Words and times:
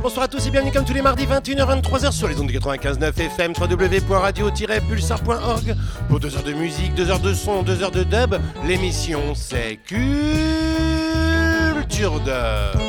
bonsoir 0.00 0.24
à 0.24 0.28
tous 0.28 0.46
et 0.46 0.50
bienvenue 0.50 0.72
comme 0.72 0.86
tous 0.86 0.94
les 0.94 1.02
mardis 1.02 1.26
21h-23h 1.26 2.10
sur 2.10 2.28
les 2.28 2.40
ondes 2.40 2.50
de 2.50 2.58
95.9 2.58 3.20
FM, 3.20 3.52
www.radio-pulsar.org 3.60 5.76
pour 6.08 6.18
2 6.18 6.34
heures 6.34 6.44
de 6.44 6.54
musique, 6.54 6.94
2 6.94 7.10
heures 7.10 7.20
de 7.20 7.34
son, 7.34 7.62
2 7.62 7.82
heures 7.82 7.90
de 7.90 8.02
dub. 8.02 8.36
L'émission 8.64 9.34
c'est 9.34 9.78
Culture 9.84 10.00
Dub. 12.20 12.80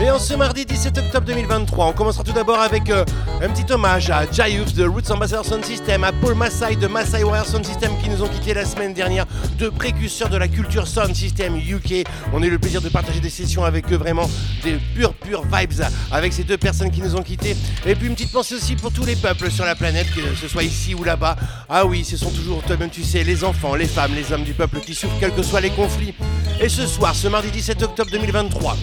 Et 0.00 0.10
en 0.10 0.18
ce 0.18 0.34
mardi 0.34 0.66
17 0.66 0.98
octobre 0.98 1.24
2023, 1.26 1.86
on 1.86 1.92
commencera 1.92 2.24
tout 2.24 2.32
d'abord 2.32 2.58
avec 2.58 2.90
euh, 2.90 3.04
un 3.40 3.48
petit 3.48 3.72
hommage 3.72 4.10
à 4.10 4.30
Jayuf 4.30 4.74
de 4.74 4.84
Roots 4.84 5.08
Ambassador 5.12 5.44
Sound 5.44 5.64
System, 5.64 6.02
à 6.02 6.10
Paul 6.10 6.34
Massai 6.34 6.74
de 6.74 6.88
Massai 6.88 7.22
Wire 7.22 7.46
Sound 7.46 7.64
System 7.64 7.92
qui 8.02 8.10
nous 8.10 8.20
ont 8.20 8.26
quittés 8.26 8.54
la 8.54 8.64
semaine 8.64 8.92
dernière, 8.92 9.24
deux 9.56 9.70
précurseurs 9.70 10.28
de 10.28 10.36
la 10.36 10.48
culture 10.48 10.88
Sound 10.88 11.14
System 11.14 11.56
UK. 11.56 12.04
On 12.32 12.42
a 12.42 12.46
eu 12.46 12.50
le 12.50 12.58
plaisir 12.58 12.82
de 12.82 12.88
partager 12.88 13.20
des 13.20 13.30
sessions 13.30 13.64
avec 13.64 13.90
eux, 13.92 13.96
vraiment 13.96 14.28
des 14.64 14.78
pures, 14.96 15.14
pures 15.14 15.44
vibes 15.44 15.84
avec 16.10 16.32
ces 16.32 16.42
deux 16.42 16.58
personnes 16.58 16.90
qui 16.90 17.00
nous 17.00 17.14
ont 17.14 17.22
quittés. 17.22 17.56
Et 17.86 17.94
puis 17.94 18.08
une 18.08 18.14
petite 18.14 18.32
pensée 18.32 18.56
aussi 18.56 18.74
pour 18.74 18.92
tous 18.92 19.04
les 19.04 19.16
peuples 19.16 19.48
sur 19.48 19.64
la 19.64 19.76
planète, 19.76 20.08
que 20.12 20.34
ce 20.34 20.48
soit 20.48 20.64
ici 20.64 20.96
ou 20.96 21.04
là-bas. 21.04 21.36
Ah 21.68 21.86
oui, 21.86 22.04
ce 22.04 22.16
sont 22.16 22.30
toujours, 22.30 22.64
toi-même 22.64 22.90
tu 22.90 23.04
sais, 23.04 23.22
les 23.22 23.44
enfants, 23.44 23.76
les 23.76 23.86
femmes, 23.86 24.12
les 24.16 24.32
hommes 24.32 24.44
du 24.44 24.54
peuple 24.54 24.80
qui 24.80 24.92
souffrent, 24.92 25.18
quels 25.20 25.34
que 25.34 25.42
soient 25.42 25.60
les 25.60 25.70
conflits. 25.70 26.14
Et 26.60 26.68
ce 26.68 26.84
soir, 26.84 27.14
ce 27.14 27.28
mardi 27.28 27.52
17 27.52 27.80
octobre 27.84 28.10
2023, 28.10 28.76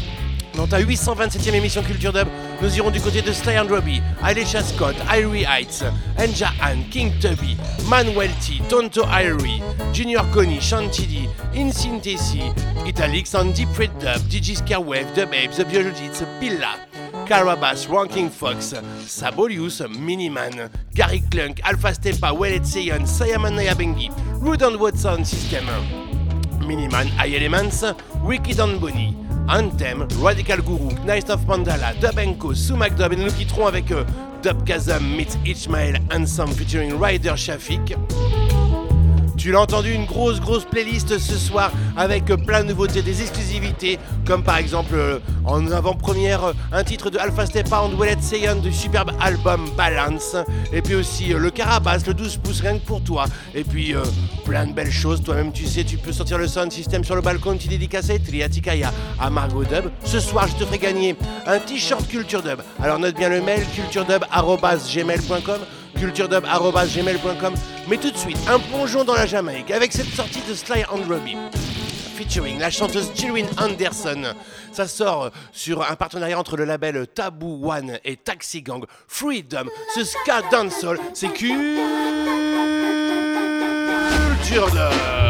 dans 0.55 0.68
ta 0.68 0.80
827e 0.80 1.54
émission 1.55 1.82
Culture 1.82 2.14
Dub, 2.14 2.28
nous 2.62 2.78
irons 2.78 2.91
du 2.91 3.00
côté 3.00 3.22
de 3.22 3.32
Sly 3.32 3.58
and 3.58 3.68
Robbie, 3.70 4.02
Alicia 4.22 4.62
Scott, 4.62 4.96
Irie 5.10 5.46
Heights, 5.46 5.84
Enja 6.18 6.50
Ann, 6.62 6.84
King 6.90 7.12
Tubby, 7.20 7.58
Manuel 7.90 8.30
T, 8.41 8.62
Tonto 8.70 9.04
Irie, 9.05 9.62
Junior 9.93 10.24
Connie, 10.32 10.60
Shantidi, 10.60 11.27
Incintesi, 11.54 12.54
Italics 12.85 13.34
and 13.35 13.54
Deep 13.54 13.70
Dub, 13.99 14.20
DJ 14.30 14.58
Scarwave, 14.58 15.13
The 15.16 15.26
Babes, 15.26 15.58
The 15.58 15.63
Biologits, 15.66 16.26
Pilla, 16.40 16.76
Carabas, 17.26 17.88
Ranking 17.88 18.30
Fox, 18.30 18.74
Sabolius, 19.05 19.82
Miniman, 19.88 20.70
Gary 20.93 21.24
Clunk, 21.32 21.62
Alpha 21.63 21.90
Stepa, 21.90 22.38
Wellet 22.38 22.63
Seyon, 22.63 23.02
Sayaman 23.04 23.55
Nayabengi, 23.55 24.12
Wood 24.41 24.98
Sound 24.98 25.26
System, 25.26 25.65
Miniman, 26.60 27.08
High 27.08 27.36
Elements, 27.36 27.84
Wicked 28.21 28.60
and 28.60 28.80
Bonnie, 28.80 29.15
Anthem, 29.52 30.07
Radical 30.21 30.62
Guru, 30.62 30.96
Knight 31.04 31.30
of 31.30 31.46
Mandala, 31.46 31.94
Dub 31.99 32.18
Co, 32.40 32.54
Sumac 32.54 32.96
Dub 32.96 33.12
et 33.12 33.18
nous 33.18 33.30
quitterons 33.32 33.68
avec 33.68 33.91
euh, 33.91 34.05
Dub 34.41 34.63
Kazam 34.63 35.04
meets 35.18 35.38
Ishmael 35.46 35.99
Handsome 36.10 36.54
featuring 36.54 36.98
Ryder 36.98 37.35
Shafik. 37.35 37.93
Tu 39.37 39.51
l'as 39.51 39.62
entendu, 39.62 39.91
une 39.91 40.05
grosse 40.05 40.40
grosse 40.40 40.65
playlist 40.65 41.18
ce 41.18 41.35
soir 41.35 41.71
avec 41.98 42.26
plein 42.26 42.63
de 42.63 42.70
nouveautés, 42.70 43.01
des 43.01 43.21
exclusivités, 43.21 43.98
comme 44.26 44.43
par 44.43 44.57
exemple 44.57 44.93
euh, 44.93 45.20
en 45.46 45.71
avant-première 45.71 46.43
euh, 46.43 46.54
un 46.71 46.84
titre 46.84 47.10
de 47.10 47.18
Alpha 47.18 47.46
Stepa 47.46 47.82
and 47.82 47.93
Wallet 47.98 48.18
Saiyan 48.21 48.57
du 48.57 48.71
superbe 48.71 49.12
album 49.20 49.70
Balance, 49.76 50.35
et 50.71 50.82
puis 50.82 50.96
aussi 50.96 51.34
euh, 51.34 51.40
le 51.40 51.49
Carabas, 51.49 52.04
le 52.05 52.13
12 52.13 52.37
pouces 52.37 52.62
rien 52.62 52.77
que 52.77 52.85
pour 52.85 53.04
toi, 53.04 53.26
et 53.55 53.63
puis 53.63 53.96
plein 54.46 54.68
de 54.68 54.74
belles 54.74 54.91
choses, 54.91 55.24
toi-même 55.24 55.52
tu 55.52 55.65
sais, 55.65 55.84
tu 55.84 55.98
peux 55.98 56.12
sortir 56.12 56.37
le 56.37 56.48
sound 56.48 56.71
system 56.71 57.04
sur 57.04 57.15
le 57.15 57.21
balcon, 57.21 57.57
tu 57.57 57.68
dédicaces 57.68 58.12
Triatikaya 58.26 58.91
à 59.20 59.29
Margot 59.29 59.63
Dub. 59.63 59.85
Ce 60.04 60.20
soir, 60.20 60.48
je 60.48 60.55
te 60.55 60.65
ferai 60.65 60.77
gagner 60.77 61.15
un 61.48 61.59
t-shirt 61.59 62.07
Culture 62.07 62.41
Dub. 62.41 62.62
Alors 62.82 62.99
note 62.99 63.15
bien 63.15 63.29
le 63.29 63.41
mail 63.41 63.63
culturedub.gmail.com 63.76 65.62
culturedub.gmail.com 66.02 67.53
Mais 67.88 67.97
tout 67.97 68.09
de 68.09 68.18
suite, 68.18 68.38
un 68.50 68.57
plongeon 68.57 69.03
dans 69.03 69.13
la 69.13 69.28
Jamaïque 69.28 69.69
avec 69.69 69.94
cette 69.94 70.09
sortie 70.09 70.41
de 70.50 70.56
Sly 70.56 70.84
and 70.92 71.08
Robbie 71.08 71.38
featuring 72.16 72.59
la 72.59 72.70
chanteuse 72.72 73.12
Chilwyn 73.16 73.46
Anderson. 73.58 74.34
Ça 74.72 74.88
sort 74.88 75.31
sur 75.52 75.81
un 75.90 75.96
partenariat 75.96 76.40
entre 76.40 76.58
le 76.58 76.66
label 76.66 77.08
Taboo 77.08 77.72
One 77.72 78.00
et 78.03 78.16
Taxi 78.16 78.62
Gang. 78.62 78.84
Freedom, 79.08 79.66
ce 79.96 80.03
ska 80.03 80.42
dancehall, 80.52 81.00
c'est 81.14 81.30
culture 81.30 81.80
Dub. 84.72 85.21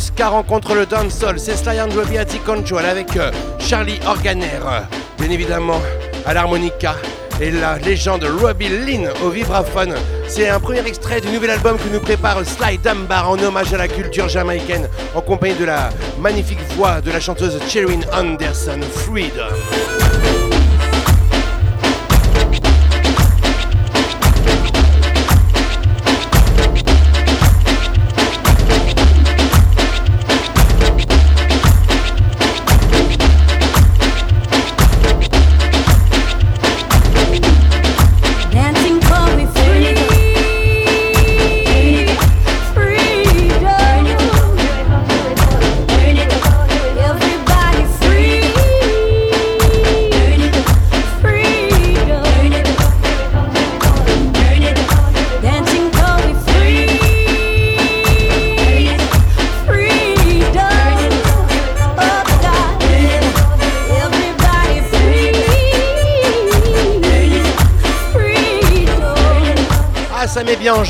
Ska 0.00 0.28
rencontre 0.28 0.74
le 0.74 0.86
dancehall, 0.86 1.38
c'est 1.38 1.56
Sly 1.56 1.80
and 1.80 1.90
Robbie 1.94 2.38
Control 2.44 2.84
avec 2.84 3.16
euh, 3.16 3.30
Charlie 3.58 4.00
Organer, 4.06 4.46
euh, 4.64 4.80
bien 5.18 5.30
évidemment 5.30 5.80
à 6.24 6.32
l'harmonica, 6.32 6.96
et 7.40 7.50
la 7.50 7.78
légende 7.78 8.24
Robbie 8.24 8.68
Lynn 8.68 9.10
au 9.24 9.28
vibraphone. 9.28 9.94
C'est 10.26 10.48
un 10.48 10.58
premier 10.58 10.86
extrait 10.86 11.20
du 11.20 11.28
nouvel 11.28 11.50
album 11.50 11.76
que 11.76 11.92
nous 11.92 12.00
prépare 12.00 12.44
Sly 12.44 12.78
Dunbar 12.78 13.30
en 13.30 13.38
hommage 13.38 13.74
à 13.74 13.78
la 13.78 13.88
culture 13.88 14.28
jamaïcaine, 14.28 14.88
en 15.14 15.20
compagnie 15.20 15.54
de 15.54 15.66
la 15.66 15.90
magnifique 16.18 16.60
voix 16.76 17.00
de 17.00 17.10
la 17.10 17.20
chanteuse 17.20 17.58
Cherin 17.68 18.00
Anderson, 18.12 18.80
freedom. 18.94 19.89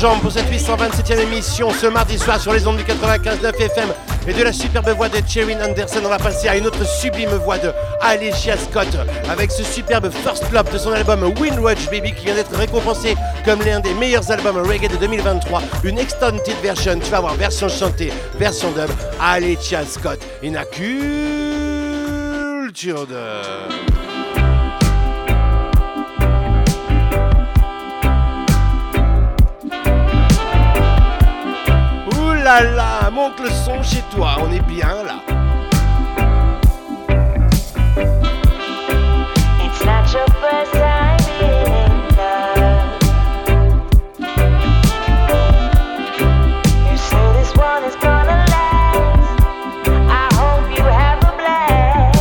Pour 0.01 0.31
cette 0.31 0.49
827e 0.51 1.19
émission 1.19 1.69
ce 1.69 1.85
mardi 1.85 2.17
soir 2.17 2.41
sur 2.41 2.51
les 2.53 2.65
ondes 2.65 2.77
du 2.77 2.83
95.9 2.83 3.55
FM 3.55 3.89
et 4.27 4.33
de 4.33 4.41
la 4.41 4.51
superbe 4.51 4.89
voix 4.89 5.09
de 5.09 5.21
Cherin 5.27 5.63
Anderson. 5.63 5.99
On 6.03 6.09
va 6.09 6.17
passer 6.17 6.47
à 6.47 6.57
une 6.57 6.65
autre 6.65 6.83
sublime 6.87 7.29
voix 7.29 7.59
de 7.59 7.71
Alicia 8.01 8.57
Scott 8.57 8.87
avec 9.29 9.51
ce 9.51 9.63
superbe 9.63 10.09
First 10.09 10.51
Love 10.51 10.73
de 10.73 10.79
son 10.79 10.91
album 10.93 11.31
Windwatch 11.39 11.87
Baby 11.91 12.13
qui 12.13 12.25
vient 12.25 12.33
d'être 12.33 12.55
récompensé 12.55 13.15
comme 13.45 13.61
l'un 13.61 13.79
des 13.79 13.93
meilleurs 13.93 14.31
albums 14.31 14.57
reggae 14.57 14.87
de 14.87 14.97
2023. 14.97 15.61
Une 15.83 15.99
extended 15.99 16.41
version, 16.63 16.97
tu 16.97 17.11
vas 17.11 17.19
voir, 17.19 17.35
version 17.35 17.69
chantée, 17.69 18.11
version 18.39 18.71
dub, 18.71 18.89
Alicia 19.21 19.85
Scott. 19.85 20.19
Une 20.41 20.59
culture 22.71 23.05
de... 23.05 23.90
là 32.59 33.09
monte 33.11 33.39
le 33.39 33.49
son 33.49 33.81
chez 33.81 34.03
toi, 34.13 34.35
on 34.41 34.51
est 34.51 34.59
bien 34.67 35.03
là. 35.05 35.21
It's 39.63 39.85
not 39.85 40.11
your 40.11 40.27
first 40.41 40.73
time 40.73 41.17
in 41.39 42.15
love. 42.17 42.99
You 46.89 46.97
say 46.97 47.33
this 47.39 47.55
one 47.55 47.83
is 47.85 47.95
gonna 48.01 48.45
last. 48.49 49.39
I 50.09 50.27
hope 50.33 50.77
you 50.77 50.83
have 50.83 51.23
a 51.23 51.31
blast. 51.39 52.19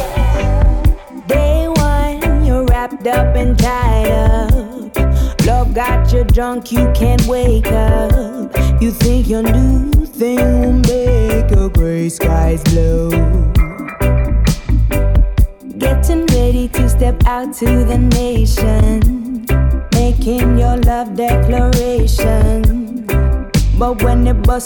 Day 1.26 1.66
one, 1.68 2.44
you're 2.44 2.64
wrapped 2.66 3.06
up 3.06 3.34
and 3.34 3.58
tied 3.58 4.12
up. 4.12 4.50
Love 5.44 5.74
got 5.74 6.12
you 6.12 6.24
drunk, 6.24 6.70
you 6.70 6.88
can't 6.94 7.26
wake 7.26 7.72
up. 7.72 8.56
You 8.80 8.92
think 8.92 9.28
your 9.28 9.42
new 9.42 9.89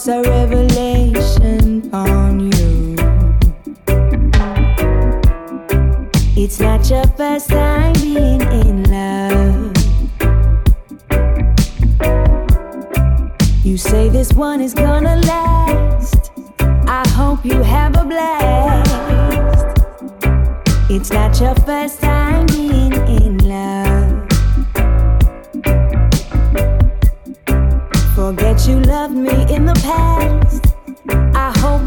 when 0.06 0.33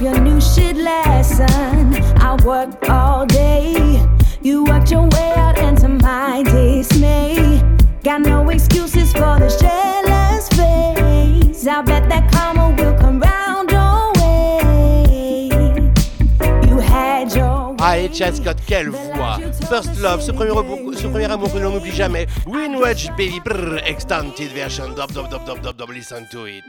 your 0.01 0.19
new 0.19 0.39
shit 0.41 0.75
lesson. 0.77 1.93
I 2.21 2.37
worked 2.45 2.89
all 2.89 3.25
day. 3.25 4.01
You 4.41 4.63
worked 4.65 4.91
your 4.91 5.07
way 5.07 5.33
out 5.35 5.57
into 5.57 5.87
my 5.89 6.43
dismay. 6.43 7.61
Got 8.03 8.21
no 8.21 8.49
excuses 8.49 9.11
for 9.11 9.37
the 9.39 9.49
jealous 9.59 10.47
face. 10.49 11.67
I 11.67 11.81
bet 11.81 12.07
that 12.09 12.31
karma 12.31 12.69
will 12.81 12.93
come 12.97 13.19
round 13.19 13.69
your 13.71 14.13
way. 14.21 15.49
You 16.69 16.79
had 16.79 17.33
your 17.35 17.75
Alicia 17.79 18.31
Scott, 18.33 18.57
quelle 18.67 18.89
voix 18.89 19.39
First 19.69 19.99
Love, 20.01 20.21
ce 20.21 20.31
premier, 20.31 20.51
amour- 20.57 20.93
ce 20.95 21.07
premier 21.07 21.25
amour 21.31 21.51
que 21.51 21.57
l'on 21.59 21.71
n'oublie 21.71 21.91
jamais. 21.91 22.27
Windwatch 22.45 23.09
Baby, 23.17 23.39
brr, 23.43 23.79
extended 23.85 24.51
version, 24.53 24.93
dub, 24.95 25.11
dub, 25.11 25.29
dub, 25.29 25.43
dub, 25.45 25.61
dub, 25.61 25.75
dub, 25.75 25.89
listen 25.89 26.25
to 26.31 26.45
it. 26.45 26.63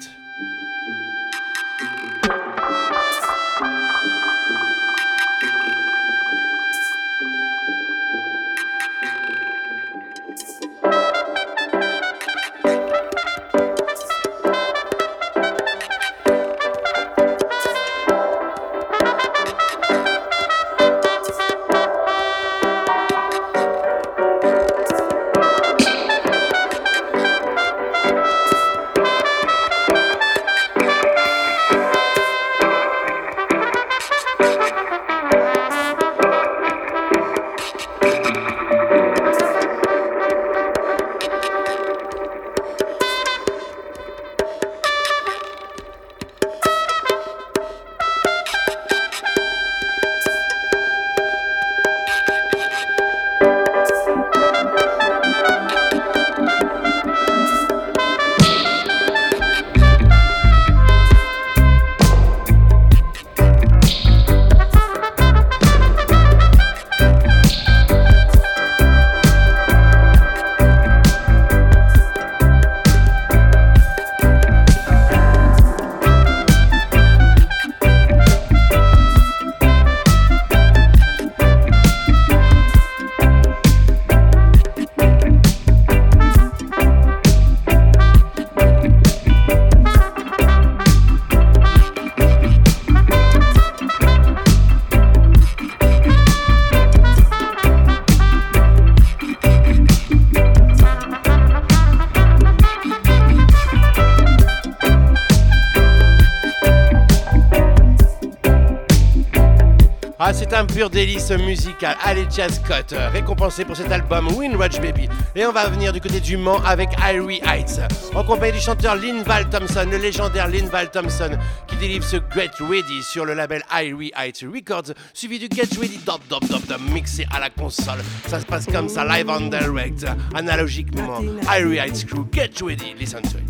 Pur 110.78 110.90
délice 110.90 111.32
musical. 111.32 111.96
Alicia 112.04 112.48
Scott, 112.48 112.92
euh, 112.92 113.08
récompensé 113.08 113.64
pour 113.64 113.76
cet 113.76 113.90
album 113.90 114.28
Windwatch 114.28 114.78
Baby. 114.80 115.08
Et 115.34 115.44
on 115.44 115.50
va 115.50 115.68
venir 115.68 115.92
du 115.92 116.00
côté 116.00 116.20
du 116.20 116.36
Mans 116.36 116.62
avec 116.64 116.90
Irie 117.00 117.40
Heights, 117.44 117.80
en 118.14 118.22
compagnie 118.22 118.52
du 118.52 118.60
chanteur 118.60 118.94
Lynn 118.94 119.24
Val 119.24 119.50
Thompson, 119.50 119.88
le 119.90 119.96
légendaire 119.96 120.46
Lynn 120.46 120.68
Val 120.68 120.88
Thompson, 120.92 121.36
qui 121.66 121.74
délivre 121.78 122.04
ce 122.04 122.18
Get 122.32 122.50
Ready 122.60 123.02
sur 123.02 123.24
le 123.24 123.34
label 123.34 123.64
Irie 123.72 124.12
Heights 124.16 124.44
Records, 124.54 124.94
suivi 125.12 125.40
du 125.40 125.48
Get 125.52 125.80
Ready 125.80 125.98
Dop 126.06 126.20
Dop 126.30 126.46
Dop 126.46 126.64
Dop 126.68 126.80
mixé 126.92 127.26
à 127.34 127.40
la 127.40 127.50
console. 127.50 127.98
Ça 128.28 128.38
se 128.38 128.46
passe 128.46 128.66
comme 128.66 128.88
ça, 128.88 129.04
live 129.04 129.28
on 129.28 129.48
direct, 129.48 130.06
analogiquement. 130.32 131.20
Irie 131.58 131.78
Heights 131.78 132.06
Crew, 132.06 132.24
Get 132.32 132.62
Ready, 132.62 132.94
listen 132.96 133.22
to 133.22 133.38
it. 133.38 133.47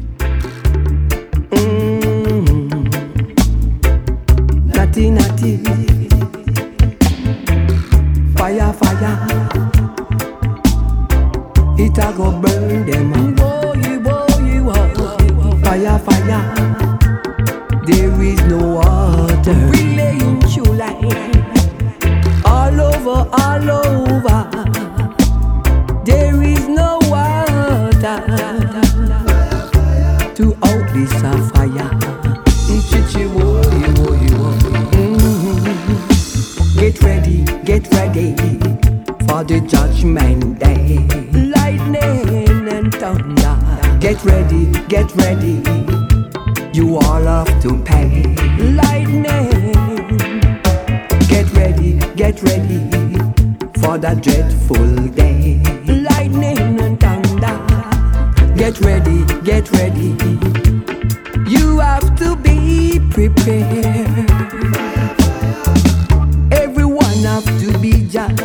Everyone 66.52 67.20
have 67.24 67.44
to 67.60 67.78
be 67.78 68.06
judged. 68.06 68.40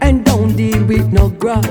And 0.00 0.24
don't 0.24 0.56
deal 0.56 0.84
with 0.84 1.12
no 1.12 1.28
grudge. 1.28 1.64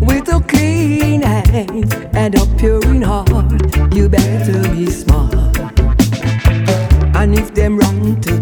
With 0.00 0.28
a 0.32 0.42
clean 0.48 1.22
hand 1.22 1.94
and 2.14 2.34
a 2.34 2.46
pure 2.56 2.84
in 2.86 3.02
heart, 3.02 3.52
you 3.94 4.08
better 4.08 4.62
be 4.70 4.86
smart. 4.90 5.34
And 7.14 7.34
if 7.38 7.54
them 7.54 7.78
run 7.78 8.20
to 8.22 8.38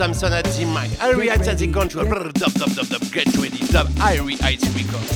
Thompson 0.00 0.32
at 0.32 0.46
the 0.46 0.64
mic. 0.64 0.90
Irie 0.98 1.28
Heights 1.28 1.46
at 1.46 1.58
the 1.58 1.70
control. 1.70 2.06
Brr, 2.06 2.32
Dub, 2.32 2.54
dub, 2.54 2.70
dub, 2.70 2.86
dub. 2.88 3.02
Get 3.12 3.26
ready. 3.36 3.58
Dub. 3.66 3.86
Irie 3.98 4.40
Heights 4.40 4.66
Records. 4.70 5.12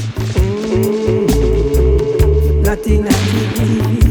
Latina. 2.68 3.08
Get 3.08 4.03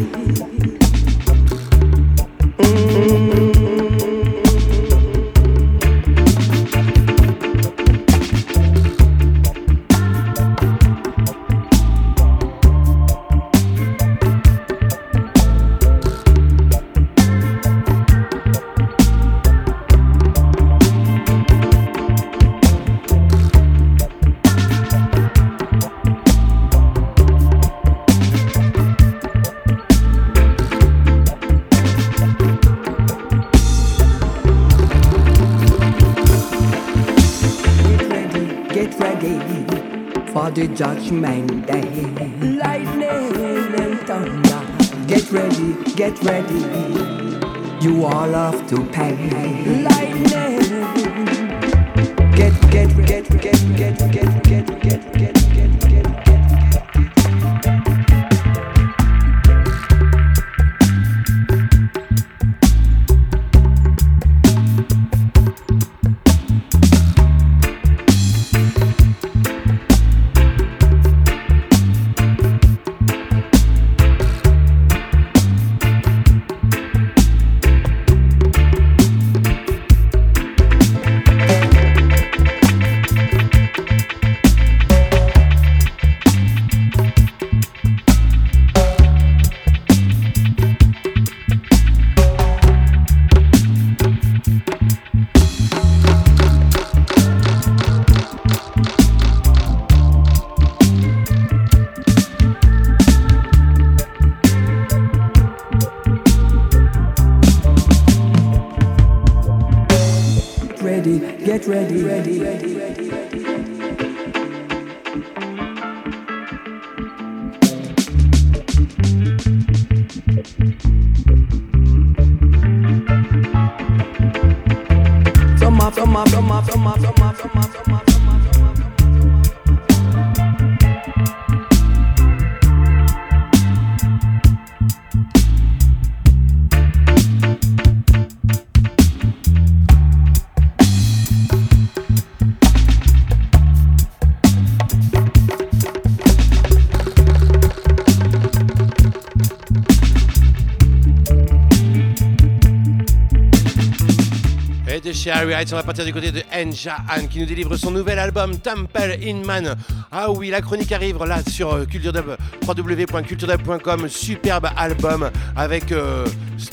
Chez 155.13 155.29
Harry 155.29 155.53
Heights, 155.53 155.71
on 155.71 155.75
va 155.75 155.83
partir 155.83 156.05
du 156.05 156.11
côté 156.11 156.31
de 156.31 156.41
Enja 156.51 156.97
Han 157.07 157.27
qui 157.27 157.39
nous 157.39 157.45
délivre 157.45 157.77
son 157.77 157.91
nouvel 157.91 158.17
album 158.17 158.57
Temple 158.57 159.17
in 159.23 159.45
Man. 159.45 159.75
Ah 160.11 160.31
oui, 160.31 160.49
la 160.49 160.59
chronique 160.61 160.91
arrive 160.91 161.23
là 161.23 161.39
sur 161.47 161.71
euh, 161.71 161.85
Culture 161.85 162.11
Dub, 162.11 162.35
www.culturedub.com. 162.67 164.09
Superbe 164.09 164.69
album 164.75 165.29
avec 165.55 165.91
euh, 165.91 166.25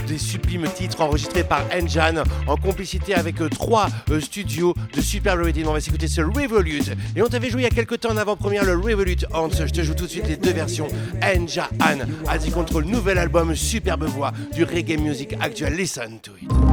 des 0.09 0.17
sublimes 0.17 0.67
titres 0.75 1.03
enregistrés 1.03 1.45
par 1.45 1.63
Enjan 1.75 2.25
en 2.47 2.57
complicité 2.57 3.15
avec 3.15 3.41
euh, 3.43 3.49
trois 3.51 3.89
studios 4.21 4.75
de 4.95 5.01
superbe 5.03 5.43
rhythm. 5.43 5.69
On 5.69 5.75
va 5.75 5.81
s'écouter 5.81 6.09
ce 6.09 6.23
Revolute. 6.23 6.93
Et 7.15 7.23
on 7.23 7.27
t'avait 7.27 7.51
joué 7.51 7.61
il 7.61 7.65
y 7.65 7.67
a 7.67 7.71
quelques 7.71 8.01
temps 8.01 8.11
en 8.11 8.17
avant-première 8.17 8.65
le 8.65 8.75
Revolute 8.75 9.27
Hans. 9.35 9.51
Je 9.51 9.67
te 9.67 9.83
joue 9.83 9.95
tout 9.95 10.05
de 10.05 10.11
suite 10.11 10.29
les 10.29 10.37
deux 10.37 10.53
versions. 10.53 10.89
Enja 11.23 11.69
Han, 11.83 12.01
Adi 12.27 12.51
Control, 12.51 12.85
nouvel 12.85 13.19
album, 13.19 13.55
superbe 13.55 14.05
voix 14.05 14.33
du 14.55 14.65
reggae 14.65 14.99
music 14.99 15.35
actuel. 15.41 15.75
Listen 15.75 16.21
to 16.21 16.33
it. 16.41 16.70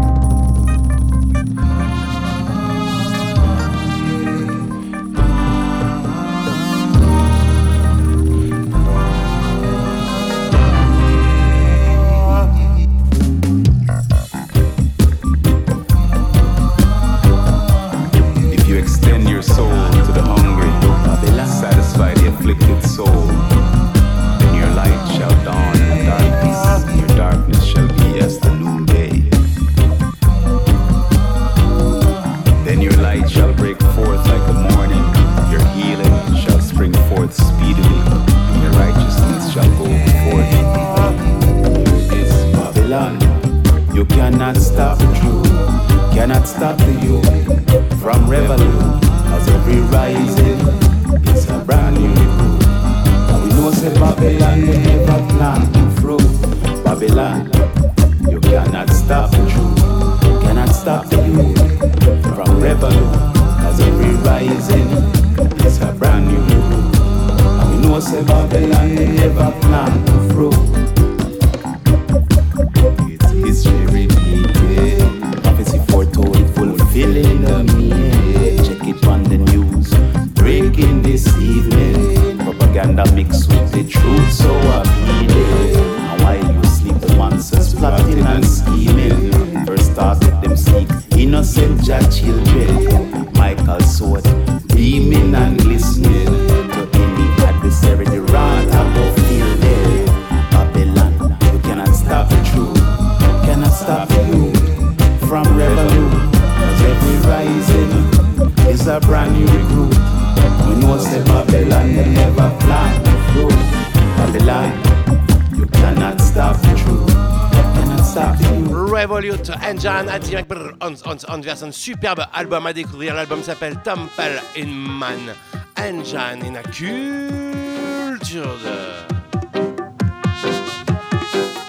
Verse 121.42 121.64
un 121.64 121.72
superbe 121.72 122.26
album 122.34 122.66
à 122.66 122.74
découvrir. 122.74 123.14
L'album 123.14 123.42
s'appelle 123.44 123.78
Temple 123.84 124.42
in 124.58 124.68
Man. 124.68 125.36
Engine 125.78 126.44
in 126.44 126.56
a 126.56 126.64
culture 126.64 128.48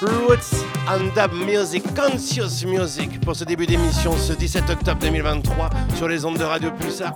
Roots 0.00 0.64
and 0.88 1.12
Dub 1.14 1.32
Music, 1.32 1.82
Conscious 1.94 2.64
Music 2.64 3.20
pour 3.20 3.36
ce 3.36 3.44
début 3.44 3.66
d'émission 3.66 4.16
ce 4.16 4.32
17 4.32 4.70
octobre 4.70 5.00
2023 5.00 5.70
sur 5.96 6.08
les 6.08 6.24
ondes 6.24 6.38
de 6.38 6.44
Radio 6.44 6.70
Pulsar. 6.70 7.14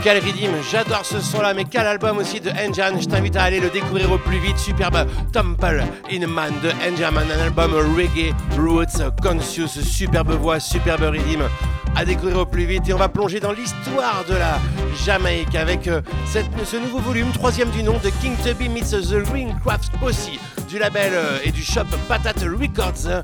Quel 0.00 0.18
rythme, 0.18 0.54
j'adore 0.70 1.04
ce 1.04 1.20
son-là, 1.20 1.54
mais 1.54 1.64
quel 1.64 1.86
album 1.86 2.18
aussi 2.18 2.40
de 2.40 2.50
Engine. 2.50 3.00
Je 3.00 3.06
t'invite 3.06 3.36
à 3.36 3.42
aller 3.42 3.60
le 3.60 3.68
découvrir 3.68 4.10
au 4.12 4.18
plus 4.18 4.38
vite. 4.38 4.58
Superbe 4.58 5.06
Temple 5.32 5.82
in 6.10 6.26
Man 6.26 6.52
de 6.62 6.70
Engine, 6.70 7.16
un 7.16 7.40
album 7.40 7.72
reggae, 7.74 8.32
roots, 8.56 9.02
conscious, 9.22 9.68
superbe 9.68 10.32
voix, 10.32 10.60
superbe 10.60 11.02
rythme 11.02 11.48
à 11.96 12.04
découvrir 12.04 12.38
au 12.38 12.46
plus 12.46 12.64
vite. 12.64 12.88
Et 12.88 12.94
on 12.94 12.98
va 12.98 13.08
plonger 13.08 13.40
dans 13.40 13.52
l'histoire 13.52 14.24
de 14.28 14.34
la 14.34 14.58
Jamaïque 15.04 15.54
avec 15.54 15.88
euh, 15.88 16.00
ce 16.26 16.76
nouveau 16.76 16.98
volume, 16.98 17.30
troisième 17.32 17.70
du 17.70 17.82
nom, 17.82 17.98
de 18.02 18.10
King 18.20 18.34
Tubby 18.42 18.68
meets 18.68 18.90
The 18.90 19.28
Ringcraft 19.30 19.98
Posse, 19.98 20.30
du 20.68 20.78
label 20.78 21.12
euh, 21.14 21.38
et 21.44 21.50
du 21.50 21.62
shop 21.62 21.86
Patate 22.08 22.42
Records. 22.42 23.22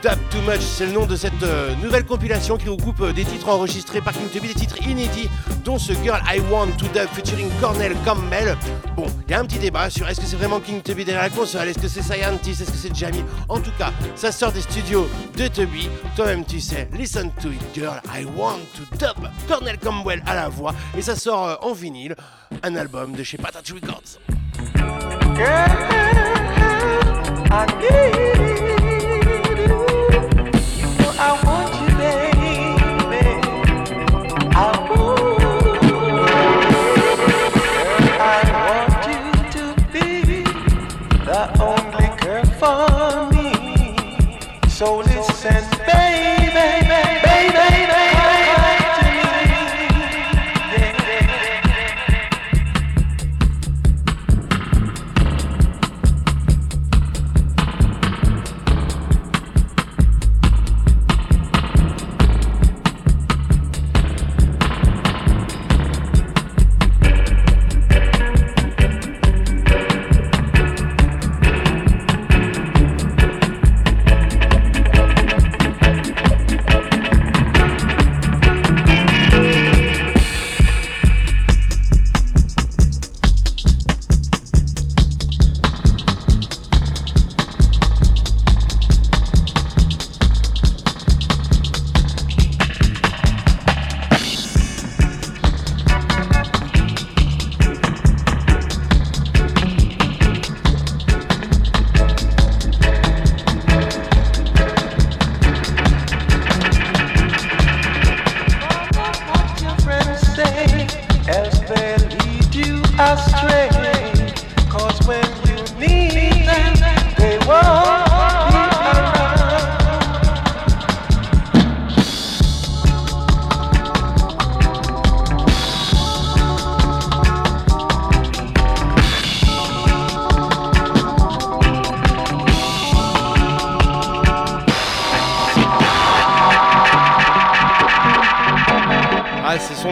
Dub 0.00 0.18
Too 0.30 0.38
Much, 0.48 0.60
c'est 0.60 0.86
le 0.86 0.92
nom 0.92 1.06
de 1.06 1.16
cette 1.16 1.42
euh, 1.42 1.74
nouvelle 1.82 2.04
compilation 2.04 2.56
qui 2.56 2.68
regroupe 2.68 3.04
des 3.14 3.24
titres 3.24 3.48
enregistrés 3.48 4.00
par 4.00 4.12
King 4.12 4.28
Tubby, 4.32 4.46
des 4.46 4.54
titres 4.54 4.80
inédits, 4.86 5.28
ce 5.76 5.92
Girl 6.02 6.22
I 6.26 6.40
Want 6.50 6.78
to 6.78 6.86
Dub 6.94 7.08
featuring 7.12 7.50
Cornell 7.60 7.94
Campbell. 8.04 8.56
Bon, 8.96 9.06
il 9.26 9.32
y 9.32 9.34
a 9.34 9.40
un 9.40 9.44
petit 9.44 9.58
débat 9.58 9.90
sur 9.90 10.08
est-ce 10.08 10.20
que 10.20 10.26
c'est 10.26 10.36
vraiment 10.36 10.60
King 10.60 10.80
Tubby 10.80 11.04
derrière 11.04 11.24
la 11.24 11.30
console, 11.30 11.68
est-ce 11.68 11.78
que 11.78 11.88
c'est 11.88 12.02
Scientist, 12.02 12.62
est-ce 12.62 12.70
que 12.70 12.76
c'est 12.76 12.94
Jamie? 12.94 13.22
En 13.48 13.60
tout 13.60 13.72
cas, 13.76 13.92
ça 14.16 14.32
sort 14.32 14.52
des 14.52 14.62
studios 14.62 15.06
de 15.36 15.48
Tubby. 15.48 15.90
Toi-même, 16.16 16.44
tu 16.46 16.60
sais, 16.60 16.88
listen 16.92 17.30
to 17.42 17.50
it, 17.50 17.60
Girl 17.74 18.00
I 18.06 18.24
Want 18.36 18.60
to 18.76 18.96
Dub. 18.96 19.28
Cornell 19.46 19.78
Campbell 19.78 20.22
à 20.26 20.34
la 20.34 20.48
voix, 20.48 20.74
et 20.96 21.02
ça 21.02 21.16
sort 21.16 21.46
euh, 21.46 21.56
en 21.60 21.74
vinyle, 21.74 22.14
un 22.62 22.76
album 22.76 23.12
de 23.12 23.22
chez 23.22 23.36
Patat 23.36 23.60
Records. 23.74 24.18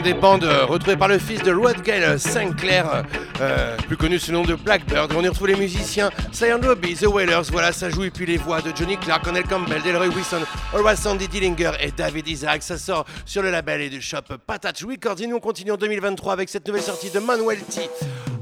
Des 0.06 0.14
bandes 0.14 0.44
euh, 0.44 0.64
retrouvées 0.64 0.96
par 0.96 1.08
le 1.08 1.18
fils 1.18 1.42
de 1.42 1.52
Rodgale 1.52 2.20
Sinclair, 2.20 2.88
euh, 2.88 3.02
euh, 3.40 3.76
plus 3.88 3.96
connu 3.96 4.20
sous 4.20 4.30
le 4.30 4.36
nom 4.36 4.44
de 4.44 4.54
Blackbird. 4.54 5.12
On 5.16 5.22
y 5.24 5.26
retrouve 5.26 5.48
les 5.48 5.56
musiciens 5.56 6.10
Cyan 6.30 6.60
Robbie, 6.62 6.94
The 6.94 7.06
Wailers, 7.06 7.50
voilà, 7.50 7.72
ça 7.72 7.90
joue, 7.90 8.04
et 8.04 8.10
puis 8.10 8.24
les 8.24 8.36
voix 8.36 8.60
de 8.60 8.70
Johnny 8.72 8.96
Clark, 8.98 9.24
Connell 9.24 9.42
Campbell, 9.42 9.82
Delroy 9.82 10.06
Wilson, 10.06 10.42
Horace 10.72 11.00
Sandy 11.00 11.26
Dillinger 11.26 11.72
et 11.80 11.90
David 11.90 12.28
Isaac. 12.28 12.62
Ça 12.62 12.78
sort 12.78 13.04
sur 13.24 13.42
le 13.42 13.50
label 13.50 13.80
et 13.80 13.90
du 13.90 14.00
shop 14.00 14.36
Patat 14.46 14.74
Records. 14.88 15.20
Et 15.20 15.26
nous, 15.26 15.36
on 15.36 15.40
continue 15.40 15.72
en 15.72 15.76
2023 15.76 16.34
avec 16.34 16.50
cette 16.50 16.68
nouvelle 16.68 16.82
sortie 16.82 17.10
de 17.10 17.18
Manuel 17.18 17.58
T. 17.58 17.90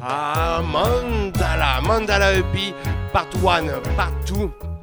Ah, 0.02 0.60
Mandala, 0.62 1.80
Mandala 1.80 2.34
EP, 2.34 2.74
Part 3.10 3.28
1, 3.42 3.80
Part 3.96 4.12
2. 4.26 4.73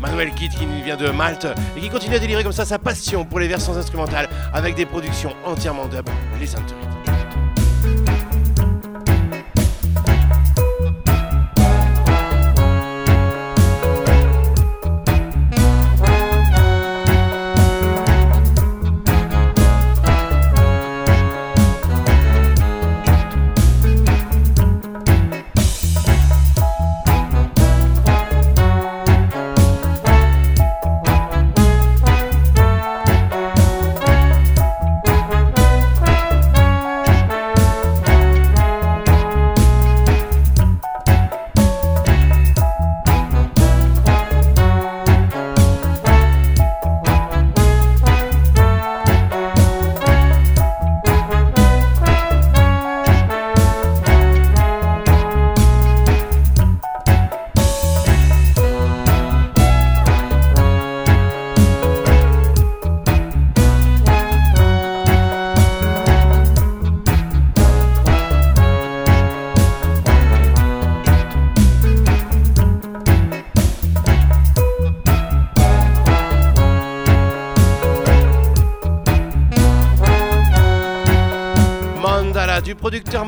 Manuel 0.00 0.32
Kidd 0.32 0.52
qui 0.52 0.66
vient 0.82 0.96
de 0.96 1.10
Malte 1.10 1.46
et 1.76 1.80
qui 1.80 1.88
continue 1.88 2.16
à 2.16 2.18
délivrer 2.18 2.42
comme 2.42 2.52
ça 2.52 2.64
sa 2.64 2.78
passion 2.78 3.24
pour 3.24 3.40
les 3.40 3.48
versions 3.48 3.76
instrumentales 3.76 4.28
avec 4.52 4.74
des 4.74 4.86
productions 4.86 5.34
entièrement 5.44 5.86
dub, 5.86 6.06
les 6.40 6.46
to 6.46 6.58
it. 6.58 6.95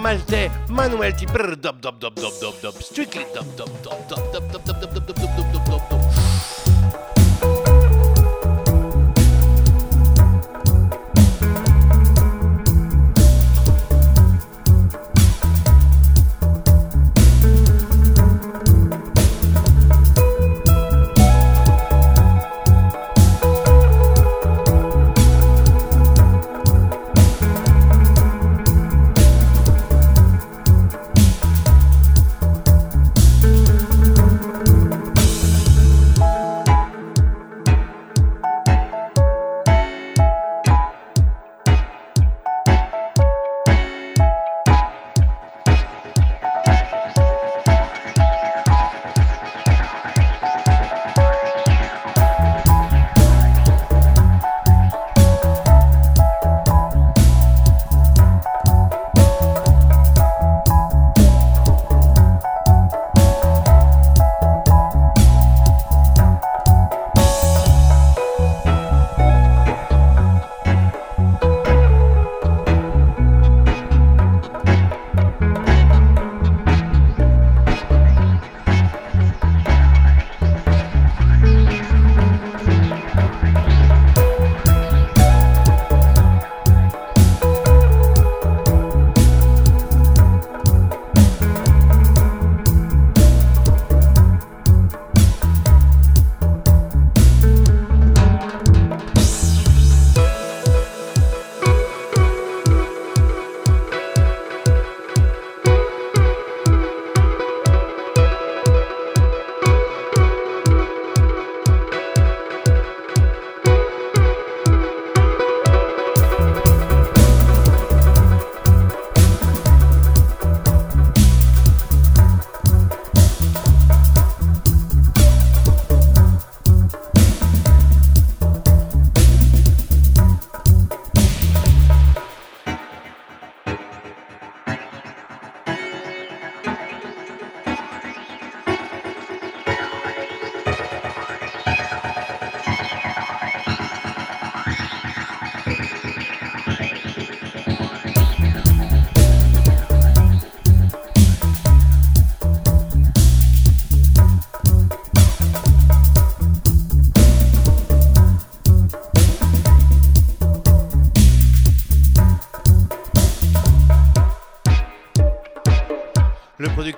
Maltais 0.09 0.51
Manuel 0.71 1.14
T. 1.14 1.27
Brr, 1.27 1.55
dop, 1.57 1.81
dop, 1.81 1.99
dop, 1.99 2.14
dop, 2.14 2.33
dop, 2.40 2.55
dop, 2.62 2.83
strictly 2.83 3.27
dop, 3.35 3.44
dop, 3.57 3.68
dop, 3.83 4.09
dop, 4.09 4.33
dop, 4.33 4.53
dop, 4.53 4.64
dop, 4.64 4.81
dop, 4.81 4.94
dop, 4.94 5.05
dop, 5.05 5.16
dop, 5.16 5.53
dop, 5.53 5.64
dop, 5.66 5.90
dop. 5.90 6.58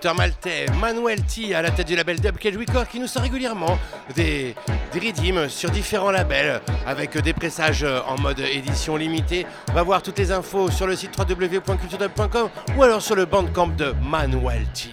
Maltais 0.06 0.66
Manuel 0.80 1.22
T 1.22 1.54
à 1.54 1.62
la 1.62 1.70
tête 1.70 1.86
du 1.86 1.96
label 1.96 2.20
Dub 2.20 2.36
Cage 2.38 2.56
Record 2.56 2.88
qui 2.88 2.98
nous 2.98 3.06
sort 3.06 3.22
régulièrement 3.22 3.78
des, 4.14 4.54
des 4.92 5.48
sur 5.48 5.70
différents 5.70 6.10
labels 6.10 6.60
avec 6.86 7.16
des 7.18 7.32
pressages 7.32 7.84
en 7.84 8.20
mode 8.20 8.40
édition 8.40 8.96
limitée. 8.96 9.46
Va 9.74 9.82
voir 9.82 10.02
toutes 10.02 10.18
les 10.18 10.32
infos 10.32 10.70
sur 10.70 10.86
le 10.86 10.96
site 10.96 11.16
www.culturedub.com 11.18 12.48
ou 12.76 12.82
alors 12.82 13.02
sur 13.02 13.14
le 13.14 13.26
bandcamp 13.26 13.68
de 13.68 13.94
Manuel 14.02 14.66
T. 14.72 14.90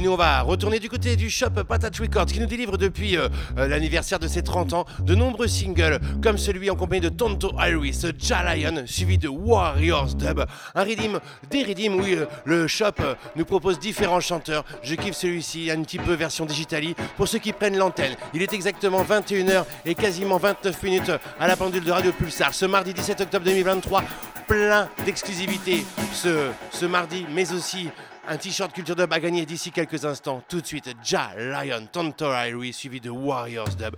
Et 0.00 0.02
nous, 0.02 0.12
on 0.12 0.16
va 0.16 0.40
retourner 0.40 0.78
du 0.78 0.88
côté 0.88 1.14
du 1.14 1.28
shop 1.28 1.50
Patat 1.68 1.90
Records 2.00 2.24
qui 2.24 2.40
nous 2.40 2.46
délivre 2.46 2.78
depuis 2.78 3.18
euh, 3.18 3.28
euh, 3.58 3.68
l'anniversaire 3.68 4.18
de 4.18 4.28
ses 4.28 4.42
30 4.42 4.72
ans 4.72 4.86
de 5.00 5.14
nombreux 5.14 5.46
singles 5.46 6.00
comme 6.22 6.38
celui 6.38 6.70
en 6.70 6.74
compagnie 6.74 7.02
de 7.02 7.10
Tonto 7.10 7.52
Iris, 7.58 8.06
Ja 8.18 8.42
Lion, 8.42 8.84
suivi 8.86 9.18
de 9.18 9.28
Warriors 9.28 10.14
Dub. 10.14 10.46
Un 10.74 10.84
redeem, 10.84 11.20
des 11.50 11.64
redeems 11.64 11.96
où 11.96 12.04
euh, 12.04 12.24
le 12.46 12.66
shop 12.66 12.94
nous 13.36 13.44
propose 13.44 13.78
différents 13.78 14.20
chanteurs. 14.20 14.64
Je 14.82 14.94
kiffe 14.94 15.16
celui-ci, 15.16 15.70
un 15.70 15.82
petit 15.82 15.98
peu 15.98 16.14
version 16.14 16.46
digitali 16.46 16.94
pour 17.18 17.28
ceux 17.28 17.38
qui 17.38 17.52
prennent 17.52 17.76
l'antenne. 17.76 18.16
Il 18.32 18.40
est 18.40 18.54
exactement 18.54 19.02
21h 19.04 19.64
et 19.84 19.94
quasiment 19.94 20.38
29 20.38 20.82
minutes 20.82 21.12
à 21.38 21.46
la 21.46 21.56
pendule 21.56 21.84
de 21.84 21.92
Radio 21.92 22.12
Pulsar 22.12 22.54
ce 22.54 22.64
mardi 22.64 22.94
17 22.94 23.20
octobre 23.20 23.44
2023. 23.44 24.02
Plein 24.46 24.88
d'exclusivité 25.04 25.84
ce, 26.14 26.48
ce 26.72 26.86
mardi, 26.86 27.26
mais 27.34 27.52
aussi 27.52 27.90
un 28.30 28.36
t-shirt 28.36 28.72
Culture 28.72 28.94
Dub 28.94 29.12
à 29.12 29.18
gagner 29.18 29.44
d'ici 29.44 29.72
quelques 29.72 30.04
instants. 30.04 30.40
Tout 30.48 30.60
de 30.60 30.66
suite, 30.66 30.88
Ja 31.04 31.30
Lion, 31.36 31.86
Tonto 31.90 32.26
Irie, 32.32 32.72
suivi 32.72 33.00
de 33.00 33.10
Warriors 33.10 33.76
Dub. 33.76 33.96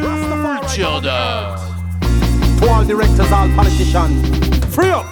Culture 0.00 1.00
Dub. 1.00 1.56
To 2.60 2.68
all 2.68 2.84
directors, 2.84 3.30
all 3.30 3.48
politicians, 3.54 4.10
free 4.70 4.90
up! 4.90 5.06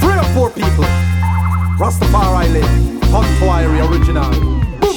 Free 0.00 0.18
up 0.18 0.26
poor 0.34 0.50
people! 0.50 0.84
Rastafari 1.78 2.52
live, 2.52 2.66
fiery 3.38 3.80
original. 3.80 4.30
Boom! 4.80 4.96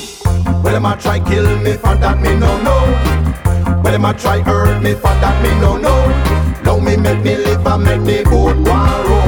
Well, 0.63 0.73
them 0.73 0.86
a 0.86 0.97
try 0.97 1.19
kill 1.19 1.60
me 1.60 1.73
for 1.73 1.95
that 1.95 2.19
me 2.19 2.34
no 2.39 2.58
know. 2.63 3.82
Well, 3.84 4.05
a 4.05 4.13
try 4.15 4.39
hurt 4.39 4.82
me 4.82 4.93
for 4.93 5.13
that 5.21 5.43
me 5.43 5.49
no 5.62 5.77
know. 5.77 6.39
Now 6.63 6.79
me 6.79 6.97
make 6.97 7.23
me 7.23 7.38
live 7.38 7.67
and 7.67 7.84
make 7.84 8.01
me 8.01 8.23
war 8.32 8.53
Poor 8.53 9.18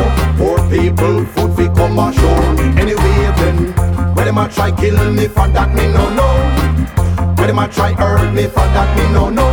people, 0.71 1.25
food 1.25 1.55
fi 1.55 1.67
come 1.75 1.99
ashore. 1.99 2.47
Anyway 2.79 3.17
then, 3.39 3.75
well, 4.15 4.25
them 4.25 4.37
a 4.37 4.47
try 4.47 4.71
kill 4.71 5.11
me 5.11 5.27
for 5.27 5.47
that 5.49 5.69
me 5.75 5.85
no 5.91 6.09
know. 6.17 7.35
Well, 7.37 7.47
them 7.47 7.59
a 7.59 7.67
try 7.67 7.91
hurt 7.93 8.33
me 8.33 8.45
for 8.47 8.67
that 8.75 8.89
me 8.97 9.03
no 9.13 9.29
know. 9.29 9.51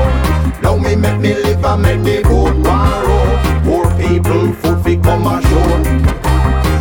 Now 0.62 0.76
me 0.76 0.94
make 0.94 1.20
me 1.20 1.34
live 1.34 1.64
and 1.64 1.82
make 1.82 2.00
me 2.00 2.22
good 2.22 2.54
war 2.64 3.02
oh. 3.14 3.60
Poor 3.64 3.86
people, 3.98 4.52
food 4.52 4.84
fi 4.84 4.96
come 4.96 5.26
ashore. 5.26 6.27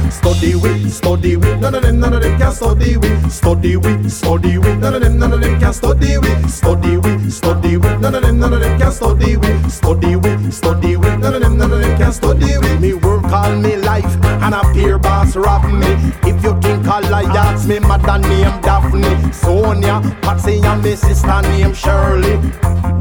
Study 0.10 0.56
with, 0.56 0.92
study 0.92 1.36
with, 1.36 1.60
none 1.60 1.76
of 1.76 1.82
them, 1.82 2.00
none 2.00 2.14
of 2.14 2.22
them 2.22 2.38
can 2.40 2.52
study 2.52 2.98
with. 2.98 3.32
Study 3.32 3.78
with, 3.78 4.12
study 4.12 4.58
with, 4.58 4.80
none 4.80 4.94
of 4.94 5.02
them, 5.02 5.20
none 5.20 5.34
of 5.34 5.42
them 5.42 5.60
can 5.60 5.74
study 5.74 6.18
with. 6.18 6.50
Study 6.50 6.98
with, 6.98 7.32
study 7.32 7.78
with, 7.78 8.00
none 8.00 8.16
of 8.16 8.22
them, 8.22 8.40
none 8.40 8.54
of 8.54 8.60
them 8.62 8.80
can 8.80 8.92
study 8.92 9.38
with. 9.38 9.72
Study 9.72 10.16
with, 10.16 10.54
study 10.54 10.96
with, 10.98 11.20
none 11.20 11.34
of 11.34 11.42
them, 11.42 11.58
none 11.58 11.72
of 11.72 11.80
them 11.80 11.98
can 11.98 12.12
study 12.12 12.58
with. 12.58 12.82
Me 12.82 12.94
work 12.94 13.26
all 13.26 13.56
me 13.56 13.76
life, 13.78 14.06
and 14.24 14.54
a 14.54 14.62
peer 14.74 14.98
boss 14.98 15.36
rap 15.36 15.66
me. 15.72 15.88
If 16.30 16.44
you 16.44 16.60
think 16.62 16.88
I 16.88 17.00
lie, 17.10 17.24
ask 17.24 17.68
me 17.68 17.80
mother 17.80 18.18
name 18.18 18.62
Daphne, 18.62 19.34
Sonia, 19.34 20.02
Patsy 20.22 20.62
and 20.64 20.84
me 20.84 20.96
sister 20.96 21.42
name 21.42 21.74
Shirley. 21.74 22.38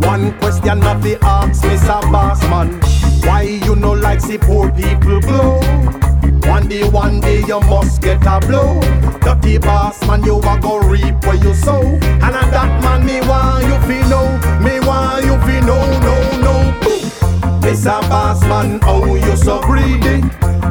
One 0.06 0.36
question 0.38 0.82
of 0.84 1.02
the 1.02 1.18
ask 1.22 1.62
Mr. 1.62 2.02
Bossman, 2.10 2.82
why 3.26 3.42
you 3.42 3.76
no 3.76 3.92
like 3.92 4.20
see 4.20 4.38
poor 4.38 4.70
people 4.72 5.20
blow? 5.20 6.05
One 6.48 6.68
day, 6.68 6.88
one 6.88 7.20
day 7.20 7.40
you 7.46 7.60
must 7.60 8.02
get 8.02 8.22
a 8.26 8.40
blow. 8.40 8.80
Dirty 9.20 9.58
boss 9.58 10.04
man, 10.06 10.24
you 10.24 10.38
a 10.38 10.58
go 10.60 10.78
reap 10.80 11.24
where 11.24 11.36
you 11.36 11.54
sow. 11.54 11.82
And 11.82 12.22
a 12.22 12.42
that 12.50 12.82
man, 12.82 13.04
me 13.04 13.20
want 13.20 13.64
you 13.64 13.78
fi 13.86 14.08
know, 14.08 14.26
me 14.62 14.80
want 14.80 15.24
you 15.24 15.36
fi 15.46 15.60
know, 15.60 15.82
no, 16.00 16.16
no. 16.40 16.80
Boom. 16.80 17.60
Mr. 17.60 18.00
Boss 18.08 18.40
man, 18.42 18.80
oh 18.84 19.14
you 19.14 19.36
so 19.36 19.60
greedy. 19.62 20.22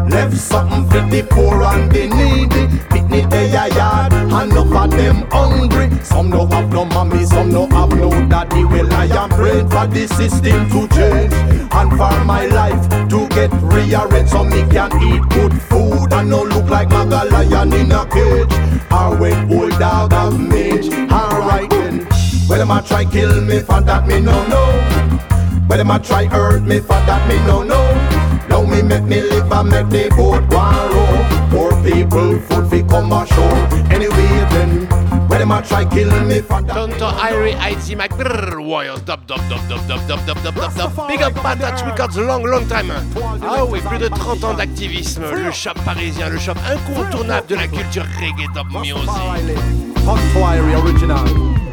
Left 0.10 0.38
something 0.38 0.86
for 0.90 1.02
the 1.10 1.26
poor 1.30 1.64
and 1.64 1.92
the 1.92 2.08
needy. 2.08 2.68
Picnic 2.90 3.30
they 3.30 3.50
a 3.50 3.68
yard, 3.76 4.14
and 4.14 4.52
enough 4.52 4.84
of 4.84 4.92
them 4.92 5.24
hungry. 5.32 5.90
Some 6.04 6.30
no 6.30 6.46
have 6.48 6.72
no 6.72 6.86
mommy, 6.86 7.26
some 7.26 7.52
no 7.52 7.68
have 7.68 7.90
no 7.90 8.10
daddy. 8.30 8.64
Well 8.66 8.94
I 8.94 9.06
am 9.06 9.30
praying 9.30 9.70
for 9.70 9.88
the 9.88 10.08
system 10.08 10.70
to 10.70 10.88
change, 10.96 11.34
and 11.34 11.90
for 11.92 12.26
my 12.26 12.46
life 12.48 12.90
to 13.10 13.28
get 13.30 13.52
rearranged 13.62 14.32
so 14.32 14.44
me 14.44 14.64
can 14.70 14.92
eat 15.02 15.22
good 15.30 15.62
food 15.64 16.14
and 16.14 16.30
no 16.30 16.44
look 16.44 16.70
like 16.70 16.90
Maga 16.90 17.26
lion 17.30 17.74
in 17.74 17.92
a 17.92 18.06
cage. 18.06 18.54
Or 18.92 19.18
when 19.18 19.52
old 19.52 19.78
dog 19.80 20.12
have 20.12 20.40
mage. 20.40 20.88
Alright 21.12 21.70
then, 21.70 22.08
well 22.48 22.60
them 22.60 22.72
a 22.72 22.82
try 22.82 23.06
kill 23.06 23.42
me 23.42 23.60
for 23.60 23.82
that 23.82 24.08
me 24.08 24.22
no 24.22 24.46
know. 24.48 24.72
Well, 25.68 25.80
them 25.80 25.92
a 25.92 26.00
try 26.00 26.26
hurt 26.26 26.62
me 26.62 26.80
for 26.80 27.00
that 27.08 27.28
me 27.28 27.38
no 27.48 27.64
know. 27.64 28.25
Now 28.50 28.64
me 28.64 28.82
make 28.82 29.04
me 29.04 29.22
live 29.22 29.52
and 29.52 29.70
make 29.70 29.90
the 29.90 30.16
boat 30.16 30.44
warrow. 30.54 31.06
Poor 31.50 31.72
people 31.84 32.40
food 32.40 32.70
fi 32.70 32.82
come 32.84 33.12
ashore. 33.12 33.60
Anyway 33.92 34.28
then, 34.52 34.88
well 35.28 35.40
them 35.40 35.52
a 35.52 35.62
try 35.62 35.86
kill 35.86 36.10
me 36.26 36.42
for 36.42 36.62
that? 36.62 36.74
Tonto 36.74 37.08
Irie, 37.18 37.56
IT 37.60 37.96
Mac, 37.98 38.12
Warriors 38.58 39.02
Dub, 39.02 39.26
dub, 39.28 39.40
dub, 39.50 39.62
dub, 39.70 39.88
dub, 39.88 40.08
dub, 40.08 40.26
dub, 40.26 40.44
dub, 40.44 40.56
dub, 40.56 40.76
dub. 40.76 41.08
Big 41.08 41.22
up 41.22 41.34
Patat 41.34 41.86
Records, 41.86 42.18
long, 42.18 42.44
long 42.44 42.68
time. 42.68 42.92
Ah 43.42 43.66
oui, 43.66 43.80
plus 43.88 43.98
de 44.00 44.08
30 44.08 44.44
ans 44.44 44.54
d'activisme. 44.54 45.24
Le 45.32 45.52
shop 45.52 45.76
parisien, 45.86 46.30
le 46.30 46.38
shop 46.40 46.56
incontournable 46.70 47.48
de 47.48 47.56
la 47.56 47.68
culture 47.68 48.06
reggae 48.20 48.48
dub 48.54 48.68
music. 48.72 49.10
Hot 50.08 50.20
fiery 50.34 50.76
original. 50.76 51.65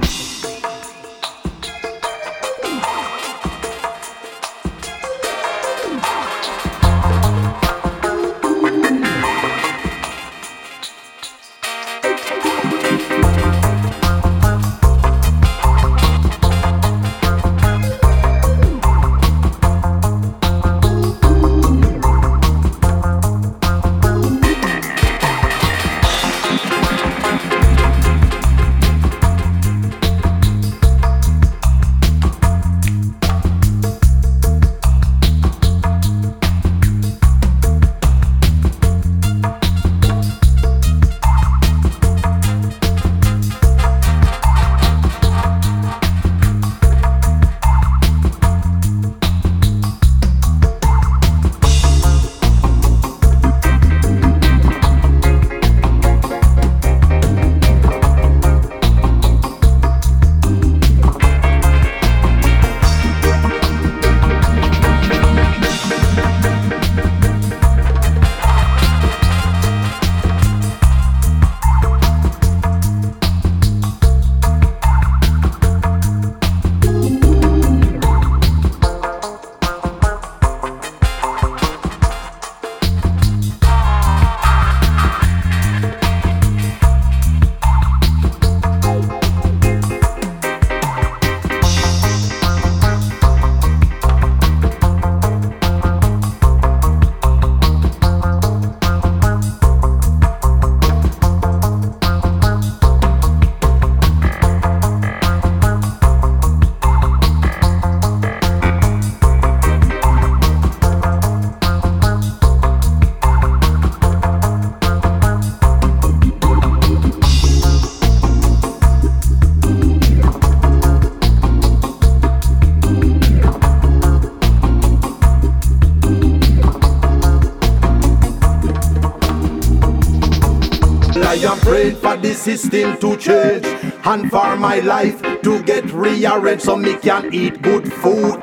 For 132.23 132.29
the 132.29 132.35
system 132.35 132.97
to 132.99 133.17
change 133.17 133.65
and 134.05 134.31
for 134.31 134.57
my 134.57 134.81
life 134.81 135.21
to 135.43 135.63
get 135.63 135.85
rearranged 135.93 136.63
so 136.63 136.77
me 136.77 136.95
can 136.97 137.33
eat 137.33 137.61
good 137.63 137.93
food. 137.93 138.39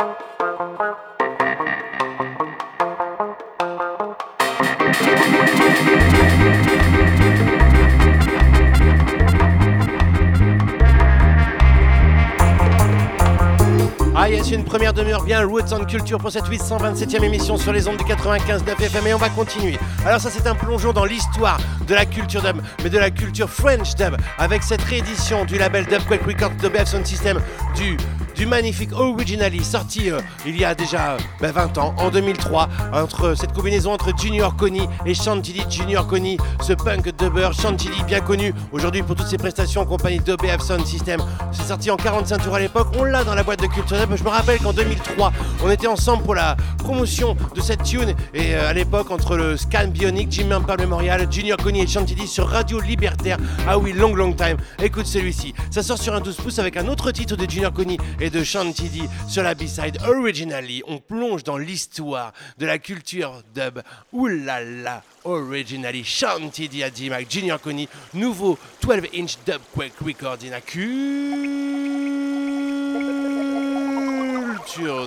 Ah 14.16 14.28
yes, 14.28 14.52
une 14.52 14.66
première 14.66 14.94
demi-heure 14.94 15.24
bien 15.24 15.46
Roots 15.46 15.72
and 15.72 15.86
Culture 15.86 16.20
pour 16.20 16.32
cette 16.32 16.48
827e 16.50 17.24
émission 17.24 17.58
sur 17.58 17.72
les 17.72 17.88
ondes 17.88 17.98
du 17.98 18.04
95 18.04 18.64
FM 18.68 19.08
et 19.08 19.14
on 19.14 19.18
va 19.18 19.30
continuer. 19.30 19.80
Alors 20.06 20.20
ça 20.20 20.30
c'est 20.30 20.46
un 20.46 20.56
plongeon 20.56 20.92
dans 20.92 21.06
l'histoire 21.06 21.60
de 21.90 21.96
la 21.96 22.06
culture 22.06 22.42
dub, 22.44 22.62
mais 22.84 22.90
de 22.90 23.00
la 23.00 23.10
culture 23.10 23.50
French 23.50 23.96
dub 23.96 24.16
avec 24.38 24.62
cette 24.64 24.82
réédition 24.84 25.44
du 25.44 25.58
label 25.58 25.86
Dubquake 25.86 26.24
Records 26.24 26.56
de 26.62 26.86
Sound 26.86 27.06
System 27.06 27.42
du 27.76 27.98
du 28.40 28.46
magnifique 28.46 28.94
Originally 28.94 29.62
sorti 29.66 30.10
euh, 30.10 30.22
il 30.46 30.58
y 30.58 30.64
a 30.64 30.74
déjà 30.74 31.12
euh, 31.12 31.18
ben, 31.42 31.52
20 31.52 31.78
ans, 31.78 31.94
en 31.98 32.10
2003, 32.10 32.70
entre 32.94 33.36
cette 33.36 33.52
combinaison 33.52 33.92
entre 33.92 34.18
Junior 34.18 34.56
Coney 34.56 34.88
et 35.06 35.14
Chantilly. 35.14 35.62
Junior 35.70 36.08
Coney, 36.08 36.38
ce 36.62 36.72
punk 36.72 37.14
dubber, 37.18 37.50
Chantilly 37.52 38.02
bien 38.08 38.22
connu 38.22 38.54
aujourd'hui 38.72 39.04
pour 39.04 39.18
toutes 39.18 39.28
ses 39.28 39.38
prestations 39.38 39.82
en 39.82 39.86
compagnie 39.86 40.20
de 40.20 40.38
BF 40.38 40.62
Sound 40.62 40.86
System. 40.86 41.22
C'est 41.52 41.68
sorti 41.68 41.92
en 41.92 41.98
45 41.98 42.42
tours 42.42 42.56
à 42.56 42.60
l'époque, 42.62 42.88
on 42.98 43.04
l'a 43.04 43.26
dans 43.26 43.36
la 43.36 43.44
boîte 43.44 43.62
de 43.62 43.68
culture. 43.68 43.98
Je 43.98 44.24
me 44.24 44.30
rappelle 44.30 44.60
qu'en 44.60 44.72
2003, 44.72 45.34
on 45.62 45.70
était 45.70 45.88
ensemble 45.88 46.24
pour 46.24 46.36
la 46.36 46.56
promotion 46.78 47.36
de 47.54 47.60
cette 47.60 47.84
tune 47.84 48.16
et 48.34 48.56
euh, 48.56 48.70
à 48.70 48.74
l'époque 48.74 49.12
entre 49.12 49.36
le 49.36 49.58
Scan 49.58 49.90
Bionic, 49.90 50.32
Jimmy 50.32 50.54
Empire 50.54 50.78
Memorial, 50.80 51.28
Junior 51.30 51.58
Coney 51.58 51.82
et 51.82 51.88
Chantilly 51.88 52.26
sur 52.26 52.48
Radio 52.48 52.80
Libertaire. 52.80 53.38
Ah 53.68 53.78
oui, 53.78 53.92
long 53.92 54.16
long 54.16 54.32
time. 54.32 54.56
Écoute 54.82 55.08
celui-ci. 55.08 55.54
Ça 55.72 55.84
sort 55.84 55.98
sur 55.98 56.16
un 56.16 56.22
12 56.22 56.38
pouces 56.38 56.60
avec 56.60 56.78
un 56.78 56.88
autre 56.88 57.12
titre 57.12 57.36
de 57.36 57.50
Junior 57.50 57.74
Coney 57.74 57.98
et 58.22 58.29
de 58.30 58.44
Chantilly 58.44 59.04
sur 59.28 59.44
la 59.44 59.56
B-side 59.56 59.98
Originally. 60.08 60.84
On 60.88 61.00
plonge 61.00 61.44
dans 61.44 61.58
l'histoire 61.58 62.34
de 62.58 62.66
la 62.66 62.80
culture 62.80 63.44
dub. 63.54 63.82
Oulala, 64.14 65.04
Originally. 65.24 66.04
Chantilly 66.04 66.84
a 66.84 66.90
Mike 67.10 67.30
Junior 67.30 67.60
Coney, 67.60 67.88
nouveau 68.14 68.58
12 68.82 69.08
inch 69.14 69.38
dub 69.46 69.62
quake 69.74 70.00
record 70.02 70.44
in 70.44 70.54
a 70.54 70.62
culture 70.62 70.82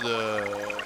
de. 0.01 0.83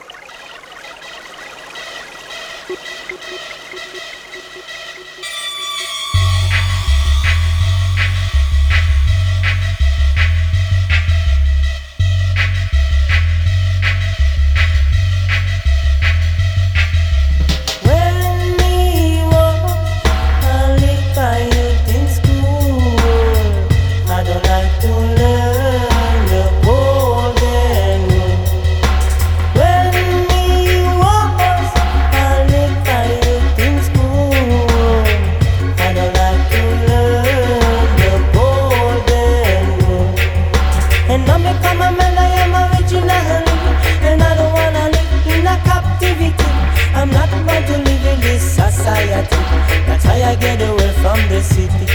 I 50.27 50.35
get 50.35 50.61
away 50.61 50.91
from 51.03 51.21
the 51.29 51.41
city. 51.41 51.87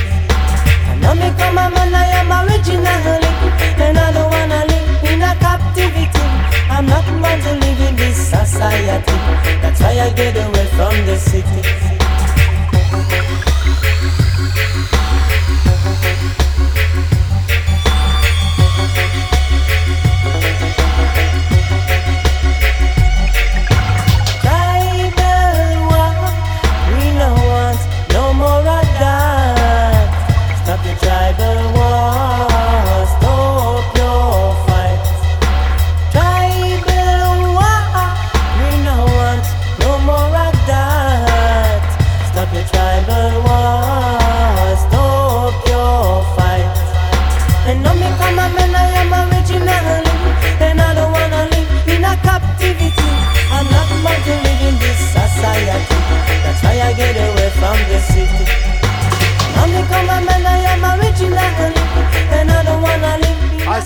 And 0.87 1.01
now 1.01 1.13
me 1.13 1.29
come 1.37 1.57
a 1.57 1.69
man, 1.69 1.93
I 1.93 2.05
am 2.19 2.31
original, 2.31 2.87
and 2.87 3.97
I 3.97 4.11
don't 4.13 4.31
wanna 4.31 4.63
live 4.71 5.03
in 5.11 5.21
a 5.21 5.35
captivity. 5.35 6.27
I'm 6.69 6.85
not 6.85 7.03
about 7.09 7.41
to 7.43 7.53
live 7.59 7.81
in 7.89 7.95
this 7.97 8.15
society. 8.15 9.17
That's 9.61 9.81
why 9.81 9.99
I 9.99 10.13
get 10.13 10.37
away 10.37 10.65
from 10.77 11.05
the 11.05 11.17
city. 11.17 12.00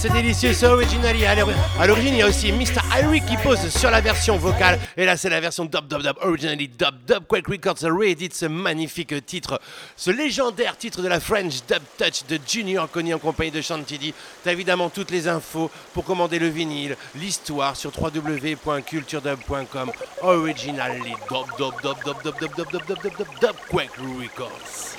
C'est 0.08 0.14
délicieux, 0.14 0.54
c'est 0.54 0.68
Originally. 0.68 1.26
À 1.26 1.34
l'or- 1.36 1.50
à 1.80 1.88
l'origine, 1.88 2.14
il 2.14 2.20
y 2.20 2.22
a 2.22 2.28
aussi 2.28 2.52
Mr. 2.52 2.80
Irie 3.02 3.22
qui 3.22 3.38
pose 3.38 3.70
sur 3.70 3.90
la 3.90 4.02
version 4.02 4.38
vocale. 4.38 4.80
Et 4.98 5.06
là, 5.06 5.18
c'est 5.18 5.30
la 5.30 5.40
version 5.42 5.66
Dub 5.66 5.88
Dub 5.88 6.02
Dub 6.04 6.18
Originally 6.22 6.68
Dub 6.68 6.96
Dub 7.08 7.26
Quake 7.28 7.48
Records 7.48 7.78
réédite 7.82 8.34
ce 8.36 8.46
magnifique 8.46 9.26
titre, 9.26 9.60
ce 9.96 10.12
légendaire 10.12 10.78
titre 10.78 11.02
de 11.02 11.08
la 11.08 11.20
French 11.20 11.56
Dub 11.68 11.82
Touch 11.98 12.24
de 12.30 12.38
Junior 12.48 12.90
Coney 12.90 13.14
en 13.14 13.20
compagnie 13.20 13.52
de 13.52 13.62
Chantilly. 13.62 14.14
T'as 14.44 14.52
évidemment 14.52 14.90
toutes 14.90 15.10
les 15.12 15.28
infos 15.28 15.72
pour 15.94 16.04
commander 16.06 16.38
le 16.40 16.50
vinyle, 16.50 16.96
l'histoire 17.16 17.76
sur 17.76 17.92
www.culturedub.com. 18.00 19.92
Originally 20.22 21.14
Dub 21.30 21.48
Dub 21.58 21.74
Dub 21.82 21.96
Dub 22.06 22.16
Dub 22.24 22.36
Dub 22.40 22.56
Dub 22.56 22.70
Dub 22.72 22.86
Dub 22.88 23.00
Dub 23.02 23.18
Dub 23.18 23.28
Dub 23.42 23.56
Quake 23.70 23.90
Records. 24.20 24.96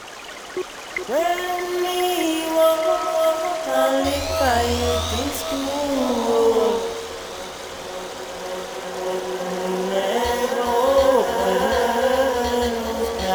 I 0.99 1.03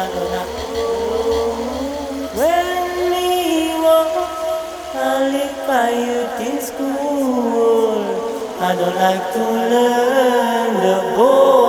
don't 0.08 0.30
like 0.32 0.52
to 0.58 0.66
go. 0.74 0.88
When 2.34 2.78
we 3.12 3.28
walk, 3.80 4.16
I 4.94 5.22
live 5.30 5.56
by 5.68 5.90
you 5.90 6.20
in 6.50 6.56
school. 6.60 8.02
I 8.60 8.74
don't 8.74 8.96
like 8.96 9.26
to 9.34 9.42
learn 9.70 10.74
the 10.82 10.96
golden. 11.16 11.61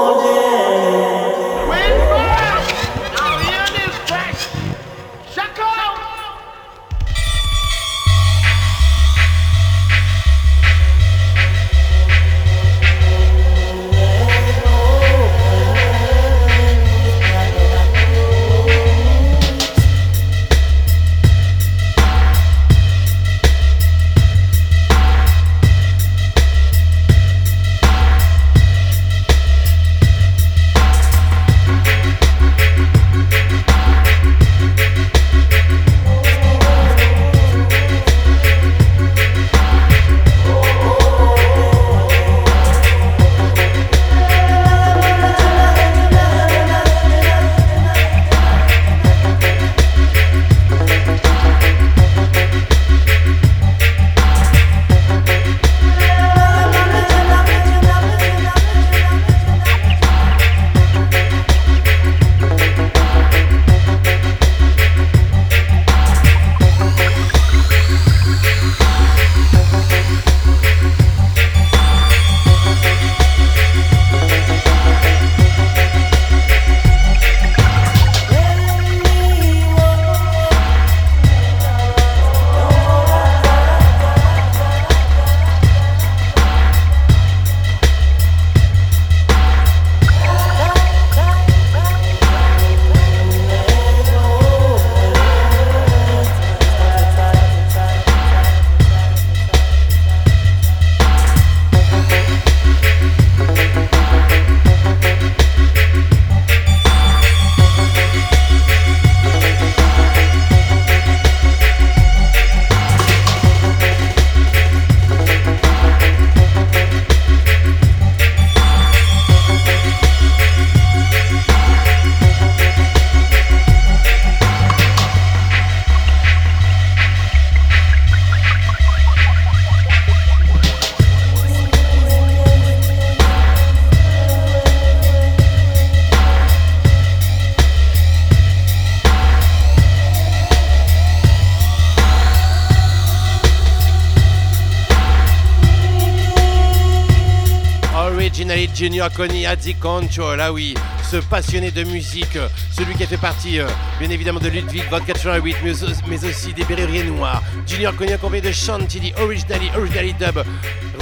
Junior 149.04 149.18
Coney 149.18 149.46
a 149.46 149.58
dit 149.58 149.76
Control, 149.76 150.40
ah 150.40 150.54
oui, 150.54 150.76
ce 151.12 151.18
passionné 151.18 151.72
de 151.72 151.84
musique, 151.84 152.38
celui 152.72 152.96
qui 152.96 153.04
a 153.04 153.06
fait 153.06 153.18
partie 153.18 153.60
euh, 153.60 153.68
bien 154.00 154.10
évidemment 154.10 154.40
de 154.40 154.48
Ludwig 154.48 154.90
von 154.90 155.02
88, 155.02 155.58
mais, 155.62 155.74
mais 156.08 156.24
aussi 156.24 156.54
des 156.54 156.64
Berruriers 156.64 157.04
Noirs. 157.04 157.44
Junior 157.68 157.94
Coney 157.98 158.14
accompagné 158.14 158.44
de 158.44 158.54
Chantilly, 158.54 159.12
Originally, 159.20 159.70
Originally 159.76 160.14
Dub, 160.14 160.46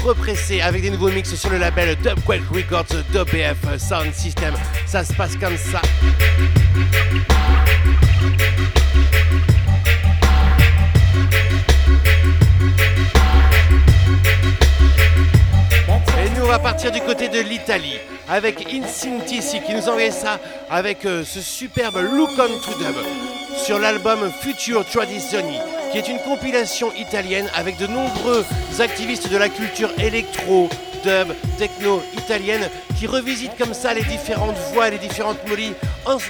repressé 0.03 0.61
avec 0.61 0.81
des 0.81 0.89
nouveaux 0.89 1.11
mix 1.11 1.35
sur 1.35 1.51
le 1.51 1.59
label 1.59 1.95
Dubquake 1.97 2.41
Records, 2.51 3.03
DubF 3.13 3.77
Sound 3.77 4.11
System. 4.15 4.55
Ça 4.87 5.03
se 5.03 5.13
passe 5.13 5.35
comme 5.35 5.57
ça. 5.57 5.81
Va 16.51 16.59
partir 16.59 16.91
du 16.91 16.99
côté 16.99 17.29
de 17.29 17.39
l'Italie 17.39 17.97
avec 18.27 18.67
Incintisi 18.73 19.61
qui 19.61 19.73
nous 19.73 19.87
envoyait 19.87 20.11
ça 20.11 20.37
avec 20.69 21.05
euh, 21.05 21.23
ce 21.23 21.39
superbe 21.39 21.95
Look 21.95 22.31
on 22.31 22.59
to 22.59 22.77
Dub 22.77 22.95
sur 23.55 23.79
l'album 23.79 24.29
Future 24.41 24.83
Tradizioni 24.85 25.57
qui 25.93 25.99
est 25.99 26.09
une 26.09 26.19
compilation 26.19 26.91
italienne 26.97 27.49
avec 27.55 27.77
de 27.77 27.87
nombreux 27.87 28.43
activistes 28.79 29.31
de 29.31 29.37
la 29.37 29.47
culture 29.47 29.91
électro, 29.97 30.67
dub, 31.05 31.33
techno 31.57 32.01
italienne 32.17 32.69
qui 32.97 33.07
revisitent 33.07 33.57
comme 33.57 33.73
ça 33.73 33.93
les 33.93 34.03
différentes 34.03 34.57
voix, 34.73 34.89
les 34.89 34.99
différentes, 34.99 35.37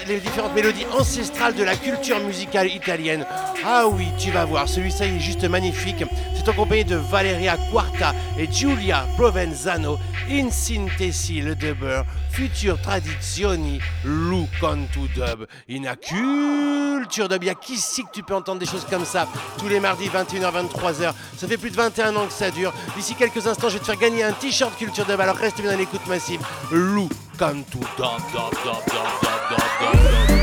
les 0.08 0.20
différentes 0.20 0.56
mélodies 0.56 0.86
ancestrales 0.98 1.54
de 1.54 1.64
la 1.64 1.76
culture 1.76 2.20
musicale 2.22 2.68
italienne. 2.68 3.26
Ah 3.66 3.88
oui, 3.88 4.08
tu 4.18 4.32
vas 4.32 4.46
voir, 4.46 4.70
celui-ci 4.70 5.04
est 5.04 5.20
juste 5.20 5.44
magnifique. 5.44 6.04
C'est 6.34 6.50
accompagné 6.50 6.84
de 6.84 6.96
Valeria 6.96 7.58
Quarta 7.72 8.14
et 8.40 8.48
Giulia 8.50 9.06
Provenzano 9.18 10.00
in 10.32 10.50
sintesi 10.50 11.42
le 11.42 11.56
dubber, 11.56 12.04
future 12.30 12.80
tradizioni, 12.80 13.80
look 14.06 14.50
to 14.94 15.08
dub. 15.14 15.46
In 15.70 15.86
a 15.86 15.96
culture 15.96 17.28
dub, 17.28 17.44
il 17.44 17.48
y 17.48 17.50
a 17.50 17.56
qu'ici 17.56 18.04
que 18.04 18.12
tu 18.14 18.24
peux 18.24 18.36
entendre 18.36 18.60
des 18.60 18.66
choses 18.66 18.86
comme 18.90 19.04
ça 19.04 19.28
tous 19.58 19.68
les 19.68 19.80
mardis 19.80 20.08
21h 20.08 20.70
23h. 20.70 21.14
Ça 21.38 21.48
fait 21.48 21.58
plus 21.58 21.72
de 21.72 21.76
21 21.76 22.16
ans 22.16 22.28
que 22.28 22.34
ça 22.34 22.50
dure. 22.50 22.74
D'ici 22.96 23.16
quelques 23.16 23.46
instants, 23.46 23.68
je 23.68 23.74
vais 23.74 23.80
te 23.80 23.86
faire 23.86 23.98
gagner 23.98 24.24
un 24.24 24.32
t-shirt 24.32 24.78
culture 24.78 25.06
dub. 25.06 25.20
Alors 25.20 25.36
reste 25.36 25.60
bien 25.62 25.72
dans 25.72 25.78
l'écoute 25.78 26.06
massive. 26.08 26.40
Look 26.72 27.12
to 27.38 27.46
dub, 27.46 27.62
dub, 27.68 27.80
dub, 28.32 28.52
dub, 28.64 28.86
dub, 28.88 29.60
dub, 29.82 30.28
dub. 30.28 30.41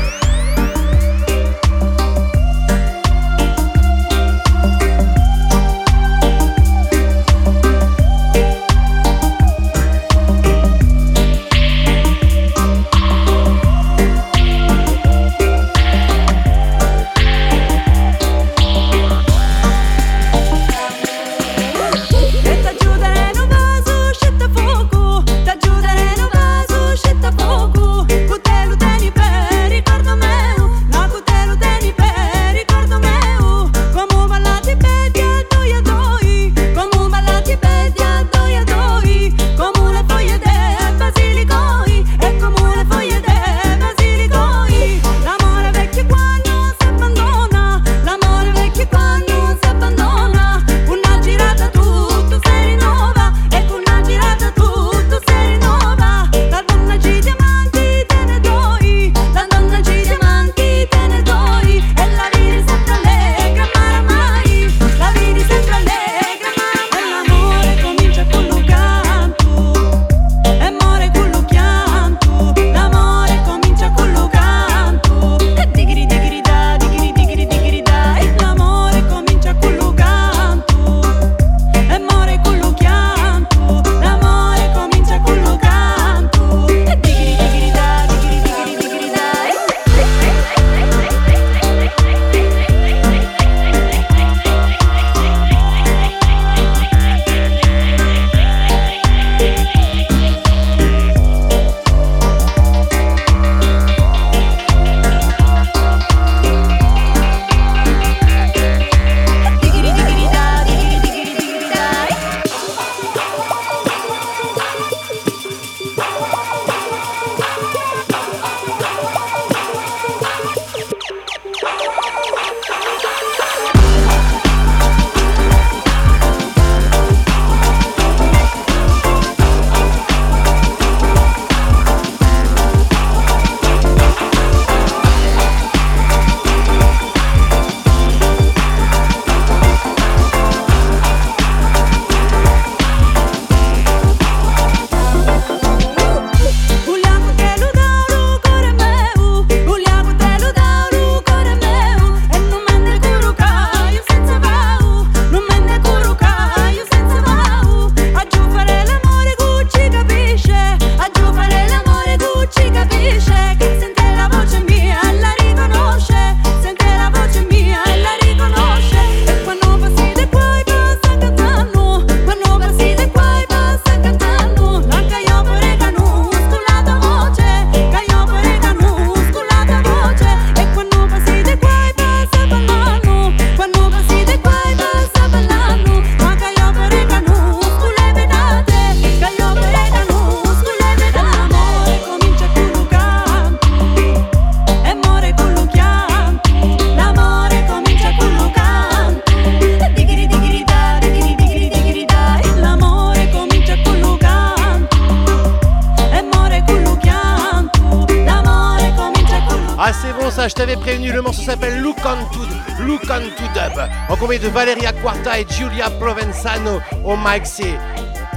C'est 217.43 217.77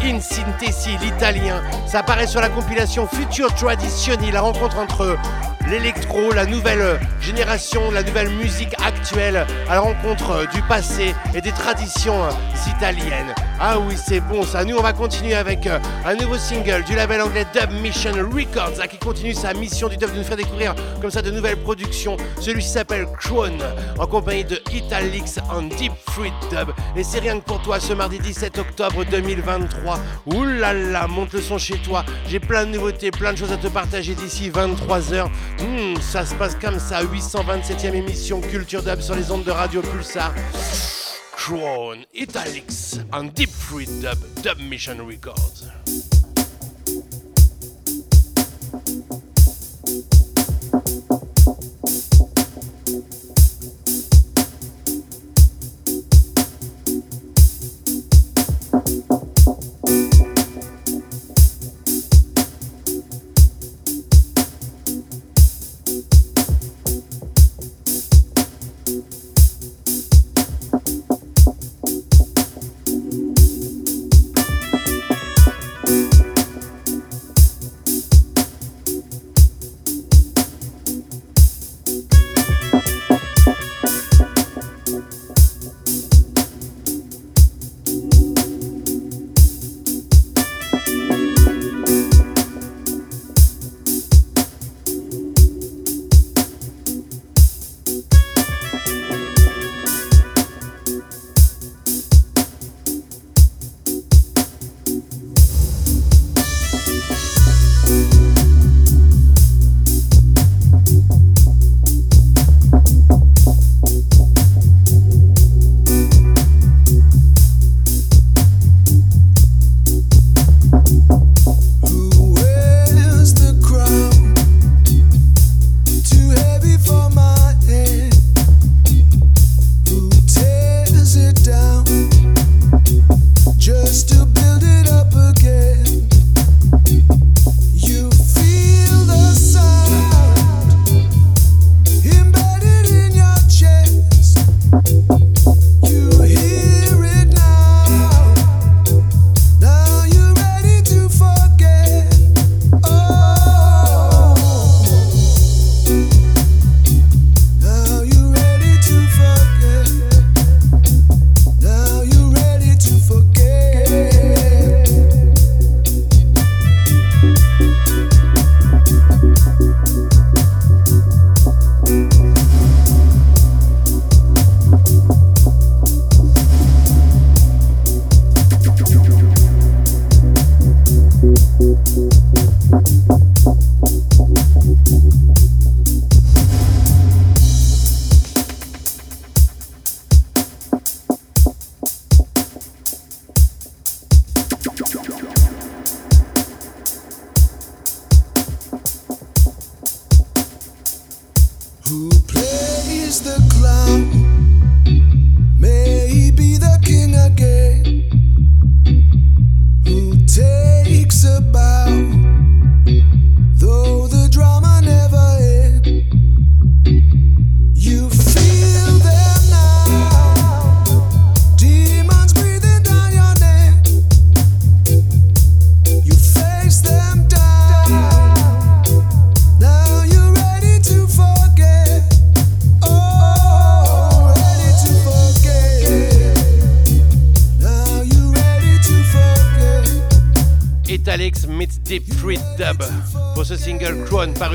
In 0.02 0.20
Sintesi, 0.20 0.98
l'italien. 0.98 1.62
Ça 1.86 2.00
apparaît 2.00 2.26
sur 2.26 2.40
la 2.40 2.50
compilation 2.50 3.06
Future 3.06 3.54
Traditioni, 3.54 4.30
la 4.30 4.42
rencontre 4.42 4.78
entre 4.78 5.16
l'électro, 5.66 6.32
la 6.32 6.44
nouvelle 6.44 7.00
génération, 7.20 7.90
la 7.90 8.02
nouvelle 8.02 8.28
musique 8.28 8.74
actuelle, 8.84 9.46
à 9.68 9.74
la 9.74 9.80
rencontre 9.80 10.46
du 10.52 10.60
passé 10.62 11.14
et 11.34 11.40
des 11.40 11.52
traditions 11.52 12.28
italiennes. 12.76 13.34
Ah 13.64 13.78
oui, 13.78 13.94
c'est 13.96 14.18
bon 14.18 14.42
ça. 14.42 14.64
Nous, 14.64 14.76
on 14.76 14.82
va 14.82 14.92
continuer 14.92 15.34
avec 15.34 15.68
euh, 15.68 15.78
un 16.04 16.16
nouveau 16.16 16.36
single 16.36 16.82
du 16.82 16.96
label 16.96 17.20
anglais 17.20 17.46
Dub 17.54 17.70
Mission 17.80 18.10
Records 18.10 18.88
qui 18.90 18.98
continue 18.98 19.34
sa 19.34 19.54
mission 19.54 19.86
du 19.86 19.96
dub 19.96 20.10
de 20.12 20.18
nous 20.18 20.24
faire 20.24 20.36
découvrir 20.36 20.74
comme 21.00 21.12
ça 21.12 21.22
de 21.22 21.30
nouvelles 21.30 21.58
productions. 21.58 22.16
Celui-ci 22.40 22.70
s'appelle 22.70 23.06
Crown 23.20 23.56
en 24.00 24.06
compagnie 24.08 24.44
de 24.44 24.60
Italix 24.72 25.38
en 25.48 25.62
Deep 25.62 25.92
Fruit 26.08 26.32
Dub. 26.50 26.72
Et 26.96 27.04
c'est 27.04 27.20
rien 27.20 27.38
que 27.38 27.44
pour 27.44 27.62
toi 27.62 27.78
ce 27.78 27.92
mardi 27.92 28.18
17 28.18 28.58
octobre 28.58 29.04
2023. 29.04 29.96
Ouh 30.26 30.42
là 30.42 30.72
là, 30.72 31.06
monte 31.06 31.32
le 31.34 31.40
son 31.40 31.56
chez 31.56 31.78
toi. 31.78 32.04
J'ai 32.26 32.40
plein 32.40 32.66
de 32.66 32.72
nouveautés, 32.72 33.12
plein 33.12 33.32
de 33.32 33.38
choses 33.38 33.52
à 33.52 33.58
te 33.58 33.68
partager 33.68 34.16
d'ici 34.16 34.50
23h. 34.50 35.26
Hmm, 35.60 36.00
ça 36.00 36.26
se 36.26 36.34
passe 36.34 36.56
comme 36.56 36.80
ça, 36.80 37.04
827e 37.04 37.94
émission 37.94 38.40
Culture 38.40 38.82
Dub 38.82 39.00
sur 39.00 39.14
les 39.14 39.30
ondes 39.30 39.44
de 39.44 39.52
Radio 39.52 39.82
Pulsar. 39.82 40.32
Crown, 41.32 42.04
Italics, 42.14 43.00
and 43.12 43.34
Deep 43.34 43.48
Fruit 43.48 43.88
Dub, 44.00 44.18
Dub 44.42 44.58
Mission 44.58 45.04
Records. 45.04 45.66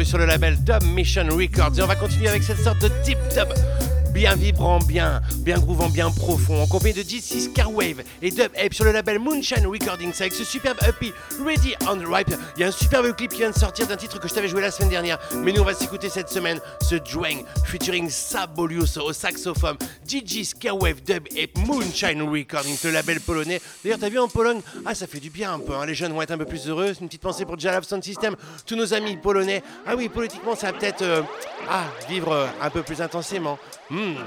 Sur 0.03 0.17
le 0.17 0.25
label 0.25 0.57
Dub 0.63 0.83
Mission 0.83 1.27
Records. 1.29 1.77
Et 1.77 1.81
on 1.81 1.87
va 1.87 1.95
continuer 1.95 2.27
avec 2.29 2.43
cette 2.43 2.59
sorte 2.59 2.81
de 2.81 2.89
dub 3.05 3.17
bien 4.17 4.35
vibrant, 4.35 4.79
bien, 4.79 5.21
bien 5.41 5.59
groovant, 5.59 5.89
bien 5.89 6.09
profond, 6.09 6.63
en 6.63 6.65
compagnie 6.65 6.95
de 6.95 7.03
DC 7.03 7.51
Scarwave 7.51 8.01
et 8.23 8.31
Dub 8.31 8.49
Ape 8.57 8.73
sur 8.73 8.83
le 8.83 8.91
label 8.91 9.19
Moonshine 9.19 9.67
Recordings 9.67 10.11
avec 10.19 10.33
ce 10.33 10.43
superbe 10.43 10.79
EP 10.89 11.13
Ready 11.45 11.75
on 11.87 11.97
the 11.97 12.07
Ripe. 12.11 12.33
Il 12.55 12.61
y 12.61 12.63
a 12.63 12.69
un 12.69 12.71
superbe 12.71 13.15
clip 13.15 13.29
qui 13.29 13.37
vient 13.37 13.51
de 13.51 13.55
sortir 13.55 13.85
d'un 13.85 13.95
titre 13.95 14.19
que 14.19 14.27
je 14.27 14.33
t'avais 14.33 14.47
joué 14.47 14.59
la 14.59 14.71
semaine 14.71 14.89
dernière, 14.89 15.19
mais 15.35 15.53
nous 15.53 15.61
on 15.61 15.65
va 15.65 15.75
s'écouter 15.75 16.09
cette 16.09 16.29
semaine 16.29 16.59
ce 16.81 16.95
Dwang 16.95 17.45
featuring 17.65 18.09
Sabolius 18.09 18.97
au 18.97 19.13
saxophone, 19.13 19.77
DJ 20.09 20.45
Scarwave 20.45 21.03
Dub 21.03 21.27
Ape 21.39 21.55
Moonshine 21.67 22.23
Recordings, 22.23 22.79
le 22.85 22.89
label 22.89 23.19
polonais. 23.19 23.61
D'ailleurs, 23.83 23.99
t'as 23.99 24.09
vu 24.09 24.17
en 24.17 24.27
Pologne 24.27 24.61
Ah, 24.83 24.95
ça 24.95 25.05
fait 25.05 25.19
du 25.19 25.29
bien 25.29 25.53
un 25.53 25.59
peu, 25.59 25.75
hein. 25.75 25.85
les 25.85 25.93
jeunes 25.93 26.13
vont 26.13 26.23
être 26.23 26.31
un 26.31 26.39
peu 26.39 26.45
plus 26.45 26.67
heureux. 26.67 26.91
Une 26.99 27.07
petite 27.07 27.21
pensée 27.21 27.45
pour 27.45 27.59
Jalav 27.59 27.83
Sound 27.83 28.03
System, 28.03 28.35
tous 28.65 28.75
nos 28.75 28.95
amis 28.95 29.15
polonais. 29.15 29.61
Ah 29.85 29.95
oui, 29.95 30.09
politiquement, 30.09 30.55
ça 30.55 30.71
va 30.71 30.73
peut-être 30.79 31.03
euh, 31.03 31.21
ah, 31.69 31.85
vivre 32.09 32.31
euh, 32.31 32.47
un 32.63 32.71
peu 32.71 32.81
plus 32.81 32.99
intensément. 32.99 33.59
Hmm. 34.07 34.23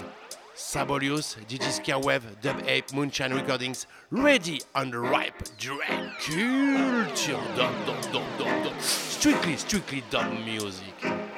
Sabolius, 0.55 1.37
Gigi 1.49 1.93
Web, 1.95 2.23
Dub 2.43 2.63
Ape, 2.67 2.93
Moonshine 2.93 3.33
Recordings, 3.33 3.87
ready 4.11 4.61
on 4.75 4.91
the 4.91 4.99
ripe 4.99 5.57
drag 5.57 6.11
culture. 6.19 7.41
Dum, 7.57 7.75
dum, 7.87 7.97
dum, 8.13 8.25
dum, 8.37 8.65
dum. 8.65 8.75
Strictly, 8.79 9.57
strictly 9.57 10.05
dub 10.11 10.31
music. 10.45 11.30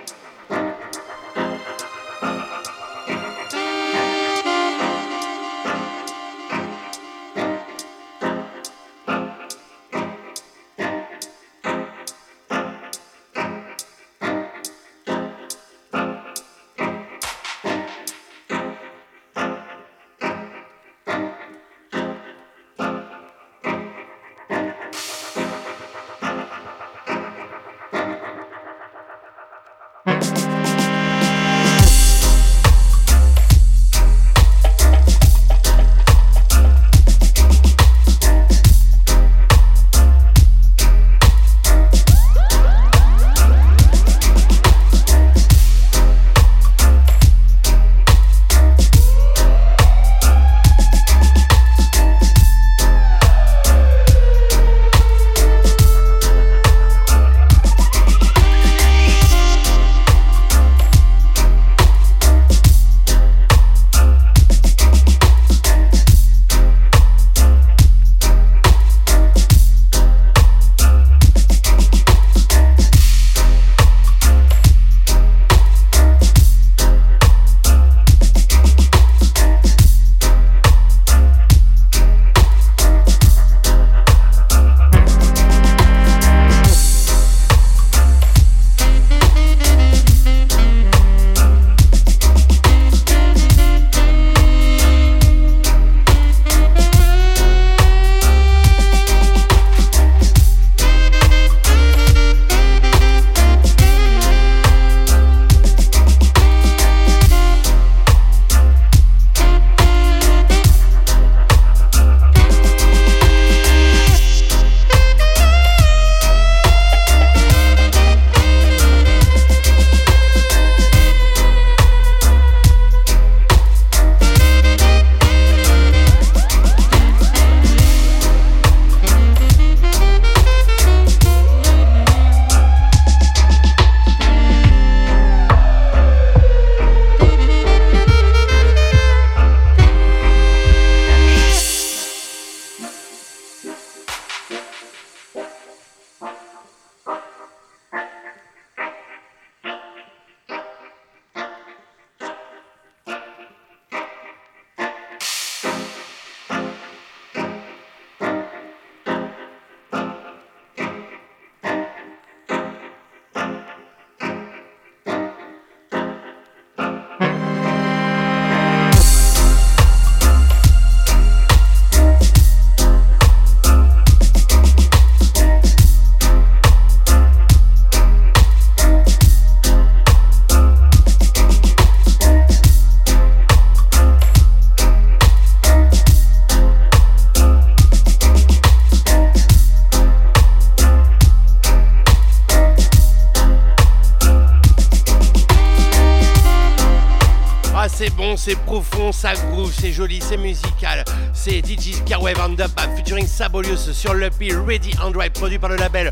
C'est 198.45 198.57
profond, 198.57 199.13
ça 199.13 199.35
groove, 199.35 199.73
c'est 199.73 199.93
joli, 199.93 200.21
c'est 200.21 200.37
musical. 200.37 201.05
C'est 201.33 201.65
DJ 201.65 202.03
Carwave 202.05 202.41
and 202.41 202.55
Dub 202.55 202.71
featuring 202.97 203.25
Sabolius 203.25 203.93
sur 203.93 204.15
l'EP 204.15 204.53
Ready 204.67 204.91
and 205.01 205.13
Right, 205.17 205.33
produit 205.33 205.61
par 205.61 205.71
le 205.71 205.77
label 205.77 206.11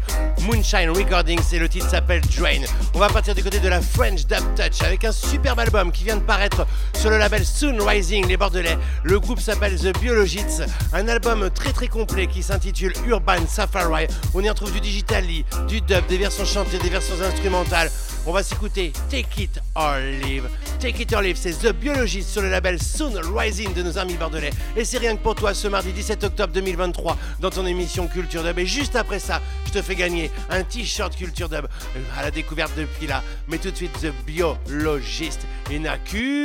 Moonshine 0.50 0.90
Recordings 0.90 1.42
et 1.52 1.60
le 1.60 1.68
titre 1.68 1.88
s'appelle 1.88 2.20
Drain. 2.36 2.62
On 2.94 2.98
va 2.98 3.08
partir 3.08 3.36
du 3.36 3.42
côté 3.42 3.60
de 3.60 3.68
la 3.68 3.80
French 3.80 4.26
Dub 4.26 4.42
Touch 4.56 4.82
avec 4.82 5.04
un 5.04 5.12
superbe 5.12 5.60
album 5.60 5.92
qui 5.92 6.02
vient 6.02 6.16
de 6.16 6.22
paraître 6.22 6.66
sur 6.98 7.08
le 7.08 7.18
label 7.18 7.46
Soon 7.46 7.76
Rising, 7.78 8.26
les 8.26 8.36
Bordelais. 8.36 8.76
Le 9.04 9.20
groupe 9.20 9.38
s'appelle 9.38 9.78
The 9.78 9.96
Biologists, 10.00 10.64
un 10.92 11.06
album 11.06 11.50
très 11.54 11.72
très 11.72 11.86
complet 11.86 12.26
qui 12.26 12.42
s'intitule 12.42 12.92
Urban 13.06 13.46
Safari. 13.46 14.06
On 14.34 14.40
y 14.40 14.48
retrouve 14.48 14.72
du 14.72 14.80
digital, 14.80 15.24
du 15.68 15.80
dub, 15.82 16.06
des 16.08 16.18
versions 16.18 16.44
chantées, 16.44 16.78
des 16.78 16.90
versions 16.90 17.20
instrumentales. 17.22 17.90
On 18.26 18.32
va 18.32 18.42
s'écouter 18.42 18.92
Take 19.08 19.44
It 19.44 19.60
or 19.76 19.96
Leave. 20.22 20.48
Take 20.80 21.02
It 21.02 21.12
or 21.12 21.22
Leave, 21.22 21.36
c'est 21.36 21.52
The 21.52 21.72
Biologist 21.72 22.28
sur 22.28 22.42
le 22.42 22.50
label 22.50 22.82
Soon 22.82 23.12
Rising 23.34 23.72
de 23.72 23.82
nos 23.82 23.98
amis 23.98 24.14
bordelais. 24.14 24.50
Et 24.76 24.84
c'est 24.84 24.98
rien 24.98 25.16
que 25.16 25.22
pour 25.22 25.36
toi 25.36 25.54
ce 25.54 25.68
mardi 25.68 25.92
17 25.92 26.24
octobre 26.24 26.52
2023 26.52 27.16
dans 27.40 27.50
ton 27.50 27.64
émission 27.66 28.08
Culture 28.08 28.42
Dub. 28.42 28.58
Et 28.58 28.66
juste 28.66 28.96
après 28.96 29.20
ça, 29.20 29.40
je 29.66 29.72
te 29.72 29.80
fais 29.80 29.94
gagner 29.94 30.30
un 30.48 30.62
t-shirt 30.64 31.16
Culture 31.16 31.48
Dub 31.48 31.64
euh, 31.64 32.00
à 32.18 32.22
la 32.22 32.30
découverte 32.30 32.76
de 32.76 32.84
Pila. 32.84 33.22
Mais 33.48 33.58
tout 33.58 33.70
de 33.70 33.76
suite, 33.76 33.92
The 34.00 34.12
Biologist. 34.26 35.46
A 35.68 35.98
Culture. 35.98 36.40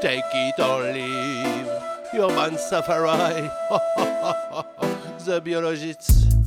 Take 0.00 0.22
it 0.34 0.58
or 0.58 0.82
leave. 0.92 1.68
Urban 2.14 2.58
Safari. 2.58 3.48
the 5.24 5.40
biologists. 5.40 6.41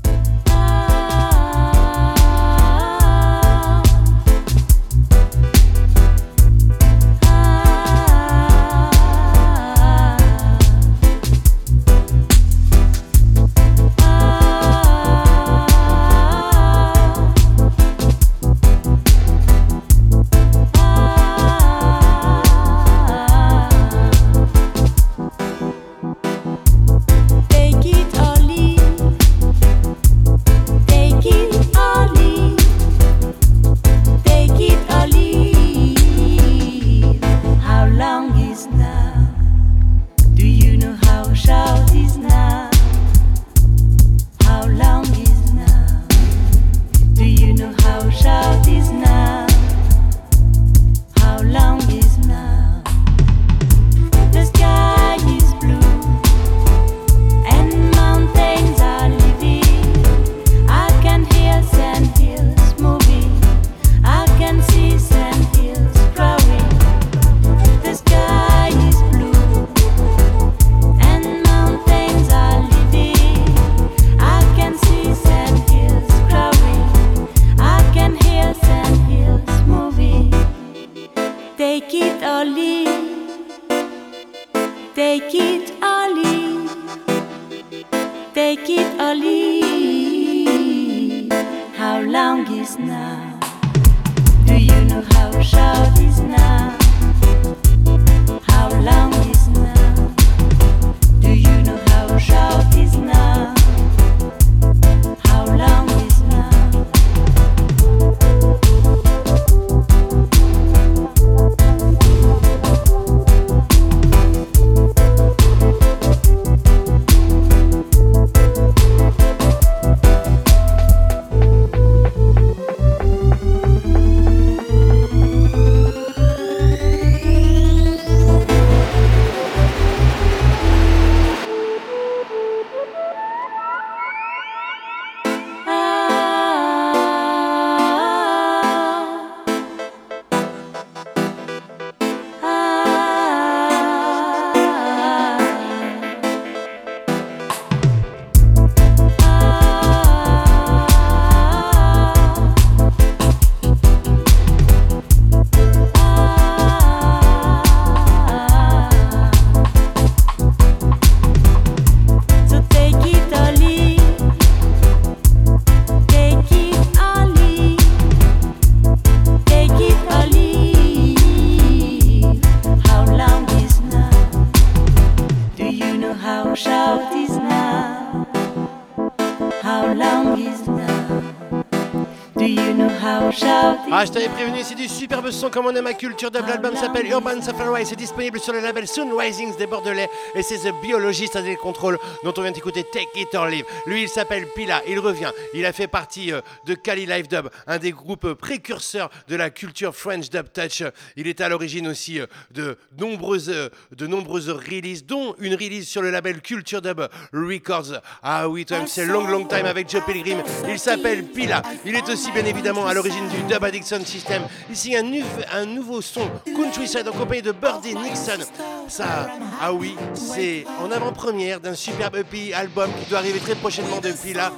Son 185.35 185.49
comme 185.49 185.65
on 185.65 185.75
aime 185.75 185.87
à 185.87 185.93
culture 185.93 186.31
dub. 186.31 186.47
L'album 186.47 186.75
s'appelle 186.75 187.07
Urban 187.07 187.41
Safari. 187.41 187.85
C'est 187.85 187.97
disponible 187.97 188.39
sur 188.39 188.53
le 188.53 188.59
label 188.61 188.87
Soon 188.87 189.15
Risings 189.15 189.57
des 189.57 189.67
Bordelais. 189.67 190.09
Et 190.33 190.41
c'est 190.41 190.57
The 190.59 190.73
Biologist 190.81 191.35
à 191.35 191.41
des 191.41 191.57
contrôles 191.57 191.97
dont 192.23 192.33
on 192.37 192.41
vient 192.41 192.51
d'écouter 192.51 192.83
Take 192.83 193.09
It 193.15 193.35
or 193.35 193.47
Leave. 193.47 193.65
Lui, 193.85 194.03
il 194.03 194.09
s'appelle 194.09 194.47
Pila. 194.55 194.81
Il 194.87 194.99
revient. 194.99 195.31
Il 195.53 195.65
a 195.65 195.73
fait 195.73 195.87
partie 195.87 196.31
euh, 196.31 196.41
de 196.65 196.73
Cali 196.73 197.05
Live 197.05 197.27
Dub, 197.27 197.49
un 197.67 197.77
des 197.77 197.91
groupes 197.91 198.33
précurseurs 198.33 199.09
de 199.27 199.35
la 199.35 199.49
culture 199.49 199.95
French 199.95 200.29
Dub 200.29 200.47
Touch. 200.53 200.83
Il 201.17 201.27
est 201.27 201.41
à 201.41 201.49
l'origine 201.49 201.87
aussi 201.87 202.19
euh, 202.19 202.27
de 202.51 202.77
nombreuses, 202.97 203.49
euh, 203.49 203.69
de 203.91 204.07
nombreuses 204.07 204.49
releases, 204.49 205.05
dont 205.05 205.35
une 205.39 205.55
release 205.55 205.87
sur 205.87 206.01
le 206.01 206.11
label 206.11 206.41
Culture 206.41 206.81
Dub 206.81 207.01
Records. 207.33 207.99
Ah 208.23 208.47
oui, 208.47 208.65
toi, 208.65 208.77
c'est 208.87 209.05
Long 209.05 209.27
Long 209.27 209.45
Time 209.45 209.65
avec 209.65 209.89
Joe 209.89 210.03
Pilgrim. 210.05 210.41
Il 210.69 210.79
s'appelle 210.79 211.25
Pila. 211.25 211.61
Il 211.85 211.95
est 211.95 212.07
aussi 212.09 212.31
bien 212.31 212.45
évidemment 212.45 212.87
à 212.87 212.93
l'origine 212.93 213.27
du 213.27 213.53
Dub 213.53 213.63
Addiction 213.63 213.99
System. 214.05 214.43
Il 214.69 214.75
signe 214.75 214.97
un, 214.97 215.24
un 215.53 215.65
nouveau 215.65 216.01
son 216.01 216.29
Countryside 216.55 217.07
en 217.07 217.11
compagnie 217.11 217.41
de 217.41 217.51
Birdie 217.51 217.95
Nixon. 217.95 218.43
Ça, 218.87 219.29
ah 219.61 219.73
oui, 219.73 219.95
c'est 220.13 220.65
en 220.81 220.91
avant-première 220.91 221.59
d'un 221.59 221.73
superbe 221.73 222.17
EP 222.17 222.53
album 222.53 222.89
qui 222.99 223.09
doit 223.09 223.19
arriver 223.19 223.39
très 223.39 223.55
prochainement 223.55 223.99
de 223.99 224.11
Pila 224.11 224.51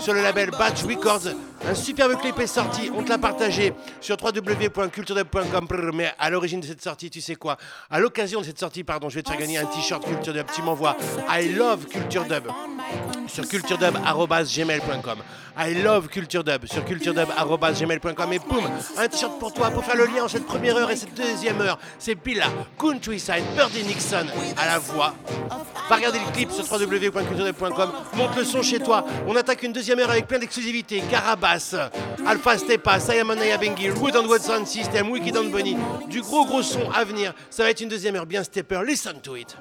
sur 0.00 0.14
le 0.14 0.22
label 0.22 0.50
Batch 0.50 0.84
Records. 0.84 1.28
Un 1.68 1.74
superbe 1.74 2.20
clip 2.20 2.38
est 2.40 2.46
sorti, 2.46 2.90
on 2.94 3.02
te 3.02 3.08
l'a 3.10 3.18
partagé 3.18 3.72
sur 4.00 4.16
www.culturedub.com. 4.20 5.68
Mais 5.94 6.12
à 6.18 6.30
l'origine 6.30 6.60
de 6.60 6.66
cette 6.66 6.82
sortie, 6.82 7.10
tu 7.10 7.20
sais 7.20 7.36
quoi? 7.36 7.56
À 7.90 8.00
l'occasion 8.00 8.40
de 8.40 8.46
cette 8.46 8.58
sortie, 8.58 8.84
pardon, 8.84 9.08
je 9.08 9.16
vais 9.16 9.22
te 9.22 9.30
faire 9.30 9.38
gagner 9.38 9.58
un 9.58 9.66
t-shirt 9.66 10.04
Culture 10.04 10.32
Dub. 10.32 10.46
Tu 10.54 10.62
m'envoies 10.62 10.96
I 11.30 11.52
love 11.52 11.86
Culture 11.86 12.24
Dub 12.24 12.44
sur 13.28 13.46
culturedub.gmail.com. 13.48 15.18
I 15.56 15.74
love 15.82 16.08
culturedub 16.08 16.66
sur 16.66 16.84
culturedub.gmail.com 16.84 18.32
et 18.32 18.38
boum, 18.38 18.64
un 18.96 19.08
t-shirt 19.08 19.38
pour 19.38 19.52
toi 19.52 19.70
pour 19.70 19.84
faire 19.84 19.96
le 19.96 20.04
entre 20.20 20.32
cette 20.32 20.46
première 20.46 20.76
heure 20.76 20.90
et 20.90 20.96
cette 20.96 21.14
deuxième 21.14 21.60
heure. 21.60 21.78
C'est 21.98 22.14
Pilla, 22.14 22.46
Countryside, 22.78 23.44
Birdie 23.56 23.84
Nixon 23.84 24.26
à 24.56 24.66
la 24.66 24.78
voix. 24.78 25.14
Va 25.88 25.96
regarder 25.96 26.18
le 26.18 26.32
clip 26.32 26.50
sur 26.50 26.64
www.culturedub.com, 26.70 27.90
monte 28.14 28.36
le 28.36 28.44
son 28.44 28.62
chez 28.62 28.78
toi. 28.78 29.04
On 29.26 29.36
attaque 29.36 29.62
une 29.62 29.72
deuxième 29.72 29.98
heure 29.98 30.10
avec 30.10 30.26
plein 30.26 30.38
d'exclusivités. 30.38 31.02
Carabas, 31.10 31.74
Alpha 32.26 32.58
Stepa, 32.58 33.00
Simon 33.00 33.36
Bengi, 33.36 33.90
Wood 33.90 34.16
and 34.16 34.26
Watson 34.26 34.64
System, 34.64 35.10
Wicked 35.10 35.36
and 35.36 35.50
Bunny. 35.50 35.76
Du 36.08 36.20
gros 36.20 36.44
gros 36.46 36.62
son 36.62 36.90
à 36.94 37.04
venir. 37.04 37.32
Ça 37.50 37.62
va 37.62 37.70
être 37.70 37.80
une 37.80 37.88
deuxième 37.88 38.16
heure 38.16 38.26
bien 38.26 38.42
stepper. 38.42 38.80
Listen 38.86 39.20
to 39.20 39.36
it. 39.36 39.56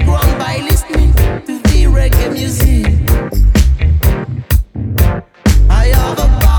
Grown 0.00 0.38
by 0.38 0.58
listening 0.64 1.12
to 1.46 1.58
reggae 1.84 2.32
music. 2.32 2.86
I 5.70 5.86
have 5.86 6.18
a 6.18 6.53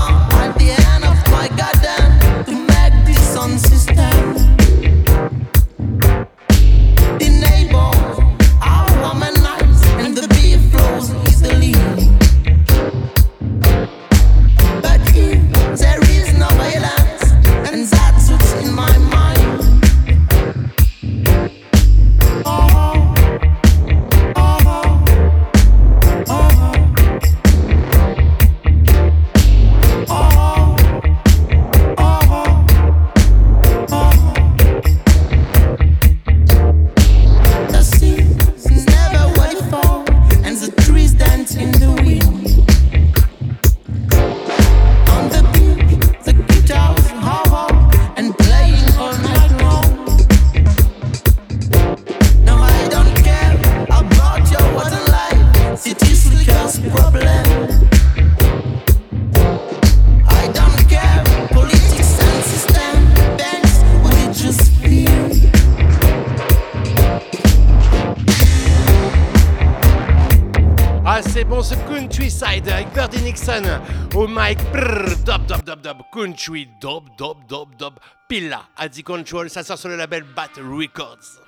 Country, 76.12 76.68
dub, 76.80 77.04
dub, 77.16 77.46
dub, 77.48 77.76
dub. 77.76 77.94
Pilla, 78.28 78.62
à 78.76 78.88
Control. 78.88 79.50
Ça 79.50 79.62
sort 79.62 79.78
sur 79.78 79.88
le 79.88 79.96
label 79.96 80.24
Bat 80.24 80.50
Records. 80.58 81.42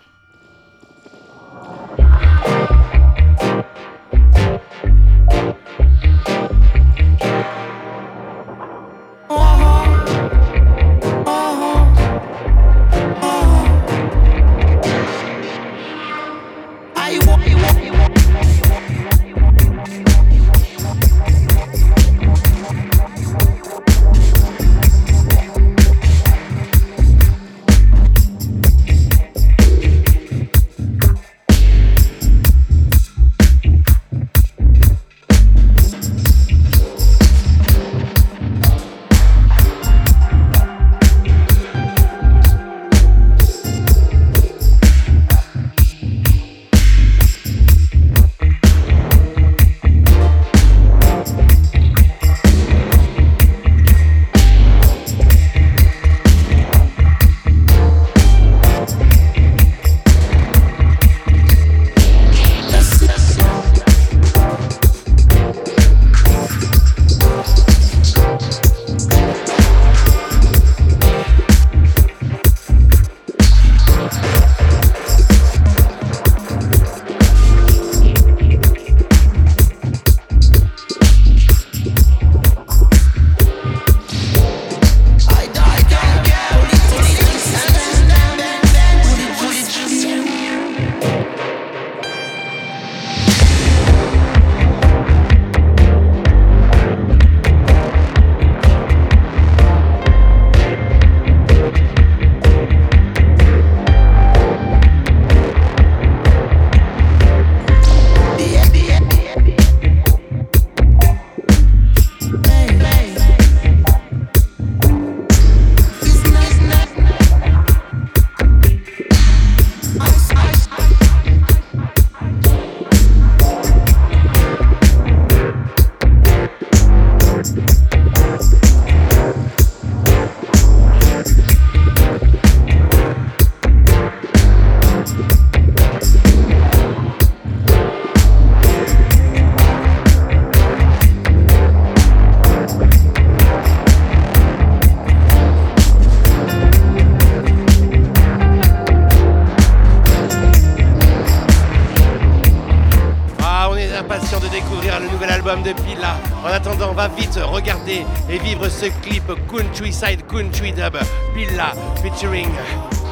Country 160.38 160.70
Dub. 160.70 160.96
Pilla 161.34 161.72
featuring 162.00 162.48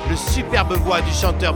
le 0.09 0.15
superbe 0.15 0.75
voix 0.85 1.01
du 1.01 1.11
chanteur 1.11 1.56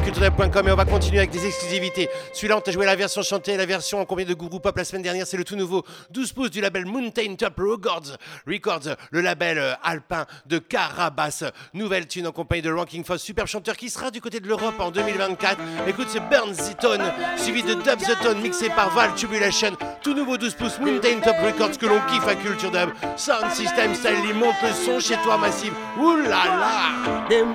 www.culturel.com 0.00 0.68
et 0.68 0.72
on 0.72 0.76
va 0.76 0.84
continuer 0.84 1.18
avec 1.18 1.30
des 1.30 1.46
exclusivités. 1.46 2.08
Celui-là, 2.32 2.56
on 2.56 2.60
t'a 2.60 2.72
joué 2.72 2.86
la 2.86 2.96
version 2.96 3.22
chantée, 3.22 3.56
la 3.56 3.66
version 3.66 4.00
en 4.00 4.04
combien 4.04 4.24
de 4.24 4.34
Gourou 4.34 4.60
Pop 4.60 4.76
la 4.76 4.84
semaine 4.84 5.02
dernière, 5.02 5.26
c'est 5.26 5.36
le 5.36 5.44
tout 5.44 5.56
nouveau 5.56 5.84
12 6.10 6.32
pouces 6.32 6.50
du 6.50 6.60
label 6.60 6.86
Mountain 6.86 7.34
Top 7.36 7.58
Records, 7.58 8.16
Records 8.46 8.96
le 9.10 9.20
label 9.20 9.58
euh, 9.58 9.74
alpin 9.82 10.26
de 10.46 10.58
Carabas. 10.58 11.44
Nouvelle 11.74 12.06
tune 12.06 12.26
en 12.26 12.32
compagnie 12.32 12.62
de 12.62 12.72
Ranking 12.72 13.04
Foss, 13.04 13.22
superbe 13.22 13.48
chanteur 13.48 13.76
qui 13.76 13.90
sera 13.90 14.10
du 14.10 14.20
côté 14.20 14.40
de 14.40 14.48
l'Europe 14.48 14.78
en 14.78 14.90
2024. 14.90 15.58
Écoute, 15.86 16.08
c'est 16.10 16.20
Burn 16.28 16.54
Tone, 16.80 17.02
suivi 17.36 17.62
de 17.62 17.74
Dub 17.74 17.98
the 17.98 18.22
Tone, 18.22 18.40
mixé 18.40 18.68
par 18.70 18.90
Val 18.94 19.14
Tubulation. 19.14 19.72
Tout 20.02 20.14
nouveau 20.14 20.36
12 20.36 20.54
pouces 20.54 20.78
Mountain 20.80 21.20
Top 21.22 21.36
Records 21.44 21.78
que 21.78 21.86
l'on 21.86 22.00
kiffe 22.10 22.26
à 22.26 22.34
Culture 22.34 22.70
Dub. 22.70 22.90
Sound 23.16 23.50
System 23.52 23.94
Style, 23.94 24.34
monte 24.34 24.54
le 24.62 24.72
son 24.72 25.00
chez 25.00 25.16
toi 25.22 25.36
massive. 25.36 25.72
Ouh 25.98 26.16
là 26.16 26.44
là! 26.46 27.50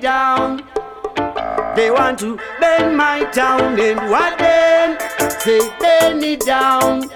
Down. 0.00 0.79
They 1.76 1.90
want 1.90 2.18
to 2.18 2.38
bend 2.60 2.96
my 2.96 3.24
town 3.32 3.78
and 3.78 4.10
what 4.10 4.38
then? 4.38 4.98
Say 5.40 5.60
bend 5.78 6.22
it 6.24 6.40
down. 6.40 7.08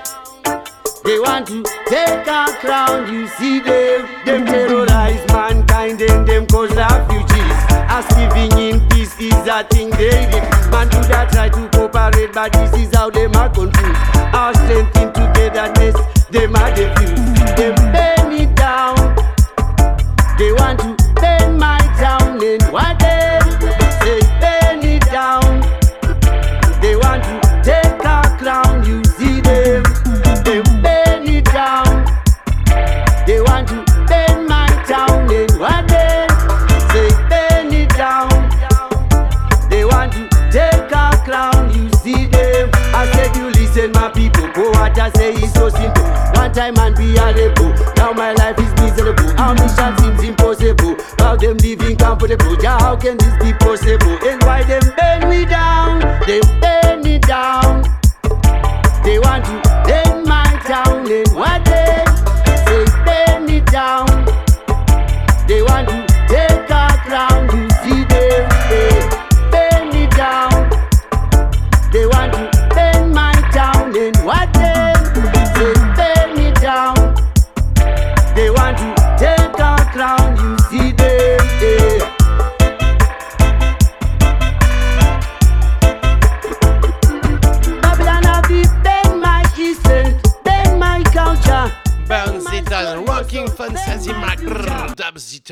They 1.05 1.19
want 1.19 1.49
to 1.49 1.63
take 1.87 2.27
our 2.29 2.49
crown. 2.63 3.13
You 3.13 3.27
see 3.29 3.59
them, 3.59 4.09
them 4.25 4.47
terrorize 4.47 5.27
mankind 5.29 6.01
and 6.01 6.27
them 6.27 6.47
cause 6.47 6.75
refugees. 6.75 7.59
As 7.91 8.07
living 8.17 8.59
in 8.59 8.89
peace 8.89 9.19
is 9.21 9.35
a 9.47 9.65
thing 9.65 9.91
they 9.91 10.25
refuse. 10.27 10.71
Man 10.71 10.89
do 10.89 11.01
that 11.09 11.31
try 11.33 11.49
to 11.49 11.69
cooperate, 11.71 12.33
but 12.33 12.53
this 12.53 12.73
is 12.75 12.95
how 12.95 13.11
them 13.11 13.35
are 13.35 13.51
confused. 13.51 14.01
Our 14.33 14.55
strength 14.55 14.97
in 14.97 15.13
togetherness, 15.13 15.97
them 16.31 16.57
are 16.57 16.75
diffused. 16.75 17.57
Them 17.59 17.75
bend 17.93 18.33
it 18.33 18.55
down. 18.57 18.97
They 20.39 20.53
want 20.53 20.81
to 20.81 20.97
bend 21.21 21.59
my 21.59 21.79
town 21.99 22.43
and 22.43 22.63
what 22.73 23.04
time 46.55 46.79
and 46.79 46.97
be 46.97 47.17
a 47.17 47.35
rebel. 47.35 47.75
Now 47.97 48.13
my 48.13 48.33
life 48.33 48.59
is 48.59 48.73
miserable. 48.81 49.35
Mission 49.55 49.99
seems 49.99 50.23
impossible. 50.23 50.97
How 51.19 51.37
them 51.37 51.57
living 51.59 51.97
comfortable? 51.97 52.57
Yeah, 52.63 52.79
how 52.79 52.97
can 52.97 53.19
this 53.19 53.35
be 53.43 53.53
possible? 53.55 54.17
And 54.29 54.43
why 54.45 54.63
them 54.63 54.83
bend 54.97 55.29
me 55.29 55.45
down? 55.45 56.01
They 56.27 56.41
bend 56.61 56.84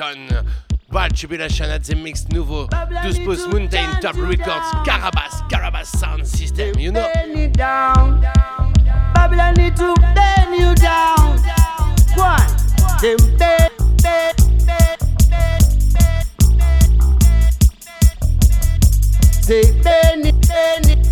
Ziton. 0.03 0.45
Val 0.91 1.09
Tribulation 1.09 1.71
at 1.71 1.85
the 1.85 1.95
Mix 1.95 2.29
nouveau 2.29 2.67
12 2.67 3.25
pouces 3.25 3.49
Mountain 3.49 4.01
Top 4.03 4.15
Records, 4.17 4.69
Carabas, 4.85 5.43
Carabas 5.49 5.89
Sound 5.99 6.27
System, 6.27 6.79
you 6.79 6.93
know. 6.93 7.09
Bend 7.15 7.39
it 7.39 7.53
down. 7.55 8.21
Babylon 9.15 9.55
need 9.55 9.75
to 9.77 9.95
bend 10.15 10.55
you 10.55 10.75
down. 10.75 11.39
One, 12.15 12.47
them 13.01 13.17
bend, 13.39 13.71
it, 19.49 19.83
bend 19.83 20.27
it, 20.27 20.49
bend 20.49 20.87
it, 20.91 21.12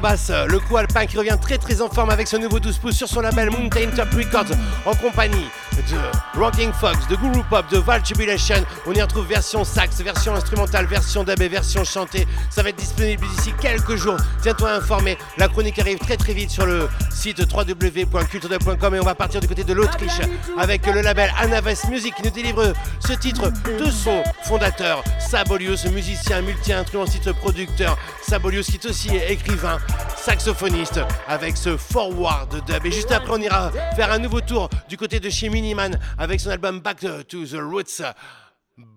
le 0.00 0.58
Carabas, 0.72 0.78
le 0.78 0.78
alpin 0.78 1.06
qui 1.06 1.18
revient 1.18 1.36
très 1.40 1.58
très 1.58 1.80
en 1.80 1.88
forme 1.88 2.10
avec 2.10 2.28
ce 2.28 2.36
nouveau 2.36 2.58
12 2.58 2.78
pouces 2.78 2.96
sur 2.96 3.08
son 3.08 3.20
label 3.20 3.50
Mountain 3.50 3.90
Top 3.94 4.08
Records 4.14 4.56
en 4.86 4.94
compagnie 4.94 5.48
de 5.76 6.38
Rocking 6.38 6.72
Fox, 6.72 7.06
de 7.08 7.16
Guru 7.16 7.42
Pop, 7.48 7.64
de 7.70 7.78
Val 7.78 8.04
Jubilation. 8.04 8.56
On 8.86 8.92
y 8.92 9.00
retrouve 9.00 9.26
version 9.26 9.64
sax, 9.64 10.00
version 10.00 10.34
instrumentale, 10.34 10.86
version 10.86 11.24
dub 11.24 11.40
version 11.40 11.84
chantée. 11.84 12.26
Ça 12.50 12.62
va 12.62 12.70
être 12.70 12.76
disponible 12.76 13.26
d'ici 13.26 13.52
quelques 13.60 13.96
jours. 13.96 14.16
Tiens-toi 14.42 14.72
informé. 14.72 15.18
La 15.38 15.48
chronique 15.48 15.78
arrive 15.78 15.98
très 15.98 16.16
très 16.16 16.34
vite 16.34 16.50
sur 16.50 16.66
le 16.66 16.88
site 17.10 17.40
www.culturedub.com 17.40 18.94
et 18.94 19.00
on 19.00 19.04
va 19.04 19.14
partir 19.14 19.40
du 19.40 19.48
côté 19.48 19.64
de 19.64 19.72
l'Autriche 19.72 20.20
avec 20.58 20.86
le 20.86 21.00
label 21.00 21.32
Anaves 21.38 21.88
Music 21.90 22.14
qui 22.14 22.22
nous 22.22 22.30
délivre 22.30 22.72
ce 23.00 23.12
titre 23.14 23.50
de 23.78 23.90
son 23.90 24.22
fondateur 24.44 25.02
Sabolius, 25.18 25.86
musicien, 25.86 26.42
multi-instrumentiste, 26.42 27.32
producteur. 27.32 27.96
Sabolius 28.26 28.66
qui 28.66 28.76
est 28.76 28.86
aussi 28.86 29.10
écrivain, 29.28 29.78
avec 31.26 31.56
ce 31.56 31.76
Forward 31.76 32.64
Dub. 32.66 32.86
Et 32.86 32.92
juste 32.92 33.10
après, 33.10 33.32
on 33.32 33.40
ira 33.40 33.72
faire 33.96 34.12
un 34.12 34.20
nouveau 34.20 34.40
tour 34.40 34.70
du 34.88 34.96
côté 34.96 35.18
de 35.18 35.28
chez 35.28 35.48
Miniman 35.48 35.98
avec 36.18 36.38
son 36.38 36.50
album 36.50 36.78
Back 36.78 37.00
to 37.00 37.44
the 37.44 37.58
Roots. 37.60 38.00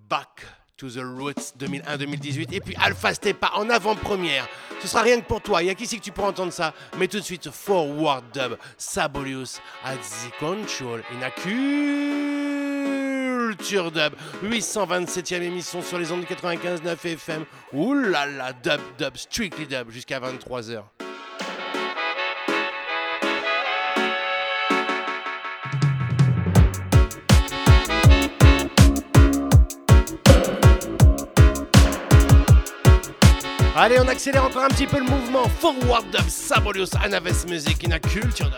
Back 0.07 0.45
to 0.78 0.88
the 0.89 1.01
Roots 1.01 1.55
2001-2018. 1.57 2.53
Et 2.53 2.59
puis 2.59 2.76
Alpha 2.80 3.16
Stepa 3.16 3.49
en 3.55 3.68
avant-première. 3.72 4.47
Ce 4.80 4.88
sera 4.88 5.01
rien 5.01 5.20
que 5.20 5.26
pour 5.26 5.41
toi. 5.41 5.63
Il 5.63 5.66
y 5.66 5.72
a 5.72 5.76
qu'ici 5.76 5.97
que 5.97 6.03
tu 6.03 6.11
pourras 6.11 6.28
entendre 6.30 6.53
ça? 6.53 6.72
Mais 6.99 7.07
tout 7.07 7.18
de 7.18 7.24
suite, 7.24 7.49
Forward 7.49 8.26
Dub, 8.32 8.57
Sabolius 8.78 9.59
at 9.84 9.95
the 9.95 10.30
Control 10.39 11.01
in 11.11 11.27
Culture 13.57 13.89
Dub. 13.89 14.14
827e 14.44 15.41
émission 15.41 15.81
sur 15.81 15.98
les 15.98 16.11
ondes 16.11 16.22
de 16.22 16.27
95.9 16.27 17.07
FM. 17.07 17.45
Ouh 17.73 17.95
là, 17.95 18.53
dub, 18.53 18.81
dub, 18.99 19.18
strictly 19.18 19.65
dub, 19.65 19.89
jusqu'à 19.89 20.19
23h. 20.19 20.84
Allez, 33.77 33.99
on 33.99 34.07
accélère 34.07 34.45
encore 34.45 34.64
un 34.64 34.69
petit 34.69 34.88
peu 34.88 34.99
le 34.99 35.03
mouvement. 35.03 35.49
Forward 35.60 36.06
Dub, 36.10 36.30
Sabolius, 36.30 36.91
Anaves 37.03 37.45
Music, 37.49 37.85
in 37.85 37.91
a 37.91 37.99
Culture. 37.99 38.49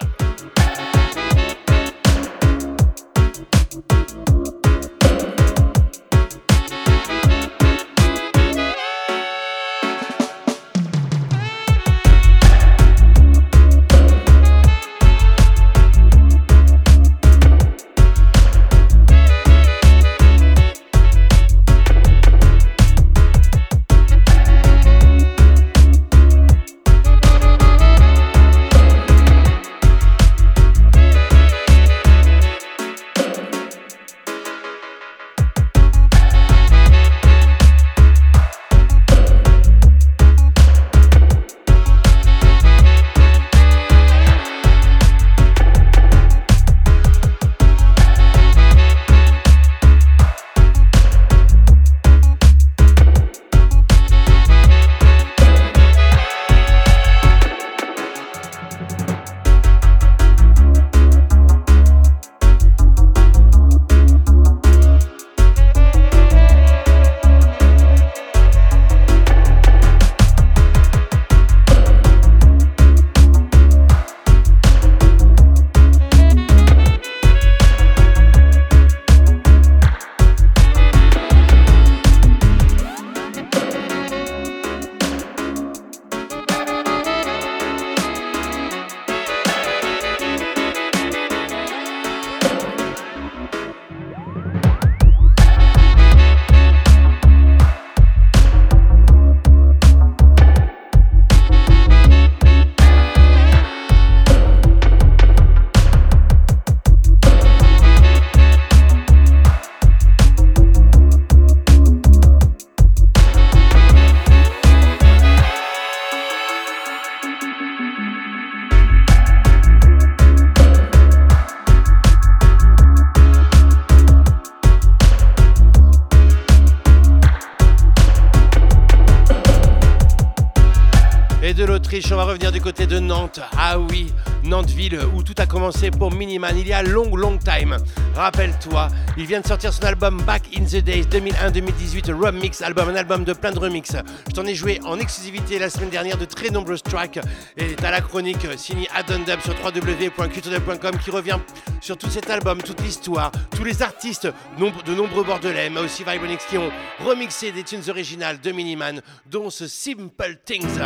Il 136.62 136.68
y 136.68 136.74
a 136.74 136.84
long, 136.84 137.16
long 137.16 137.38
time. 137.38 137.78
Rappelle-toi, 138.16 138.88
il 139.18 139.26
vient 139.26 139.42
de 139.42 139.48
sortir 139.48 139.72
son 139.72 139.84
album 139.84 140.22
Back 140.24 140.44
in 140.58 140.64
the 140.64 140.84
Days 140.84 141.04
2001-2018, 141.04 142.12
Remix 142.14 142.62
album, 142.62 142.90
un 142.90 142.96
album 142.96 143.24
de 143.24 143.34
plein 143.34 143.52
de 143.52 143.60
remix. 143.60 143.94
Je 144.28 144.34
t'en 144.34 144.46
ai 144.46 144.56
joué 144.56 144.80
en 144.84 145.00
exclusivité 145.00 145.60
la 145.60 145.70
semaine 145.70 145.90
dernière 145.90 146.18
de 146.18 146.26
très 146.26 146.50
nombreux 146.50 146.78
tracks. 146.78 147.20
Et 147.58 147.76
t'as 147.76 147.92
la 147.92 148.02
chronique 148.02 148.48
signée 148.58 148.88
Adon 148.96 149.20
Dub 149.20 149.40
sur 149.42 149.54
www.culturedub.com 149.64 150.98
qui 151.04 151.12
revient 151.12 151.38
sur 151.82 151.98
tout 151.98 152.10
cet 152.10 152.30
album, 152.30 152.62
toute 152.62 152.82
l'histoire, 152.82 153.32
tous 153.56 153.64
les 153.64 153.82
artistes 153.82 154.28
de 154.58 154.96
nombreux 154.96 155.24
bordelais, 155.24 155.70
mais 155.70 155.82
aussi 155.82 156.04
Vibronix 156.04 156.44
qui 156.50 156.58
ont 156.58 156.72
remixé 157.06 157.52
des 157.52 157.64
tunes 157.64 157.84
originales 157.90 158.40
de 158.42 158.52
Miniman, 158.52 159.02
dont 159.30 159.50
ce 159.50 159.68
Simple 159.68 160.40
Things. 160.46 160.80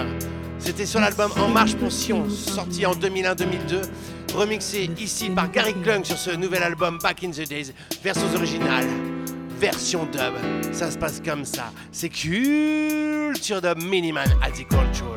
C'était 0.59 0.85
sur 0.85 0.99
l'album 0.99 1.31
En 1.37 1.47
Marche 1.47 1.75
pour 1.75 1.91
Sion, 1.91 2.29
sorti 2.29 2.85
en 2.85 2.93
2001-2002, 2.93 3.81
remixé 4.35 4.89
ici 4.99 5.29
par 5.29 5.51
Gary 5.51 5.73
Klung 5.83 6.03
sur 6.03 6.17
ce 6.17 6.31
nouvel 6.31 6.63
album 6.63 6.97
Back 7.01 7.23
in 7.23 7.31
the 7.31 7.47
Days, 7.47 7.73
versions 8.03 8.33
originales, 8.35 8.87
version 9.59 10.05
dub. 10.05 10.33
Ça 10.73 10.91
se 10.91 10.97
passe 10.97 11.21
comme 11.23 11.45
ça. 11.45 11.71
C'est 11.91 12.09
Culture 12.09 13.61
Dub 13.61 13.81
Miniman 13.81 14.29
the 14.55 14.67
Control. 14.67 15.13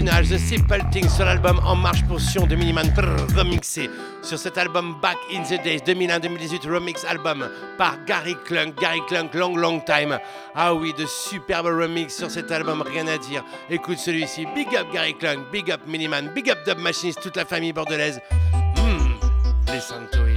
Originale 0.00 0.26
The 0.26 0.38
Simple 0.38 0.82
Thing 0.90 1.08
sur 1.08 1.26
l'album 1.26 1.60
En 1.64 1.76
Marche 1.76 2.02
pour 2.06 2.20
Sion 2.20 2.46
de 2.46 2.54
Miniman 2.54 2.90
remixé 3.36 3.90
sur 4.22 4.38
cet 4.38 4.56
album 4.56 4.96
Back 5.02 5.18
in 5.30 5.42
the 5.42 5.62
Days 5.62 5.80
2001-2018 5.80 6.70
remix 6.70 7.04
album 7.04 7.46
par 7.76 8.02
Gary 8.06 8.34
Klunk. 8.46 8.80
Gary 8.80 9.00
Klunk, 9.08 9.34
long 9.34 9.56
long 9.56 9.80
time. 9.80 10.18
Ah 10.54 10.72
oui, 10.74 10.94
de 10.96 11.04
superbes 11.04 11.66
remix 11.66 12.16
sur 12.16 12.30
cet 12.30 12.50
album, 12.50 12.82
rien 12.82 13.06
à 13.08 13.18
dire. 13.18 13.44
Écoute 13.68 13.98
celui-ci, 13.98 14.46
big 14.54 14.68
up 14.74 14.86
Gary 14.90 15.14
Klunk, 15.14 15.50
big 15.52 15.70
up 15.70 15.80
Miniman, 15.86 16.32
big 16.34 16.50
up 16.50 16.58
Dub 16.66 16.78
Machinist, 16.78 17.20
toute 17.20 17.36
la 17.36 17.44
famille 17.44 17.72
bordelaise. 17.72 18.20
Hmm, 18.76 19.72
listen 19.72 20.08
to 20.12 20.29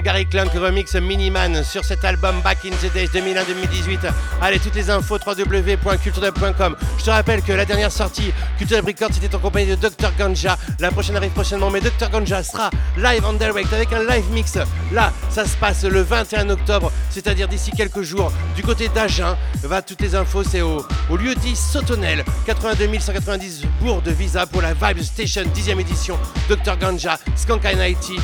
Gary 0.00 0.26
Clunk 0.26 0.52
remix 0.52 0.94
Miniman 0.94 1.62
sur 1.62 1.84
cet 1.84 2.04
album 2.04 2.40
Back 2.42 2.64
in 2.64 2.70
the 2.70 2.92
Days 2.92 3.08
2001-2018. 3.08 4.10
Allez, 4.40 4.58
toutes 4.58 4.74
les 4.74 4.90
infos 4.90 5.18
www.culturedub.com. 5.24 6.76
Je 6.98 7.04
te 7.04 7.10
rappelle 7.10 7.42
que 7.42 7.52
la 7.52 7.64
dernière 7.64 7.92
sortie 7.92 8.32
Culture 8.58 8.84
Records 8.84 9.10
c'était 9.12 9.34
en 9.34 9.38
compagnie 9.38 9.66
de 9.66 9.74
Dr 9.76 10.10
Ganja. 10.18 10.56
La 10.80 10.90
prochaine 10.90 11.16
arrive 11.16 11.32
prochainement, 11.32 11.70
mais 11.70 11.80
Dr 11.80 12.10
Ganja 12.10 12.42
sera 12.42 12.70
live 12.96 13.24
en 13.24 13.34
direct 13.34 13.72
avec 13.72 13.92
un 13.92 14.04
live 14.04 14.30
mix. 14.32 14.58
Là, 14.92 15.12
ça 15.30 15.44
se 15.44 15.56
passe 15.56 15.84
le 15.84 16.02
21 16.02 16.50
octobre, 16.50 16.92
c'est-à-dire 17.10 17.48
d'ici 17.48 17.70
quelques 17.70 18.02
jours, 18.02 18.32
du 18.56 18.62
côté 18.62 18.88
d'Agen. 18.88 19.36
Va 19.62 19.82
toutes 19.82 20.00
les 20.00 20.14
infos, 20.14 20.44
c'est 20.44 20.62
au, 20.62 20.86
au 21.10 21.16
lieu 21.16 21.34
dit 21.34 21.56
Sautonel, 21.56 22.24
82 22.46 22.98
190 22.98 23.62
bourg 23.80 24.02
de 24.02 24.10
visa 24.10 24.46
pour 24.46 24.62
la 24.62 24.74
Vibe 24.74 25.02
Station 25.02 25.42
10e 25.42 25.80
édition. 25.80 26.18
Dr 26.48 26.76
Ganja, 26.78 27.18
Skank 27.36 27.64
Nighty, 27.64 28.16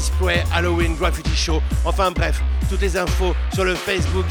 Spray, 0.00 0.42
Halloween, 0.52 0.96
Graffiti 1.10 1.36
Show. 1.36 1.60
Enfin 1.84 2.12
bref, 2.12 2.40
toutes 2.68 2.82
les 2.82 2.96
infos 2.96 3.34
sur 3.52 3.64
le 3.64 3.74
Facebook 3.74 4.26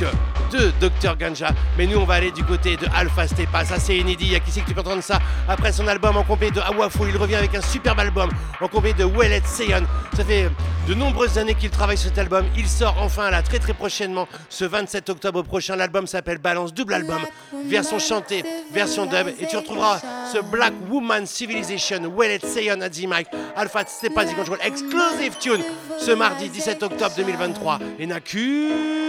de 0.52 0.72
Dr 0.80 1.16
Ganja. 1.18 1.50
Mais 1.78 1.88
nous, 1.88 1.98
on 1.98 2.06
va 2.06 2.16
aller 2.16 2.32
du 2.32 2.44
côté 2.44 2.78
de 2.78 2.88
Alpha 2.96 3.28
Stepa. 3.28 3.66
Ça, 3.66 3.80
c'est 3.80 3.98
inédit. 3.98 4.26
Il 4.26 4.32
y 4.32 4.36
a 4.36 4.40
qui 4.40 4.52
c'est 4.52 4.62
que 4.62 4.68
tu 4.68 4.74
peux 4.74 4.82
entendre 4.82 5.04
ça 5.04 5.20
après 5.48 5.72
son 5.72 5.88
album 5.88 6.18
en 6.18 6.24
compagnie 6.24 6.52
de 6.52 6.60
Awaful. 6.60 7.10
Il 7.10 7.18
revient 7.18 7.36
avec 7.36 7.56
un 7.56 7.62
superbe 7.62 8.00
album 8.00 8.30
en 8.60 8.68
compagnie 8.68 8.94
de 8.96 9.06
Wellet 9.06 9.42
Seyon. 9.46 9.84
Ça 10.16 10.24
fait 10.24 10.50
de 10.88 10.94
nombreuses 10.94 11.38
années 11.38 11.56
qu'il 11.56 11.70
travaille 11.70 11.98
sur 11.98 12.10
cet 12.10 12.18
album. 12.18 12.46
Il 12.58 12.68
sort 12.68 12.96
enfin 13.00 13.30
là 13.30 13.42
très 13.42 13.60
très 13.60 13.74
prochainement, 13.74 14.28
ce 14.50 14.66
27 14.66 15.10
octobre 15.10 15.44
prochain. 15.44 15.76
L'album 15.76 16.08
s'appelle 16.08 16.40
Balance, 16.40 16.74
double 16.74 16.96
album, 16.96 17.22
version 17.66 18.00
chantée, 18.00 18.44
version 18.74 19.06
dub. 19.06 19.28
Et 19.40 19.48
tu 19.48 19.56
retrouveras 19.56 20.02
ce 20.34 20.40
Black 20.40 20.74
Woman 20.90 21.26
Civilization, 21.26 22.12
Wellet 22.16 22.40
Seyon 22.44 22.80
the 22.80 23.08
mic, 23.08 23.28
Alpha 23.56 23.86
Stepa 23.86 24.26
Control, 24.26 24.58
exclusive 24.64 25.38
tune, 25.40 25.64
ce 26.00 26.12
mardi 26.12 26.50
17 26.50 26.82
octobre 26.84 27.14
2023. 27.16 27.80
Et 28.00 28.08
Naku 28.08 29.00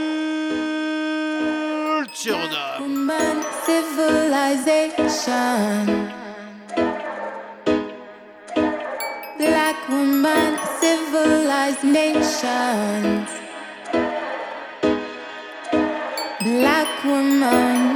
dub. 2.13 2.81
Human 2.81 3.43
civilization. 3.65 6.11
Black 9.39 9.89
woman, 9.89 10.59
civilized 10.81 11.85
nations. 11.85 13.31
Black 16.43 17.05
woman, 17.05 17.95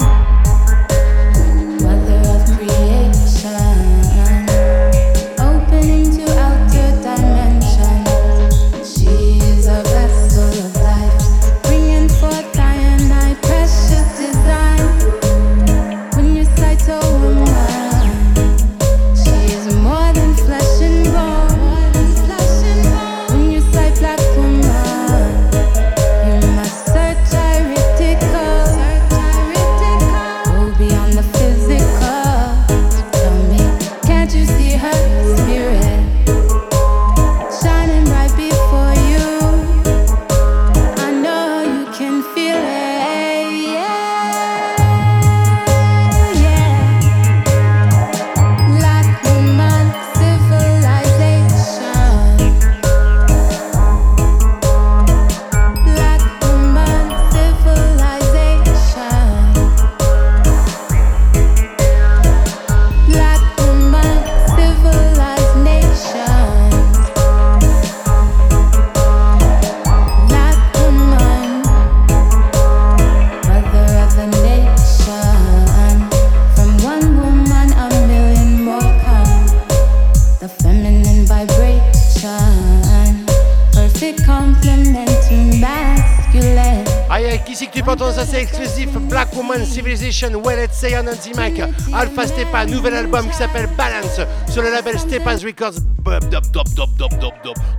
Woman 89.55 89.67
Civilization, 89.69 90.43
Well 90.43 90.57
Let's 90.57 90.77
Say 90.77 90.97
on 90.97 91.07
Anti-Mac. 91.07 91.57
Alpha 91.93 92.27
Stepa, 92.27 92.67
nouvel 92.67 92.93
album 92.95 93.29
qui 93.29 93.35
s'appelle 93.37 93.69
Balance 93.77 94.21
sur 94.51 94.63
le 94.63 94.71
label 94.73 94.99
Stepa's 94.99 95.45
Records. 95.45 95.75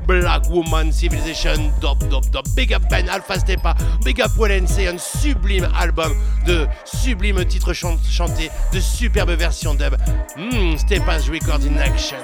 Black 0.08 0.50
Woman 0.50 0.94
Civilization. 0.94 1.74
Big 2.56 2.74
up 2.74 2.82
Ben, 2.90 3.10
Alpha 3.10 3.38
Stepa, 3.38 3.76
Big 4.06 4.22
up 4.22 4.32
Well 4.38 4.52
Let's 4.58 4.72
Say, 4.72 4.88
un 4.88 4.98
sublime 4.98 5.68
album 5.78 6.14
de 6.46 6.66
sublimes 6.86 7.46
titres 7.46 7.74
chan- 7.74 7.98
chantés, 8.10 8.50
de 8.72 8.80
superbes 8.80 9.36
versions 9.38 9.76
dub. 9.76 9.98
Hmm, 10.38 10.78
Stepa's 10.78 11.30
Records 11.30 11.66
in 11.66 11.78
action. 11.78 12.18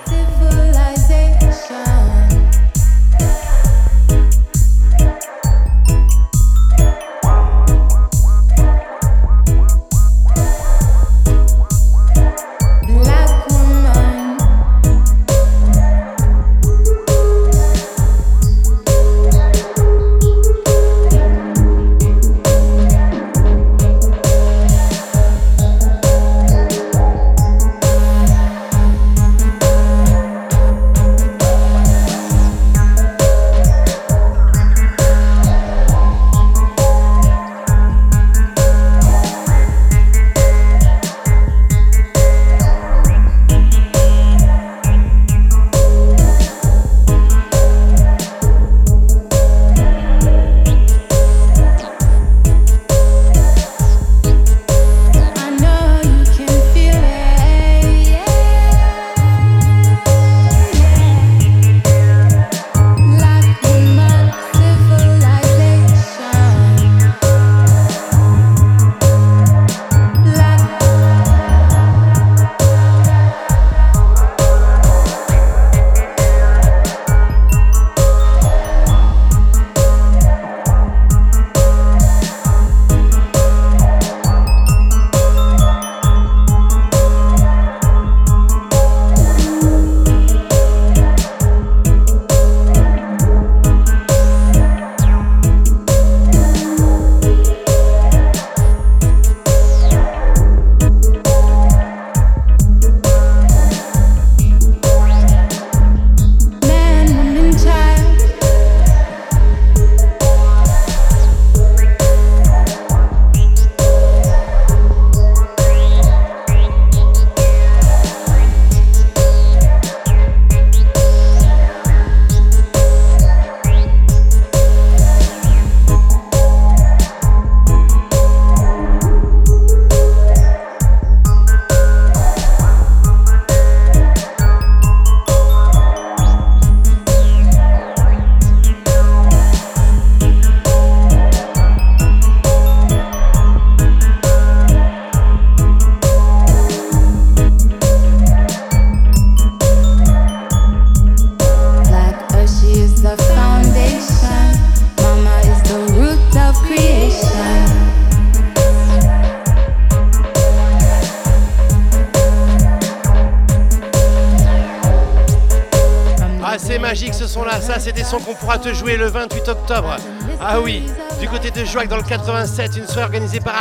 Qu'on 168.20 168.34
pourra 168.34 168.58
te 168.58 168.74
jouer 168.74 168.98
le 168.98 169.08
28 169.08 169.48
octobre. 169.48 169.96
Ah 170.40 170.60
oui, 170.60 170.84
du 171.20 171.28
côté 171.28 171.52
de 171.52 171.64
Joac 171.64 171.88
dans 171.88 171.98
le 171.98 172.04
87, 172.04 172.78
une 172.78 172.88
soirée 172.88 173.04
organisée 173.04 173.40
par 173.40 173.56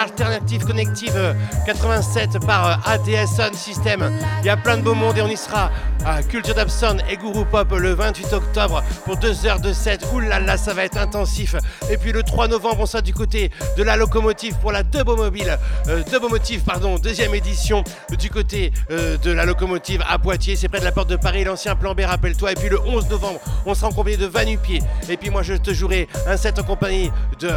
Alternative 0.91 1.13
Connective 1.13 1.17
euh, 1.17 1.35
87 1.67 2.39
par 2.47 2.67
euh, 2.67 2.93
ADS 2.93 3.27
Sound 3.37 3.55
System. 3.55 4.11
Il 4.41 4.47
y 4.47 4.51
a 4.51 4.57
plein 4.57 4.77
de 4.77 4.83
beau 4.83 4.95
monde 4.95 5.17
et 5.19 5.23
on 5.23 5.29
y 5.29 5.37
sera 5.37 5.71
à 6.05 6.23
Culture 6.23 6.55
Dub 6.55 6.69
Sound 6.69 7.03
et 7.11 7.17
Guru 7.17 7.45
Pop 7.45 7.73
le 7.73 7.93
28 7.93 8.33
octobre 8.33 8.83
pour 9.05 9.17
2 9.17 9.47
heures 9.47 9.61
de 9.61 9.73
set. 9.73 10.05
Ouh 10.13 10.21
là 10.21 10.41
là, 10.41 10.57
ça 10.57 10.75
va 10.75 10.85
être 10.85 10.97
intensif. 10.99 11.55
Et 11.91 11.97
puis 11.97 12.13
le 12.13 12.23
3 12.23 12.49
novembre, 12.49 12.79
on 12.81 12.87
sera 12.87 13.03
du 13.03 13.13
côté 13.13 13.51
de 13.77 13.83
la 13.83 13.97
locomotive 13.97 14.57
pour 14.61 14.73
la 14.73 14.83
Dubomobile, 14.83 15.59
euh, 15.89 16.03
Dubomotive, 16.05 16.63
pardon, 16.63 16.97
deuxième 16.99 17.35
édition 17.35 17.85
du 18.19 18.31
côté 18.31 18.73
euh, 18.91 19.17
de 19.19 19.31
la 19.31 19.45
locomotive 19.45 20.03
à 20.09 20.19
Poitiers. 20.19 20.57
C'est 20.57 20.69
près 20.69 20.81
de 20.81 20.85
la 20.85 20.93
porte 20.93 21.11
de 21.11 21.17
Paris, 21.17 21.45
l'ancien 21.45 21.77
plan 21.77 21.95
B, 21.95 22.01
rappelle-toi. 22.01 22.53
Et 22.53 22.55
puis 22.55 22.69
le 22.69 22.81
11 22.81 23.09
novembre, 23.11 23.41
on 23.67 23.75
sera 23.75 23.89
en 23.89 23.93
compagnie 23.93 24.17
de 24.17 24.27
Vanupier. 24.27 24.83
Et 25.09 25.17
puis 25.17 25.31
moi, 25.31 25.43
je 25.43 25.55
te 25.55 25.73
jouerai 25.73 26.09
un 26.27 26.37
set 26.37 26.59
en 26.59 26.63
compagnie 26.63 27.11
de 27.39 27.51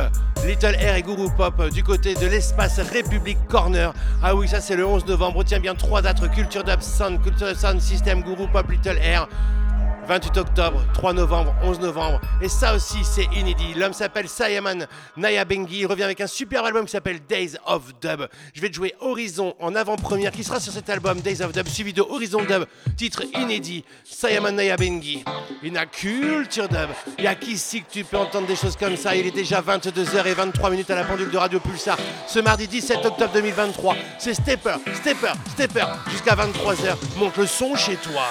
Little 0.45 0.75
Air 0.79 0.95
et 0.95 1.01
Guru 1.01 1.29
Pop 1.37 1.55
euh, 1.59 1.69
du 1.69 1.83
côté 1.83 2.15
de 2.15 2.27
l'espace 2.27 2.79
République 2.79 3.22
Ah 4.21 4.35
oui, 4.35 4.47
ça 4.47 4.59
c'est 4.61 4.75
le 4.75 4.85
11 4.85 5.05
novembre. 5.05 5.37
Retiens 5.37 5.59
bien 5.59 5.75
trois 5.75 6.01
dates 6.01 6.29
Culture 6.31 6.63
Dub 6.63 6.81
Sound, 6.81 7.21
Culture 7.21 7.47
Dub 7.47 7.55
Sound 7.55 7.81
System, 7.81 8.21
Guru 8.21 8.47
Pop, 8.47 8.69
Little 8.69 8.97
Air. 8.97 9.27
28 10.07 10.37
octobre, 10.37 10.83
3 10.93 11.13
novembre, 11.13 11.55
11 11.63 11.79
novembre. 11.79 12.19
Et 12.41 12.49
ça 12.49 12.75
aussi, 12.75 13.03
c'est 13.03 13.27
inédit. 13.35 13.73
L'homme 13.75 13.93
s'appelle 13.93 14.27
Sayaman 14.27 14.87
Nayabengi. 15.17 15.79
Il 15.79 15.85
revient 15.85 16.03
avec 16.03 16.21
un 16.21 16.27
superbe 16.27 16.65
album 16.65 16.85
qui 16.85 16.91
s'appelle 16.91 17.19
Days 17.27 17.53
of 17.65 17.93
Dub. 18.01 18.27
Je 18.53 18.61
vais 18.61 18.69
te 18.69 18.75
jouer 18.75 18.93
Horizon 18.99 19.55
en 19.59 19.75
avant-première 19.75 20.31
qui 20.31 20.43
sera 20.43 20.59
sur 20.59 20.73
cet 20.73 20.89
album 20.89 21.21
Days 21.21 21.41
of 21.41 21.51
Dub, 21.51 21.67
suivi 21.67 21.93
de 21.93 22.01
Horizon 22.01 22.43
Dub, 22.43 22.65
titre 22.97 23.23
inédit. 23.35 23.85
Sayaman 24.03 24.55
Nayabengi. 24.55 25.23
Une 25.61 25.79
culture 25.91 26.67
dub. 26.67 26.89
Il 27.17 27.23
y 27.23 27.27
a 27.27 27.35
qu'ici 27.35 27.81
que 27.81 27.91
tu 27.91 28.03
peux 28.03 28.17
entendre 28.17 28.47
des 28.47 28.55
choses 28.55 28.75
comme 28.75 28.97
ça? 28.97 29.15
Il 29.15 29.25
est 29.25 29.31
déjà 29.31 29.61
22h23 29.61 30.71
minutes 30.71 30.89
à 30.91 30.95
la 30.95 31.03
pendule 31.03 31.29
de 31.29 31.37
Radio 31.37 31.59
Pulsar. 31.59 31.97
Ce 32.27 32.39
mardi 32.39 32.67
17 32.67 33.05
octobre 33.05 33.31
2023. 33.33 33.95
C'est 34.19 34.33
Stepper, 34.33 34.75
Stepper, 34.95 35.33
Stepper. 35.51 35.85
Jusqu'à 36.11 36.35
23h. 36.35 36.95
Monte 37.17 37.37
le 37.37 37.47
son 37.47 37.75
chez 37.75 37.95
toi. 37.95 38.25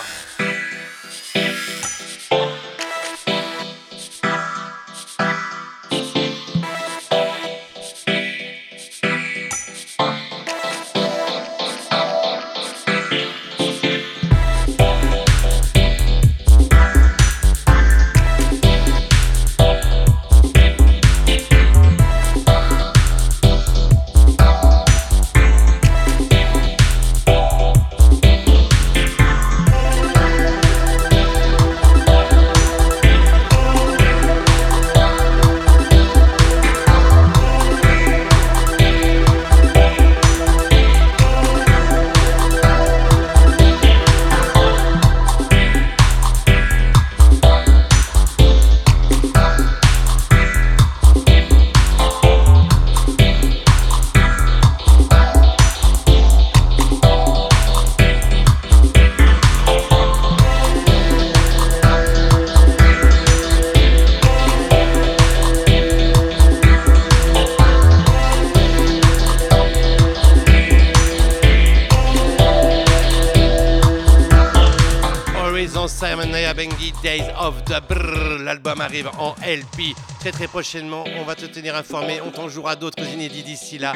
LP 79.43 79.94
très 80.20 80.32
très 80.32 80.47
prochainement. 80.47 81.05
On 81.19 81.24
va 81.24 81.35
te 81.35 81.47
tenir 81.47 81.77
informé. 81.77 82.20
On 82.24 82.31
t'en 82.31 82.48
jouera 82.48 82.77
d'autres 82.77 83.02
inédits 83.02 83.43
d'ici 83.43 83.78
là. 83.78 83.93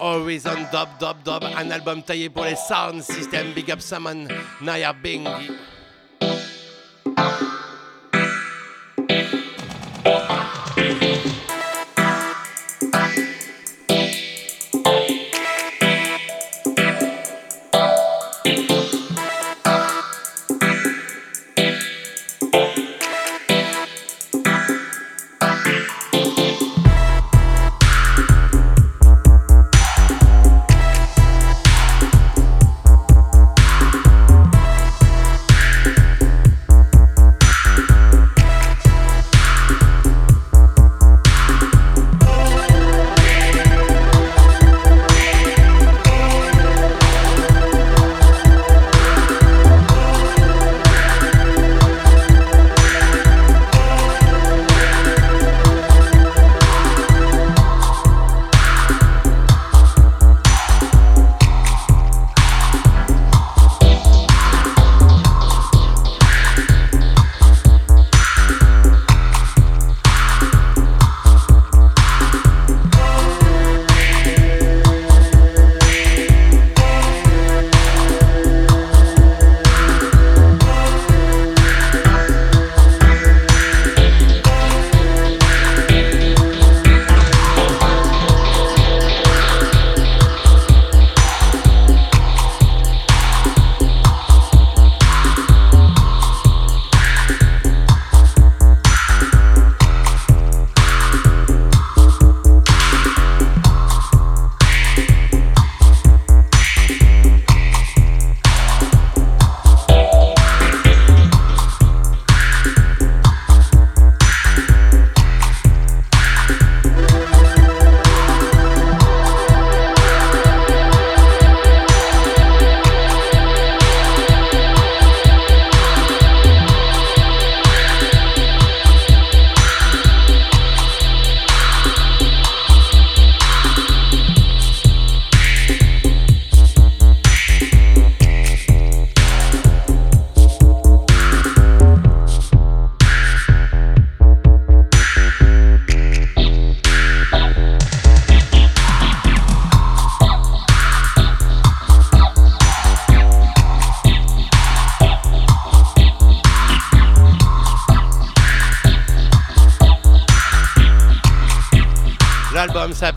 Horizon 0.00 0.50
Dub 0.72 0.88
Dub 1.00 1.16
Dub, 1.24 1.44
un 1.56 1.70
album 1.70 2.02
taillé 2.02 2.28
pour 2.28 2.44
les 2.44 2.56
sound 2.56 3.02
system. 3.02 3.52
Big 3.52 3.70
up 3.70 3.80
Simon 3.80 4.26
Bengi. 4.60 5.50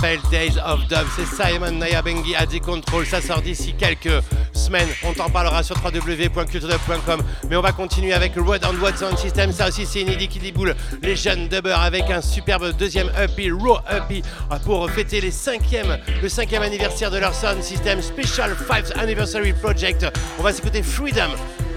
Days 0.01 0.57
of 0.65 0.87
Dub. 0.87 1.05
C'est 1.15 1.27
Simon 1.27 1.73
Nayabengi 1.73 2.35
à 2.35 2.47
D-Control. 2.47 3.05
Ça 3.05 3.21
sort 3.21 3.41
d'ici 3.41 3.75
quelques 3.77 4.23
semaines. 4.51 4.87
On 5.03 5.13
t'en 5.13 5.29
parlera 5.29 5.61
sur 5.61 5.75
www.culturedub.com. 5.75 7.21
Mais 7.47 7.55
on 7.55 7.61
va 7.61 7.71
continuer 7.71 8.13
avec 8.13 8.33
Road 8.35 8.65
and 8.65 8.81
Watson 8.81 9.15
System. 9.15 9.51
Ça 9.51 9.67
aussi, 9.67 9.85
c'est 9.85 10.01
inédit 10.01 10.27
qui 10.27 10.39
déboule. 10.39 10.75
Les 11.03 11.15
jeunes 11.15 11.47
dubbers 11.47 11.79
avec 11.79 12.09
un 12.09 12.21
superbe 12.21 12.75
deuxième 12.77 13.11
EP, 13.21 13.51
Raw 13.51 13.77
EP, 13.91 14.23
pour 14.65 14.89
fêter 14.89 15.21
les 15.21 15.29
cinquièmes, 15.29 15.99
le 16.19 16.29
cinquième 16.29 16.63
anniversaire 16.63 17.11
de 17.11 17.19
leur 17.19 17.35
sound 17.35 17.61
system 17.61 18.01
Special 18.01 18.53
5th 18.53 18.97
Anniversary 18.97 19.53
Project. 19.53 20.07
On 20.39 20.43
va 20.43 20.51
s'écouter 20.51 20.81
Freedom, 20.81 21.29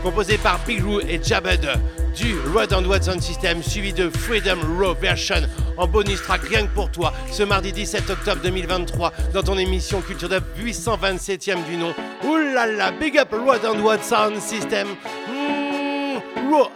composé 0.03 0.39
par 0.39 0.61
Big 0.67 0.83
et 1.07 1.21
Jabed 1.23 1.69
du 2.17 2.37
Rod 2.55 2.73
and 2.73 2.87
Watson 2.87 3.21
System, 3.21 3.63
suivi 3.63 3.93
de 3.93 4.09
Freedom 4.09 4.59
Raw 4.79 4.95
Version 4.95 5.43
en 5.77 5.87
bonus 5.87 6.23
track 6.23 6.43
rien 6.43 6.67
que 6.67 6.75
pour 6.75 6.91
toi, 6.91 7.13
ce 7.31 7.43
mardi 7.43 7.73
17 7.73 8.11
octobre 8.11 8.41
2023, 8.43 9.13
dans 9.33 9.43
ton 9.43 9.59
émission 9.59 10.01
Culture 10.01 10.29
Dub 10.29 10.45
827e 10.59 11.65
du 11.65 11.77
nom. 11.77 11.95
Oulala, 12.25 12.93
big 12.93 13.19
up 13.19 13.33
Rod 13.33 13.65
and 13.65 13.81
Watson 13.81 14.41
System. 14.41 14.89
Mmh, 15.29 15.65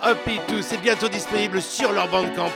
Up 0.02 0.18
It 0.26 0.62
c'est 0.62 0.80
bientôt 0.80 1.08
disponible 1.08 1.62
sur 1.62 1.92
leur 1.92 2.08
bandcamp. 2.08 2.50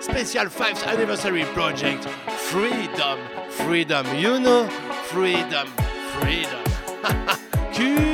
Special 0.00 0.48
5th 0.48 0.86
Anniversary 0.86 1.44
Project. 1.54 2.06
Freedom, 2.28 3.18
freedom, 3.48 4.04
you 4.14 4.38
know, 4.38 4.66
freedom, 5.04 5.66
freedom. 6.20 6.62
Culture 7.72 8.12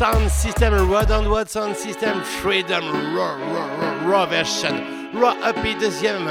Sound 0.00 0.30
System, 0.30 0.88
Rod 0.88 1.10
and 1.10 1.30
Watt 1.30 1.50
Sound 1.50 1.76
System, 1.76 2.22
Freedom 2.22 2.82
Raw, 3.14 3.36
Raw, 3.36 4.08
Raw, 4.08 4.24
version. 4.24 5.12
Raw 5.12 5.34
Happy, 5.42 5.74
deuxième 5.74 6.26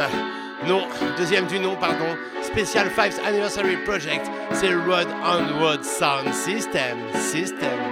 nom, 0.68 0.88
deuxième 1.18 1.46
du 1.46 1.60
nom, 1.60 1.76
pardon. 1.76 2.18
Special 2.42 2.90
5th 2.90 3.20
Anniversary 3.24 3.78
Project, 3.86 4.28
c'est 4.54 4.74
Rod 4.74 5.08
and 5.24 5.62
Watt 5.62 5.86
Sound 5.86 6.34
System, 6.34 6.98
System, 7.14 7.89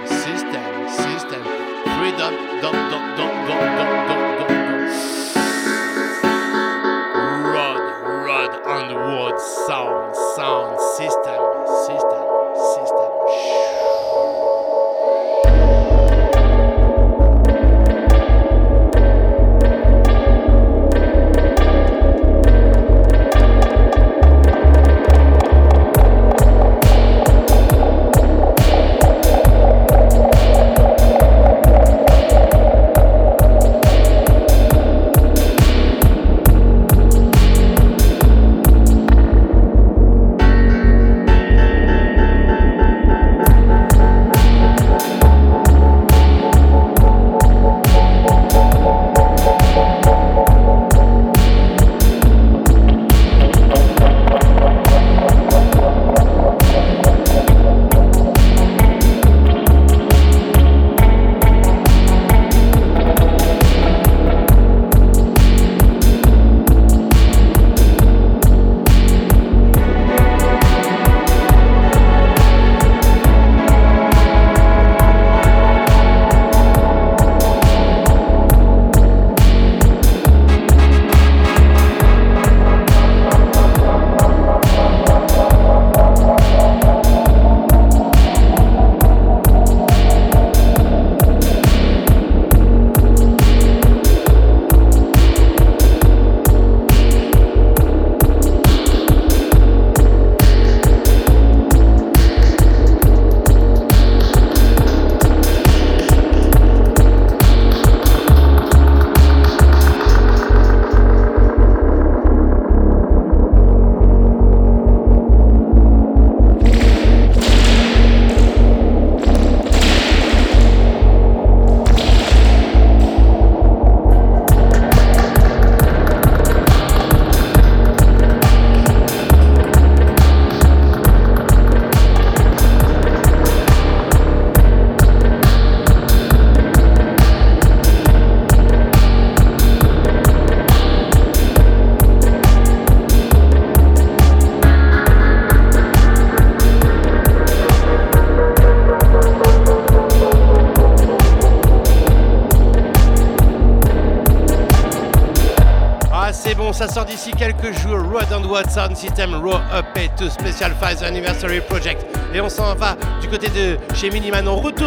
Sound 158.70 158.96
System 158.96 159.34
Raw 159.34 159.60
Up 159.72 159.86
et 159.96 160.08
to 160.16 160.30
Special 160.30 160.72
5 160.80 161.02
Anniversary 161.02 161.60
Project. 161.60 162.06
Et 162.32 162.40
on 162.40 162.48
s'en 162.48 162.74
va 162.76 162.96
du 163.20 163.28
côté 163.28 163.48
de 163.48 163.76
chez 163.94 164.08
Miniman. 164.10 164.46
On 164.46 164.56
retourne 164.56 164.77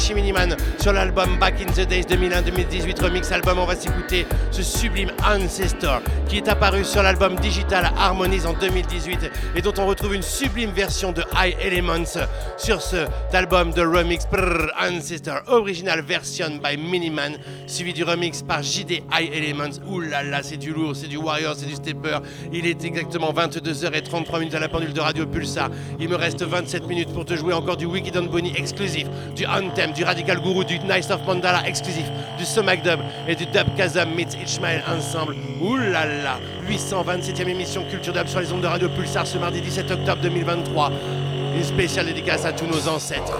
du 0.00 0.14
côté 0.14 0.14
de 0.14 0.14
chez 0.14 0.14
Miniman 0.14 0.56
sur 0.80 0.92
l'album 0.92 1.38
Back 1.38 1.54
in 1.60 1.72
the 1.72 1.86
Days 1.86 2.02
2001-2018 2.02 3.02
remix 3.02 3.30
album. 3.32 3.58
On 3.58 3.66
va 3.66 3.76
s'écouter 3.76 4.26
ce 4.50 4.62
sublime 4.62 5.10
Ancestor 5.24 6.00
qui 6.28 6.38
est 6.38 6.48
apparu 6.48 6.84
sur 6.84 7.02
l'album 7.02 7.36
Digital 7.36 7.90
Harmonies 7.96 8.46
en 8.46 8.52
2018 8.52 9.30
et 9.56 9.62
dont 9.62 9.72
on 9.78 9.86
retrouve 9.86 10.14
une 10.14 10.22
sublime 10.22 10.70
version 10.70 11.12
de 11.12 11.22
High 11.36 11.56
Elements 11.60 12.26
sur 12.56 12.80
cet 12.80 13.10
album 13.32 13.72
de 13.72 13.82
remix 13.82 14.26
Brrr, 14.30 14.70
Ancestor 14.80 15.42
Original 15.48 16.02
Version 16.02 16.60
by 16.62 16.76
Miniman 16.76 17.36
suivi 17.66 17.92
du 17.92 18.04
remix 18.04 18.42
par 18.42 18.62
JD 18.62 19.02
High 19.12 19.32
Elements. 19.32 19.80
Ouh 19.88 20.00
là 20.00 20.22
là, 20.22 20.42
c'est 20.42 20.56
du 20.56 20.72
lourd, 20.72 20.94
c'est 20.94 21.08
du 21.08 21.16
Warrior, 21.16 21.54
c'est 21.56 21.66
du 21.66 21.74
Stepper. 21.74 22.18
Il 22.52 22.66
est 22.66 22.84
exactement 22.84 23.32
22h33 23.32 24.38
minutes 24.38 24.54
à 24.54 24.60
la 24.60 24.68
pendule 24.68 24.92
de 24.92 25.00
Radio 25.00 25.26
Pulsar. 25.26 25.70
Il 25.98 26.08
me 26.08 26.16
reste 26.16 26.42
27 26.42 26.86
minutes 26.86 27.12
pour 27.12 27.24
te 27.24 27.34
jouer 27.34 27.52
encore 27.52 27.76
du 27.76 27.86
Wicked 27.86 28.16
and 28.16 28.24
Bonnie 28.24 28.54
exclusif, 28.56 29.06
du 29.34 29.46
Anthem, 29.46 29.89
du 29.92 30.04
Radical 30.04 30.40
Guru, 30.40 30.64
du 30.64 30.78
Nice 30.80 31.10
of 31.10 31.24
Mandala 31.26 31.66
exclusif, 31.66 32.04
du 32.38 32.44
Somac 32.44 32.82
Dub 32.82 33.00
et 33.28 33.34
du 33.34 33.46
Dub 33.46 33.74
Kazam 33.76 34.14
meets 34.14 34.36
Ishmael 34.44 34.82
ensemble. 34.88 35.36
Là, 35.92 36.38
827e 36.68 37.48
émission 37.48 37.84
Culture 37.90 38.12
Dub 38.12 38.26
sur 38.26 38.40
les 38.40 38.52
ondes 38.52 38.62
de 38.62 38.66
Radio 38.66 38.88
Pulsar 38.88 39.26
ce 39.26 39.38
mardi 39.38 39.60
17 39.60 39.90
octobre 39.90 40.22
2023. 40.22 40.90
Une 41.56 41.64
spéciale 41.64 42.06
dédicace 42.06 42.44
à 42.44 42.52
tous 42.52 42.66
nos 42.66 42.88
ancêtres. 42.88 43.38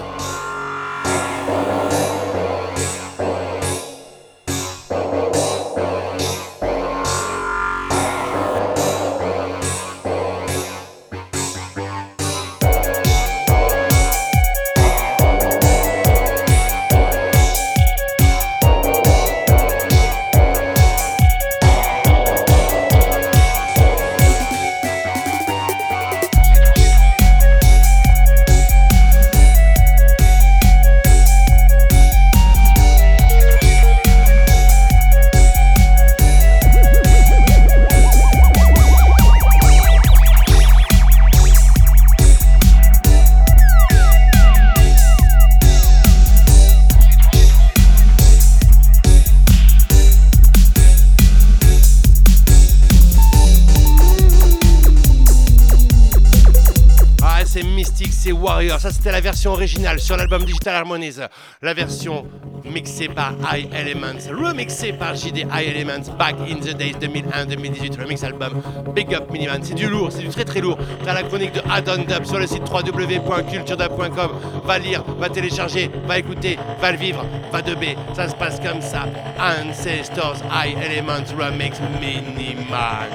Version 59.41 59.53
originale 59.53 59.99
sur 59.99 60.17
l'album 60.17 60.43
Digital 60.43 60.75
Harmonies. 60.75 61.15
La 61.63 61.73
version 61.73 62.27
mixée 62.63 63.07
par 63.07 63.33
High 63.51 63.73
Elements, 63.73 64.29
remixée 64.31 64.93
par 64.93 65.15
JD 65.15 65.47
High 65.51 65.75
Elements, 65.75 66.15
Back 66.19 66.35
in 66.47 66.57
the 66.59 66.77
Days 66.77 66.93
2001-2018, 67.01 67.99
remix 67.99 68.23
album 68.23 68.61
Big 68.93 69.11
Up 69.15 69.31
Miniman. 69.31 69.63
C'est 69.63 69.73
du 69.73 69.89
lourd, 69.89 70.11
c'est 70.11 70.21
du 70.21 70.27
très 70.27 70.45
très 70.45 70.61
lourd. 70.61 70.77
T'as 71.03 71.15
la 71.15 71.23
chronique 71.23 71.53
de 71.53 71.61
Adon 71.71 72.03
Dub 72.07 72.23
sur 72.23 72.37
le 72.37 72.45
site 72.45 72.69
www.culturedub.com. 72.71 74.31
Va 74.63 74.77
lire, 74.77 75.03
va 75.17 75.27
télécharger, 75.27 75.89
va 76.05 76.19
écouter, 76.19 76.59
va 76.79 76.91
le 76.91 76.99
vivre, 76.99 77.25
va 77.51 77.63
de 77.63 77.73
B. 77.73 77.95
Ça 78.15 78.29
se 78.29 78.35
passe 78.35 78.59
comme 78.59 78.81
ça. 78.83 79.07
Ancestors 79.39 80.37
High 80.53 80.77
Elements 80.83 81.35
Remix 81.35 81.79
Miniman. 81.99 83.09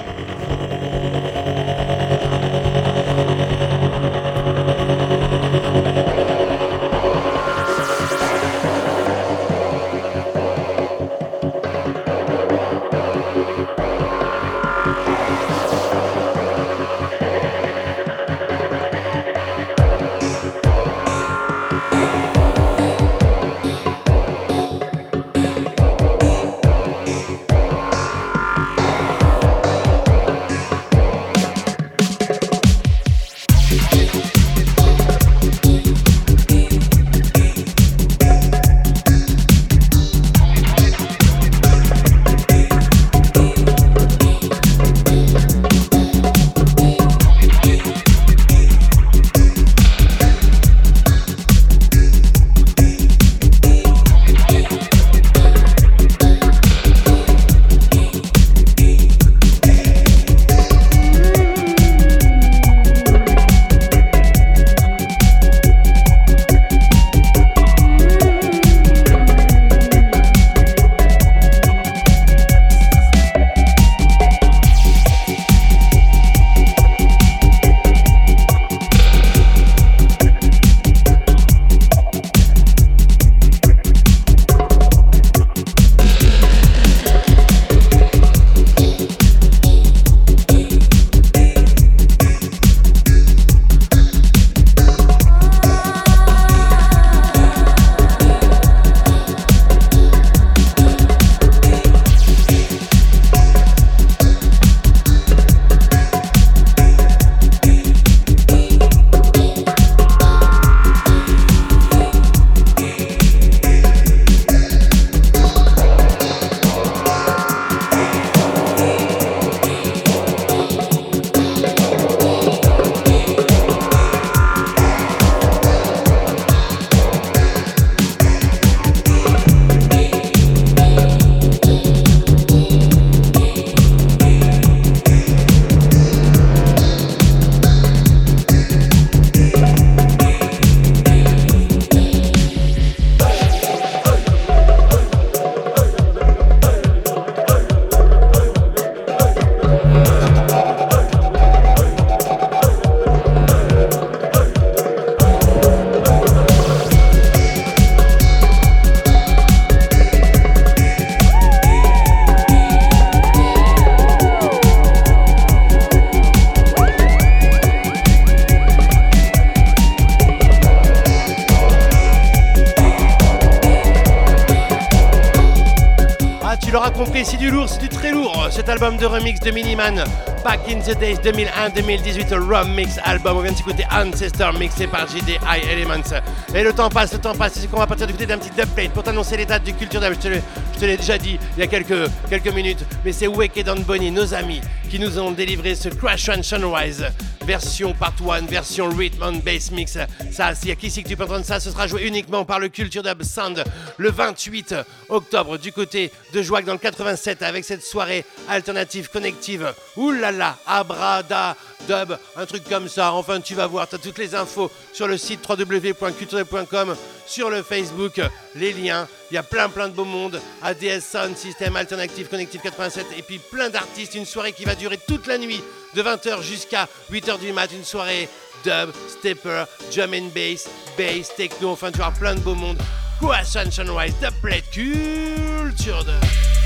C'est 177.66 177.80
du 177.80 177.88
très 177.88 178.10
lourd. 178.10 178.48
Cet 178.50 178.68
album 178.68 178.98
de 178.98 179.06
remix 179.06 179.40
de 179.40 179.50
Miniman, 179.50 180.04
Back 180.44 180.60
in 180.68 180.80
the 180.80 180.98
Days 180.98 181.16
2001-2018, 181.16 182.34
Rum 182.34 182.74
Mix 182.74 182.98
album. 183.04 183.38
On 183.38 183.40
vient 183.40 183.52
de 183.52 183.56
s'écouter 183.56 183.84
Ancestor 183.90 184.52
mixé 184.52 184.86
par 184.86 185.06
JD 185.06 185.38
High 185.48 185.64
Elements. 185.70 186.20
Et 186.54 186.62
le 186.62 186.72
temps 186.72 186.90
passe, 186.90 187.12
le 187.14 187.18
temps 187.18 187.34
passe. 187.34 187.54
C'est 187.54 187.70
qu'on 187.70 187.78
va 187.78 187.86
partir 187.86 188.06
d'écouter 188.06 188.26
d'un 188.26 188.38
petit 188.38 188.60
update 188.60 188.90
pour 188.92 189.02
t'annoncer 189.02 189.36
les 189.36 189.46
dates 189.46 189.64
du 189.64 189.72
Culture 189.72 190.00
Dub. 190.00 190.12
Je 190.22 190.78
te 190.78 190.84
l'ai 190.84 190.96
déjà 190.96 191.16
dit 191.16 191.38
il 191.56 191.60
y 191.60 191.62
a 191.62 191.66
quelques, 191.66 192.54
minutes. 192.54 192.84
Mais 193.04 193.12
c'est 193.12 193.26
Wicked 193.26 193.68
and 193.68 193.80
Bonnie, 193.86 194.10
nos 194.10 194.34
amis, 194.34 194.60
qui 194.90 194.98
nous 194.98 195.18
ont 195.18 195.30
délivré 195.30 195.74
ce 195.74 195.88
Crash 195.88 196.28
and 196.28 196.42
Sunrise 196.42 197.06
version 197.46 197.94
part 197.94 198.14
1, 198.20 198.46
version 198.46 198.88
rhythm 198.88 199.22
and 199.22 199.44
bass 199.44 199.70
mix. 199.70 199.96
Ça, 200.32 200.54
s'il 200.54 200.68
y 200.68 200.72
a 200.72 200.74
qui 200.74 200.90
que 200.90 201.08
tu 201.08 201.16
peux 201.16 201.24
entendre 201.24 201.44
ça, 201.44 201.60
ce 201.60 201.70
sera 201.70 201.86
joué 201.86 202.02
uniquement 202.02 202.44
par 202.44 202.58
le 202.58 202.68
Culture 202.68 203.04
Dub 203.04 203.22
Sound 203.22 203.62
le 203.96 204.10
28 204.10 204.74
octobre 205.08 205.56
du 205.56 205.72
côté 205.72 206.10
de 206.32 206.42
Joac 206.42 206.64
dans 206.64 206.72
le 206.72 206.78
87 206.78 207.42
avec 207.42 207.64
cette 207.64 207.84
soirée 207.84 208.24
alternative 208.48 209.08
connective. 209.10 209.72
Oulala, 209.96 210.58
abrada 210.66 211.56
dub, 211.86 212.18
un 212.36 212.46
truc 212.46 212.64
comme 212.68 212.88
ça. 212.88 213.12
Enfin, 213.12 213.40
tu 213.40 213.54
vas 213.54 213.66
voir, 213.66 213.88
tu 213.88 213.94
as 213.94 213.98
toutes 213.98 214.18
les 214.18 214.34
infos 214.34 214.70
sur 214.92 215.06
le 215.06 215.16
site 215.16 215.40
www.culture.com, 215.48 216.96
sur 217.26 217.50
le 217.50 217.62
Facebook, 217.62 218.20
les 218.54 218.72
liens. 218.72 219.08
Il 219.30 219.34
y 219.34 219.38
a 219.38 219.42
plein 219.42 219.68
plein 219.68 219.88
de 219.88 219.94
beaux 219.94 220.04
mondes. 220.04 220.40
ADS 220.62 221.00
Sound 221.00 221.36
System 221.36 221.76
Alternative 221.76 222.28
Connective 222.28 222.60
87 222.62 223.06
et 223.18 223.22
puis 223.22 223.38
plein 223.38 223.70
d'artistes. 223.70 224.14
Une 224.14 224.26
soirée 224.26 224.52
qui 224.52 224.64
va 224.64 224.74
durer 224.74 224.98
toute 225.06 225.26
la 225.26 225.38
nuit 225.38 225.60
de 225.94 226.02
20h 226.02 226.42
jusqu'à 226.42 226.88
8h 227.12 227.38
du 227.38 227.52
mat. 227.52 227.70
Une 227.72 227.84
soirée 227.84 228.28
dub, 228.64 228.90
stepper, 229.08 229.64
drum 229.94 230.14
and 230.14 230.30
bass, 230.34 230.68
bass, 230.96 231.34
techno. 231.36 231.70
Enfin, 231.70 231.90
tu 231.90 231.98
vas 231.98 232.10
plein 232.10 232.34
de 232.34 232.40
beaux 232.40 232.54
mondes. 232.54 232.80
Quoi, 233.18 233.42
Sunshine 233.44 233.90
Rise, 233.90 234.14
The 234.20 234.30
Plate 234.42 234.70
Culture 234.70 236.04
de. 236.04 236.65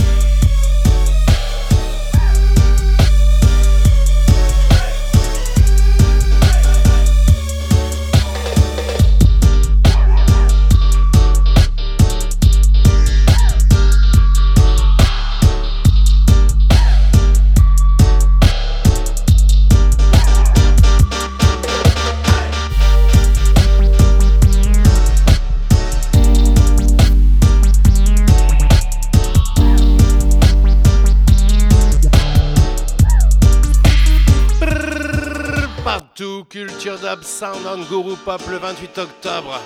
Culture 36.50 36.98
Dub 36.98 37.22
Sound 37.22 37.64
on 37.64 37.84
Guru 37.84 38.16
Pop 38.16 38.42
le 38.50 38.56
28 38.56 38.98
octobre. 38.98 39.60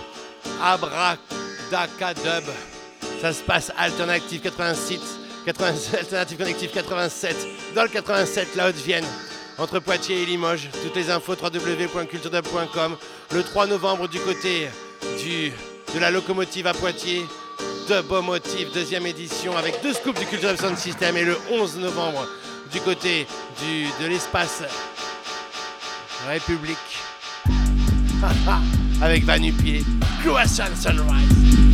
Abracadabra. 0.63 2.53
Ça 3.23 3.33
se 3.33 3.43
passe 3.43 3.73
Alternative 3.79 4.43
86, 4.43 5.01
87, 5.47 6.01
Alternative 6.01 6.37
Connective 6.37 6.71
87, 6.75 7.37
dans 7.75 7.85
le 7.85 7.89
87, 7.89 8.55
la 8.55 8.69
Haute-Vienne, 8.69 9.07
entre 9.57 9.79
Poitiers 9.79 10.25
et 10.25 10.27
Limoges. 10.27 10.69
Toutes 10.83 10.97
les 10.97 11.11
infos 11.11 11.37
www.culturedub.com. 11.43 12.97
Le 13.33 13.43
3 13.43 13.67
novembre 13.67 14.07
du 14.07 14.21
côté 14.21 14.69
du, 15.23 15.53
de 15.95 15.99
la 15.99 16.11
locomotive 16.11 16.67
à 16.67 16.75
Poitiers, 16.75 17.25
de 17.89 18.21
Motive, 18.21 18.69
deuxième 18.75 19.07
édition 19.07 19.57
avec 19.57 19.83
deux 19.83 19.95
scoops 19.95 20.21
du 20.21 20.27
Culture 20.27 20.55
Sound 20.59 20.77
System 20.77 21.17
et 21.17 21.25
le 21.25 21.39
11 21.51 21.79
novembre 21.79 22.29
du 22.71 22.81
côté 22.81 23.27
de 23.63 24.07
l'espace 24.07 24.63
République 26.29 26.77
avec 29.03 29.25
Vanupier, 29.25 29.85
Croissant 30.23 30.75
Sunrise. 30.75 31.74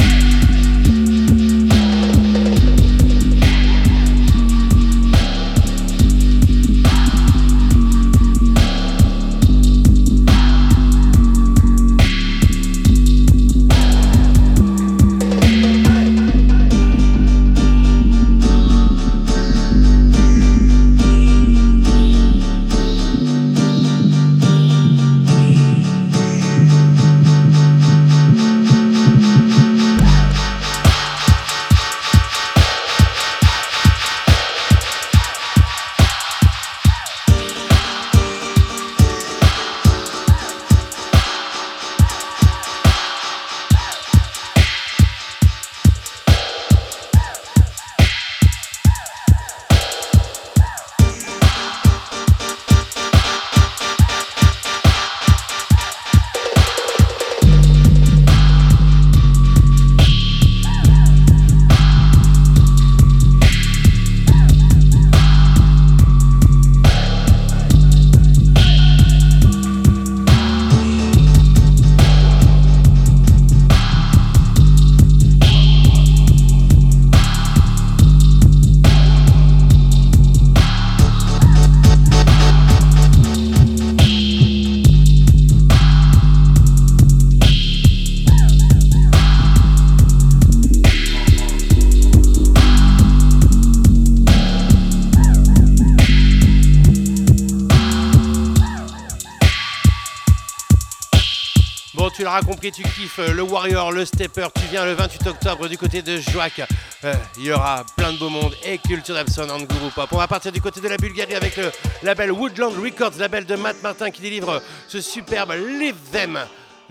Compris, 102.40 102.72
tu 102.72 102.82
kiffes 102.82 103.18
euh, 103.18 103.32
le 103.32 103.42
Warrior, 103.42 103.92
le 103.92 104.04
Stepper. 104.04 104.48
Tu 104.54 104.62
viens 104.70 104.84
le 104.84 104.92
28 104.92 105.26
octobre 105.26 105.68
du 105.68 105.76
côté 105.76 106.02
de 106.02 106.18
Joac. 106.18 106.62
Euh, 107.04 107.14
il 107.38 107.46
y 107.46 107.52
aura 107.52 107.84
plein 107.96 108.12
de 108.12 108.18
beau 108.18 108.28
monde 108.28 108.54
et 108.64 108.78
culture 108.78 109.14
d'Abson 109.14 109.48
en 109.50 109.58
Guru 109.58 109.90
Pop. 109.94 110.08
On 110.12 110.16
va 110.16 110.28
partir 110.28 110.52
du 110.52 110.60
côté 110.60 110.80
de 110.80 110.88
la 110.88 110.96
Bulgarie 110.96 111.34
avec 111.34 111.56
le 111.56 111.70
label 112.02 112.32
Woodland 112.32 112.74
Records, 112.82 113.12
label 113.18 113.46
de 113.46 113.56
Matt 113.56 113.82
Martin 113.82 114.10
qui 114.10 114.22
délivre 114.22 114.62
ce 114.88 115.00
superbe 115.00 115.52
Live 115.52 115.96
Them 116.12 116.38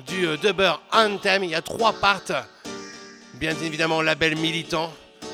du 0.08 0.28
euh, 0.28 0.38
Dubber 0.38 0.74
Anthem. 0.92 1.44
Il 1.44 1.52
y 1.52 1.56
a 1.56 1.62
trois 1.62 1.94
parts. 1.94 2.46
Bien 3.36 3.56
évidemment, 3.64 4.02
label 4.02 4.36
militant. 4.36 4.92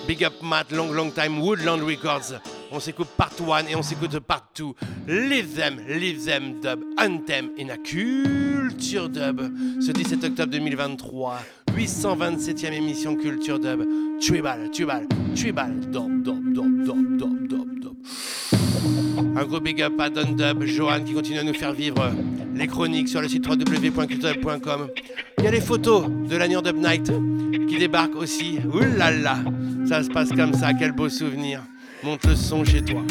Big 0.08 0.24
Up 0.24 0.34
Matt, 0.42 0.72
Long 0.72 0.92
Long 0.92 1.10
Time, 1.10 1.42
Woodland 1.42 1.82
Records. 1.84 2.40
On 2.76 2.80
s'écoute 2.82 3.08
part 3.16 3.32
1 3.40 3.68
et 3.68 3.76
on 3.78 3.82
s'écoute 3.82 4.20
part 4.20 4.50
2. 4.58 4.66
Live 5.08 5.56
them, 5.56 5.78
live 5.88 6.26
them 6.26 6.60
dub, 6.60 6.84
anthem 7.00 7.52
in 7.58 7.70
a 7.70 7.78
culture 7.78 9.08
dub. 9.08 9.40
Ce 9.80 9.94
17 9.94 10.26
octobre 10.26 10.52
2023, 10.52 11.40
827e 11.74 12.74
émission 12.74 13.16
culture 13.16 13.60
dub. 13.60 13.82
Tribal, 14.20 14.70
tribal, 14.72 15.08
tribal, 15.34 15.80
dub, 15.90 16.22
dub, 16.22 16.54
dub, 16.54 16.86
dub, 16.86 17.48
dub, 17.48 17.80
dub. 17.80 17.94
Un 19.38 19.46
gros 19.46 19.62
big 19.62 19.82
up 19.82 19.94
à 19.98 20.10
Don 20.10 20.34
Dub, 20.34 20.66
Johan 20.66 21.02
qui 21.06 21.14
continue 21.14 21.40
à 21.40 21.44
nous 21.44 21.54
faire 21.54 21.72
vivre 21.72 22.12
les 22.54 22.68
chroniques 22.68 23.08
sur 23.08 23.22
le 23.22 23.30
site 23.30 23.48
www.culturedub.com. 23.48 24.90
Il 25.38 25.46
y 25.46 25.48
a 25.48 25.52
les 25.52 25.62
photos 25.62 26.10
de 26.10 26.36
la 26.36 26.50
Dub 26.50 26.76
Night 26.76 27.10
qui 27.70 27.78
débarquent 27.78 28.18
aussi. 28.18 28.60
Là, 28.98 29.38
ça 29.88 30.04
se 30.04 30.10
passe 30.10 30.34
comme 30.34 30.54
ça, 30.54 30.74
quel 30.74 30.92
beau 30.92 31.08
souvenir. 31.08 31.62
Monte 32.06 32.28
le 32.28 32.36
son 32.36 32.64
chez 32.64 32.84
toi. 32.84 33.02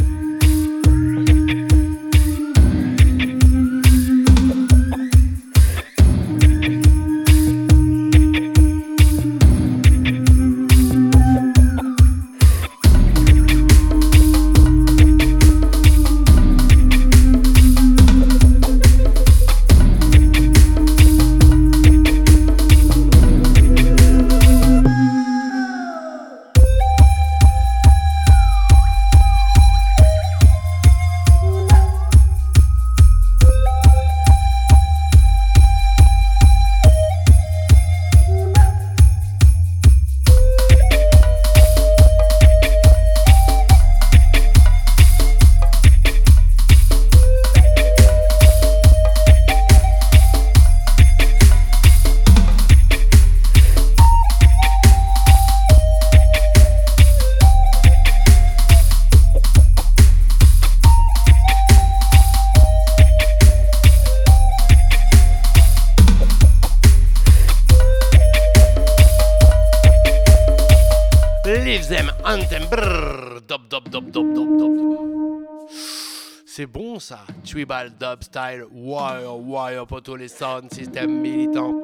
Tribal 77.44 77.90
dub 77.90 78.22
style, 78.22 78.64
wire, 78.70 79.36
wire 79.36 79.86
pour 79.86 80.02
tous 80.02 80.16
les 80.16 80.28
sound 80.28 80.72
systèmes 80.72 81.20
militants. 81.20 81.74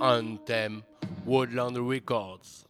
Anthem, 0.00 0.82
Woodland 1.24 1.76
Records. 1.78 2.64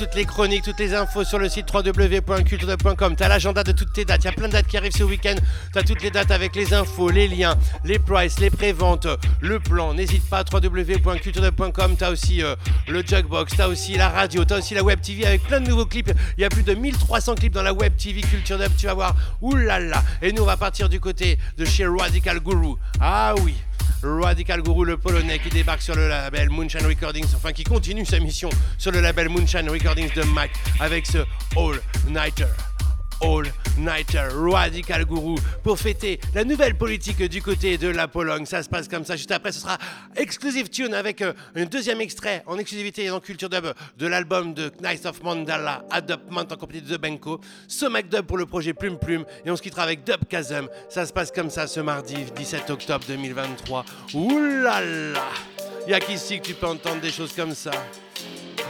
Toutes 0.00 0.14
les 0.14 0.24
chroniques, 0.24 0.64
toutes 0.64 0.78
les 0.78 0.94
infos 0.94 1.24
sur 1.24 1.38
le 1.38 1.46
site 1.50 1.66
www.culture.com. 1.70 3.16
Tu 3.16 3.22
as 3.22 3.28
l'agenda 3.28 3.62
de 3.62 3.72
toutes 3.72 3.92
tes 3.92 4.06
dates. 4.06 4.24
Il 4.24 4.28
y 4.28 4.28
a 4.28 4.32
plein 4.32 4.48
de 4.48 4.52
dates 4.54 4.66
qui 4.66 4.78
arrivent 4.78 4.96
ce 4.96 5.04
week-end. 5.04 5.34
Tu 5.74 5.78
as 5.78 5.82
toutes 5.82 6.02
les 6.02 6.10
dates 6.10 6.30
avec 6.30 6.56
les 6.56 6.72
infos, 6.72 7.10
les 7.10 7.28
liens, 7.28 7.54
les 7.84 7.98
prices, 7.98 8.40
les 8.40 8.48
préventes, 8.48 9.06
le 9.42 9.60
plan. 9.60 9.92
N'hésite 9.92 10.26
pas, 10.30 10.42
www.culture.com. 10.50 11.96
Tu 11.98 12.04
as 12.04 12.10
aussi 12.10 12.42
euh, 12.42 12.56
le 12.88 13.02
Jugbox, 13.02 13.54
tu 13.54 13.60
as 13.60 13.68
aussi 13.68 13.94
la 13.96 14.08
radio, 14.08 14.42
tu 14.46 14.54
as 14.54 14.56
aussi 14.56 14.72
la 14.72 14.82
Web 14.82 15.02
TV 15.02 15.26
avec 15.26 15.42
plein 15.42 15.60
de 15.60 15.68
nouveaux 15.68 15.84
clips. 15.84 16.10
Il 16.38 16.40
y 16.40 16.44
a 16.44 16.48
plus 16.48 16.62
de 16.62 16.72
1300 16.72 17.34
clips 17.34 17.52
dans 17.52 17.62
la 17.62 17.74
Web 17.74 17.94
TV 17.98 18.22
Culture. 18.22 18.56
Tu 18.78 18.86
vas 18.86 18.94
voir, 18.94 19.14
oulala. 19.42 20.02
Et 20.22 20.32
nous, 20.32 20.44
on 20.44 20.46
va 20.46 20.56
partir 20.56 20.88
du 20.88 20.98
côté 20.98 21.38
de 21.58 21.66
chez 21.66 21.86
Radical 21.86 22.40
Guru. 22.40 22.76
Ah 23.02 23.34
oui. 23.42 23.54
Radical 24.02 24.62
Guru, 24.62 24.84
le 24.86 24.96
polonais 24.96 25.38
qui 25.38 25.50
débarque 25.50 25.82
sur 25.82 25.94
le 25.94 26.08
label 26.08 26.50
Moonshine 26.50 26.86
Recordings, 26.86 27.26
enfin 27.34 27.52
qui 27.52 27.64
continue 27.64 28.06
sa 28.06 28.18
mission 28.18 28.48
sur 28.78 28.92
le 28.92 29.00
label 29.00 29.28
Moonshine 29.28 29.68
Recordings 29.68 30.12
de 30.14 30.22
Mac 30.22 30.50
avec 30.80 31.06
ce 31.06 31.18
All 31.56 31.80
Nighter. 32.08 32.69
All 33.22 33.44
Nighter, 33.78 34.28
Radical 34.34 35.04
Guru, 35.04 35.36
pour 35.62 35.78
fêter 35.78 36.20
la 36.34 36.44
nouvelle 36.44 36.76
politique 36.76 37.22
du 37.22 37.40
côté 37.40 37.78
de 37.78 37.88
la 37.88 38.08
Pologne. 38.08 38.44
Ça 38.46 38.62
se 38.62 38.68
passe 38.68 38.88
comme 38.88 39.04
ça. 39.04 39.16
Juste 39.16 39.30
après, 39.30 39.52
ce 39.52 39.60
sera 39.60 39.78
Exclusive 40.16 40.68
Tune 40.68 40.94
avec 40.94 41.22
euh, 41.22 41.32
un 41.54 41.64
deuxième 41.64 42.00
extrait 42.00 42.42
en 42.46 42.58
exclusivité 42.58 43.08
dans 43.08 43.20
Culture 43.20 43.48
Dub 43.48 43.66
de 43.96 44.06
l'album 44.06 44.54
de 44.54 44.70
Knights 44.80 45.06
of 45.06 45.22
Mandala, 45.22 45.84
Adopment 45.90 46.40
en 46.40 46.56
compagnie 46.56 46.82
de 46.82 46.96
The 46.96 47.00
Benko, 47.00 47.40
Somac 47.68 48.08
Dub 48.08 48.26
pour 48.26 48.38
le 48.38 48.46
projet 48.46 48.74
Plume 48.74 48.98
Plume, 48.98 49.24
et 49.44 49.50
on 49.50 49.56
se 49.56 49.62
quittera 49.62 49.82
avec 49.82 50.04
Dub 50.04 50.20
Chasm. 50.30 50.68
Ça 50.88 51.06
se 51.06 51.12
passe 51.12 51.30
comme 51.30 51.50
ça 51.50 51.66
ce 51.66 51.80
mardi 51.80 52.16
17 52.36 52.70
octobre 52.70 53.04
2023. 53.06 53.84
Oulala! 54.14 55.20
Y'a 55.86 56.00
qu'ici 56.00 56.40
que 56.40 56.46
tu 56.46 56.54
peux 56.54 56.66
entendre 56.66 57.00
des 57.00 57.10
choses 57.10 57.32
comme 57.32 57.54
ça? 57.54 57.70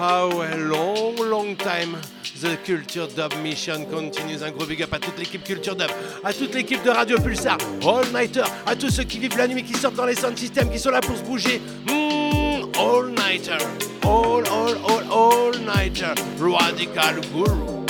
Ah 0.02 0.26
ouais, 0.28 0.56
long, 0.56 1.14
long 1.28 1.54
time. 1.54 1.94
The 2.40 2.56
Culture 2.64 3.06
Dub 3.06 3.34
Mission 3.42 3.84
continues. 3.84 4.42
Un 4.42 4.50
gros 4.50 4.64
big 4.64 4.82
up 4.82 4.94
à 4.94 4.98
toute 4.98 5.18
l'équipe 5.18 5.44
Culture 5.44 5.76
Dub, 5.76 5.90
à 6.24 6.32
toute 6.32 6.54
l'équipe 6.54 6.82
de 6.82 6.88
Radio 6.88 7.18
Pulsar, 7.20 7.58
All 7.86 8.06
Nighter, 8.10 8.44
à 8.64 8.74
tous 8.74 8.88
ceux 8.88 9.04
qui 9.04 9.18
vivent 9.18 9.36
la 9.36 9.46
nuit, 9.46 9.62
qui 9.62 9.74
sortent 9.74 9.96
dans 9.96 10.06
les 10.06 10.14
sound 10.14 10.38
systems, 10.38 10.70
qui 10.70 10.78
sont 10.78 10.88
là 10.88 11.02
pour 11.02 11.18
se 11.18 11.22
bouger. 11.22 11.60
Mm, 11.86 12.62
all 12.78 13.10
Nighter, 13.10 13.58
All, 14.02 14.42
All, 14.48 14.78
All, 14.88 15.04
All 15.12 15.60
Nighter, 15.66 16.14
Radical 16.40 17.20
Guru. 17.34 17.80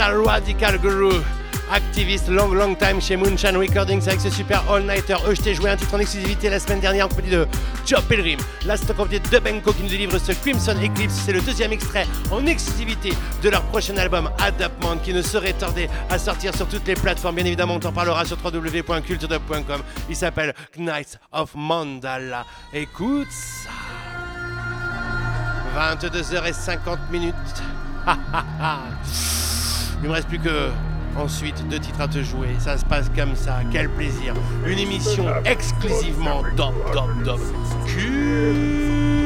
Radical 0.00 0.78
Guru. 0.78 1.12
Activiste 1.70 2.28
long 2.28 2.54
long 2.54 2.74
time 2.74 3.00
chez 3.00 3.16
Moonshine 3.16 3.56
Recordings 3.56 4.08
avec 4.08 4.20
ce 4.20 4.30
super 4.30 4.62
all-nighter. 4.70 5.16
Eux, 5.28 5.34
je 5.34 5.42
t'ai 5.42 5.54
joué 5.54 5.70
un 5.70 5.76
titre 5.76 5.94
en 5.94 5.98
exclusivité 5.98 6.48
la 6.48 6.58
semaine 6.58 6.80
dernière 6.80 7.04
en 7.04 7.08
compagnie 7.08 7.30
de 7.30 7.46
Joe 7.86 8.02
Pilgrim. 8.04 8.38
Là, 8.64 8.76
c'est 8.76 8.90
en 8.98 9.04
de 9.04 9.38
Benko 9.38 9.72
qui 9.72 9.82
nous 9.82 9.88
délivre 9.88 10.18
ce 10.18 10.32
Crimson 10.32 10.74
Eclipse. 10.82 11.14
C'est 11.26 11.32
le 11.32 11.42
deuxième 11.42 11.72
extrait 11.72 12.06
en 12.32 12.46
exclusivité 12.46 13.12
de 13.42 13.48
leur 13.50 13.62
prochain 13.64 13.96
album 13.98 14.30
Adaptment 14.38 14.96
qui 14.96 15.12
ne 15.12 15.20
serait 15.20 15.52
tardé 15.52 15.88
à 16.08 16.18
sortir 16.18 16.56
sur 16.56 16.66
toutes 16.66 16.86
les 16.86 16.94
plateformes. 16.94 17.36
Bien 17.36 17.44
évidemment, 17.44 17.74
on 17.74 17.80
t'en 17.80 17.92
parlera 17.92 18.24
sur 18.24 18.38
www.culturedub.com. 18.42 19.82
Il 20.08 20.16
s'appelle 20.16 20.54
Knights 20.78 21.18
of 21.30 21.50
Mandala. 21.54 22.46
Écoute 22.72 23.28
ça. 23.30 23.70
22h50 25.76 27.10
minutes. 27.12 27.34
Il 30.02 30.08
me 30.08 30.14
reste 30.14 30.28
plus 30.28 30.38
que 30.38 30.70
ensuite 31.16 31.66
deux 31.68 31.78
titres 31.78 32.00
à 32.00 32.08
te 32.08 32.22
jouer. 32.22 32.48
Ça 32.58 32.78
se 32.78 32.84
passe 32.84 33.10
comme 33.14 33.36
ça. 33.36 33.60
Quel 33.70 33.90
plaisir. 33.90 34.34
Une 34.66 34.78
émission 34.78 35.26
exclusivement 35.44 36.42
Dop 36.56 36.74
Dop 36.92 37.22
Dop. 37.24 37.40
Culture 37.86 39.19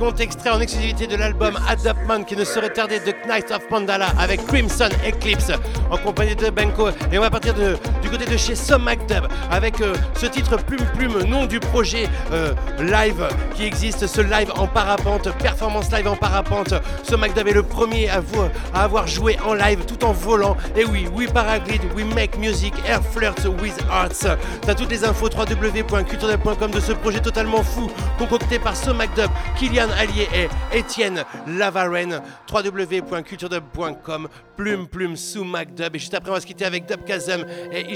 second 0.00 0.16
extrait 0.16 0.50
en 0.50 0.60
exclusivité 0.60 1.06
de 1.06 1.14
l'album 1.14 1.58
Adaptment 1.68 2.24
qui 2.24 2.34
ne 2.34 2.44
saurait 2.44 2.70
tarder 2.70 3.00
de 3.00 3.12
Knight 3.28 3.50
of 3.50 3.70
Mandala 3.70 4.08
avec 4.18 4.44
Crimson 4.46 4.88
Eclipse 5.06 5.52
en 5.90 5.98
compagnie 5.98 6.34
de 6.34 6.48
Benko. 6.48 6.88
Et 7.12 7.18
on 7.18 7.20
va 7.20 7.28
partir 7.28 7.52
de, 7.52 7.76
côté 8.10 8.26
de 8.26 8.36
chez 8.36 8.54
Some 8.54 8.84
McDub 8.84 9.24
avec 9.50 9.80
euh, 9.80 9.94
ce 10.14 10.26
titre 10.26 10.56
Plume 10.56 10.84
Plume, 10.96 11.22
nom 11.24 11.46
du 11.46 11.60
projet 11.60 12.08
euh, 12.32 12.52
live 12.80 13.26
qui 13.54 13.64
existe, 13.64 14.06
ce 14.06 14.20
live 14.20 14.50
en 14.56 14.66
parapente, 14.66 15.28
performance 15.38 15.90
live 15.92 16.08
en 16.08 16.16
parapente. 16.16 16.74
Some 17.08 17.20
McDub 17.20 17.48
est 17.48 17.52
le 17.52 17.62
premier 17.62 18.08
à, 18.10 18.20
vo- 18.20 18.48
à 18.74 18.82
avoir 18.84 19.06
joué 19.06 19.36
en 19.46 19.54
live 19.54 19.84
tout 19.86 20.04
en 20.04 20.12
volant. 20.12 20.56
Et 20.76 20.84
oui, 20.84 21.06
we 21.14 21.30
paraglide, 21.30 21.82
we 21.96 22.04
make 22.04 22.36
music, 22.38 22.74
air 22.86 23.00
flirts 23.02 23.44
with 23.62 23.76
arts. 23.90 24.36
T'as 24.62 24.74
toutes 24.74 24.90
les 24.90 25.04
infos 25.04 25.28
www.culturedub.com 25.28 26.70
de 26.70 26.80
ce 26.80 26.92
projet 26.92 27.20
totalement 27.20 27.62
fou 27.62 27.90
concocté 28.18 28.58
par 28.58 28.76
So 28.76 28.92
McDub, 28.94 29.30
Kylian 29.58 29.88
Allier 29.98 30.28
et 30.34 30.78
Étienne 30.78 31.24
Lavaren. 31.46 32.20
www.culturedub.com, 32.52 34.28
plume 34.56 34.86
plume 34.88 35.16
sous 35.16 35.44
McDub. 35.44 35.94
Et 35.94 35.98
juste 35.98 36.14
après, 36.14 36.30
on 36.30 36.34
va 36.34 36.40
se 36.40 36.46
quitter 36.46 36.64
avec 36.64 36.86
Dub 36.86 37.04
Kazam 37.04 37.44
et 37.72 37.92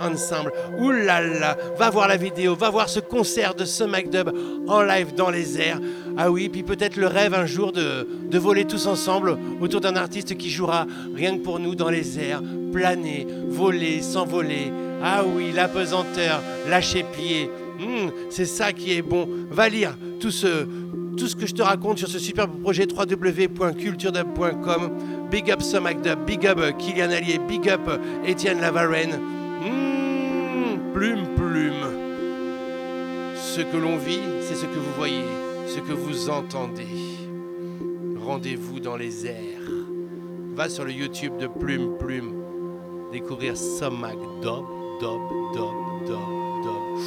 Ensemble. 0.00 0.52
Ouh 0.78 0.90
là 0.90 1.20
là, 1.20 1.56
va 1.76 1.90
voir 1.90 2.08
la 2.08 2.16
vidéo, 2.16 2.54
va 2.54 2.70
voir 2.70 2.88
ce 2.88 3.00
concert 3.00 3.54
de 3.54 3.64
So 3.64 3.86
McDub 3.86 4.30
en 4.68 4.82
live 4.82 5.14
dans 5.14 5.30
les 5.30 5.60
airs. 5.60 5.80
Ah 6.16 6.30
oui, 6.30 6.48
puis 6.48 6.62
peut-être 6.62 6.96
le 6.96 7.06
rêve 7.06 7.34
un 7.34 7.46
jour 7.46 7.72
de, 7.72 8.06
de 8.30 8.38
voler 8.38 8.64
tous 8.64 8.86
ensemble 8.86 9.36
autour 9.60 9.80
d'un 9.80 9.96
artiste 9.96 10.36
qui 10.36 10.50
jouera 10.50 10.86
rien 11.14 11.36
que 11.36 11.42
pour 11.42 11.58
nous 11.58 11.74
dans 11.74 11.90
les 11.90 12.18
airs, 12.18 12.42
planer, 12.72 13.26
voler, 13.48 14.02
s'envoler. 14.02 14.72
Ah 15.02 15.22
oui, 15.24 15.52
la 15.54 15.68
pesanteur, 15.68 16.42
lâcher 16.68 17.04
pied. 17.04 17.50
Hmm, 17.78 18.10
c'est 18.30 18.46
ça 18.46 18.72
qui 18.72 18.92
est 18.92 19.02
bon. 19.02 19.28
Va 19.50 19.68
lire 19.68 19.96
tout 20.20 20.32
ce, 20.32 20.66
tout 21.16 21.28
ce 21.28 21.36
que 21.36 21.46
je 21.46 21.54
te 21.54 21.62
raconte 21.62 21.98
sur 21.98 22.08
ce 22.08 22.18
superbe 22.18 22.60
projet 22.60 22.88
www.culturedub.com. 22.90 24.90
Big 25.30 25.48
up 25.50 25.62
Some 25.62 25.84
McDub, 25.84 26.24
big 26.24 26.46
up 26.46 26.58
euh, 26.58 26.72
Kylian 26.72 27.10
Allier, 27.10 27.38
big 27.46 27.68
up 27.68 27.82
euh, 27.86 27.98
Étienne 28.26 28.60
Lavaren. 28.60 29.10
Plume, 30.92 31.34
plume. 31.36 31.86
Ce 33.36 33.60
que 33.60 33.76
l'on 33.76 33.96
vit, 33.96 34.20
c'est 34.42 34.54
ce 34.54 34.64
que 34.64 34.78
vous 34.78 34.92
voyez, 34.96 35.24
ce 35.66 35.80
que 35.80 35.92
vous 35.92 36.30
entendez. 36.30 36.86
Rendez-vous 38.18 38.80
dans 38.80 38.96
les 38.96 39.26
airs. 39.26 39.70
Va 40.54 40.68
sur 40.68 40.84
le 40.84 40.92
YouTube 40.92 41.36
de 41.38 41.46
Plume 41.46 41.96
Plume. 41.98 42.34
Découvrir 43.12 43.56
Somac 43.56 44.16
Dob, 44.42 44.64
Dob, 45.00 45.20
Dob, 45.54 46.06
Dob, 46.06 46.64
Dob. 46.64 46.98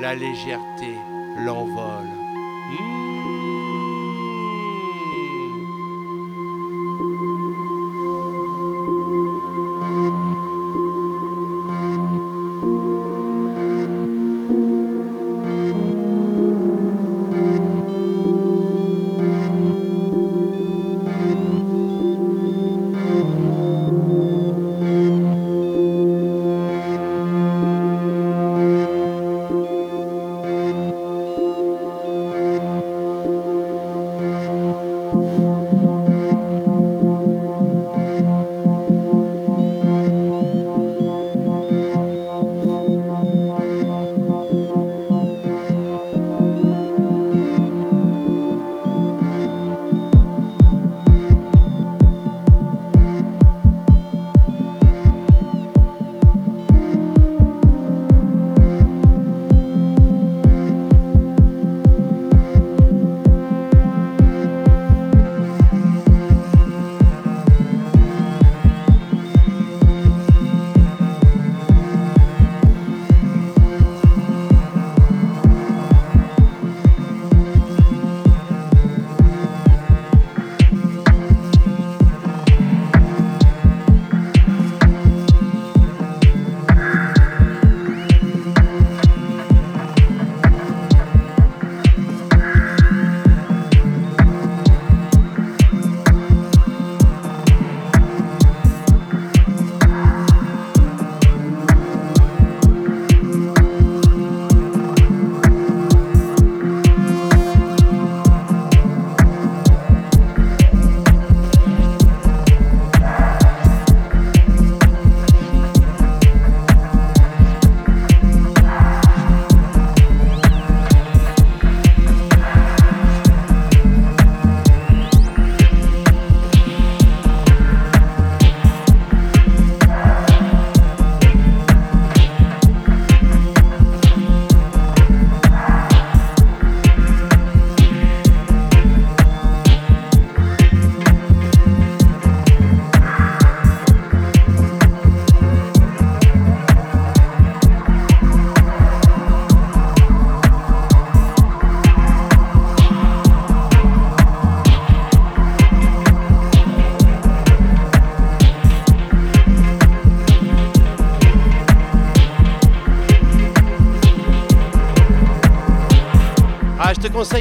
La 0.00 0.14
légèreté, 0.14 0.94
l'envol. 1.44 2.06
Mmh. 2.72 3.49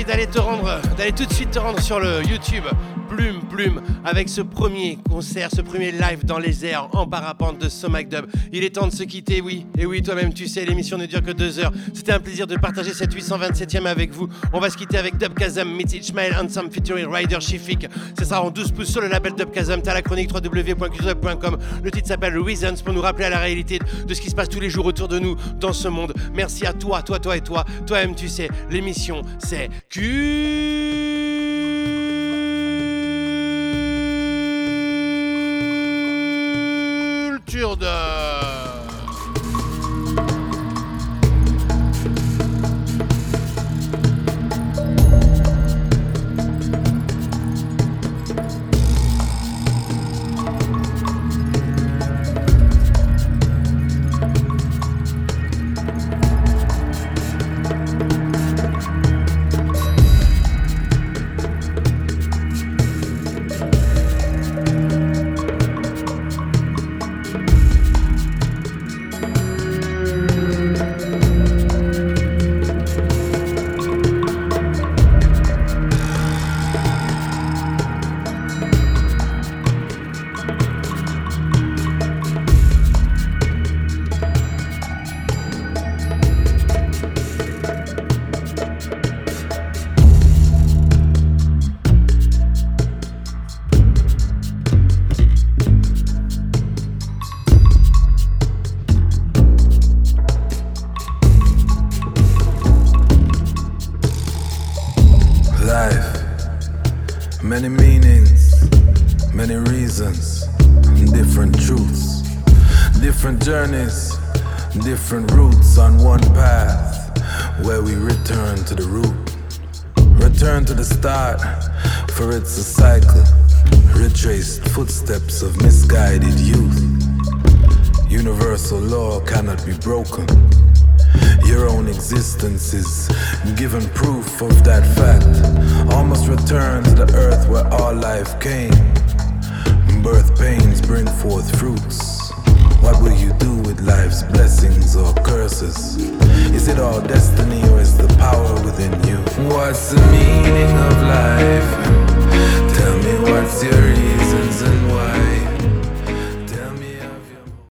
D'aller 0.03 0.27
te 0.27 0.39
rendre, 0.39 0.79
d'aller 0.97 1.11
tout 1.11 1.25
de 1.25 1.33
suite 1.33 1.51
te 1.51 1.59
rendre 1.59 1.79
sur 1.79 1.99
le 1.99 2.23
YouTube. 2.23 2.63
Plume 3.09 3.41
Plume 3.49 3.78
avec 4.05 4.29
ce 4.29 4.41
premier 4.41 4.97
concert, 5.09 5.49
ce 5.53 5.61
premier 5.61 5.91
live 5.91 6.25
dans 6.25 6.39
les 6.39 6.65
airs 6.65 6.87
en 6.93 7.07
parapente 7.07 7.59
de 7.59 7.69
Somac 7.69 8.09
Dub. 8.09 8.25
Il 8.51 8.63
est 8.63 8.75
temps 8.75 8.87
de 8.87 8.93
se 8.93 9.03
quitter, 9.03 9.41
oui. 9.41 9.65
Et 9.77 9.85
oui, 9.85 10.01
toi-même, 10.01 10.33
tu 10.33 10.47
sais, 10.47 10.65
l'émission 10.65 10.97
ne 10.97 11.05
dure 11.05 11.21
que 11.21 11.31
deux 11.31 11.59
heures. 11.59 11.71
C'était 11.93 12.11
un 12.11 12.19
plaisir 12.19 12.47
de 12.47 12.55
partager 12.55 12.93
cette 12.93 13.13
827e 13.13 13.85
avec 13.85 14.11
vous. 14.11 14.27
On 14.53 14.59
va 14.59 14.69
se 14.69 14.77
quitter 14.77 14.97
avec 14.97 15.17
Dub 15.17 15.33
Kazam, 15.33 15.69
Meets 15.69 15.97
Ishmael, 15.97 16.35
Handsome 16.35 16.71
featuring 16.71 17.07
Ryder 17.07 17.39
Shifik. 17.39 17.87
Ce 18.17 18.25
sera 18.25 18.43
en 18.43 18.49
12 18.49 18.71
pouces 18.71 18.91
sur 18.91 19.01
le 19.01 19.07
label 19.07 19.33
Dub 19.33 19.51
Kazam. 19.51 19.81
T'as 19.81 19.93
la 19.93 20.01
chronique 20.01 20.31
www.culturedub.com. 20.33 21.57
Le 21.83 21.91
titre 21.91 22.07
s'appelle 22.07 22.37
Reasons 22.37 22.75
pour 22.83 22.93
nous 22.93 23.01
rappeler 23.01 23.25
à 23.25 23.29
la 23.29 23.39
réalité 23.39 23.79
de 24.07 24.13
ce 24.13 24.21
qui 24.21 24.29
se 24.29 24.35
passe 24.35 24.49
tous 24.49 24.59
les 24.59 24.69
jours 24.69 24.85
autour 24.85 25.07
de 25.07 25.19
nous 25.19 25.35
dans 25.59 25.73
ce 25.73 25.87
monde. 25.87 26.13
Merci 26.33 26.65
à 26.65 26.73
toi, 26.73 27.01
toi, 27.01 27.19
toi 27.19 27.37
et 27.37 27.41
toi. 27.41 27.65
Toi-même, 27.85 28.15
tu 28.15 28.27
sais, 28.27 28.49
l'émission, 28.69 29.21
c'est 29.39 29.69
De... 37.59 38.18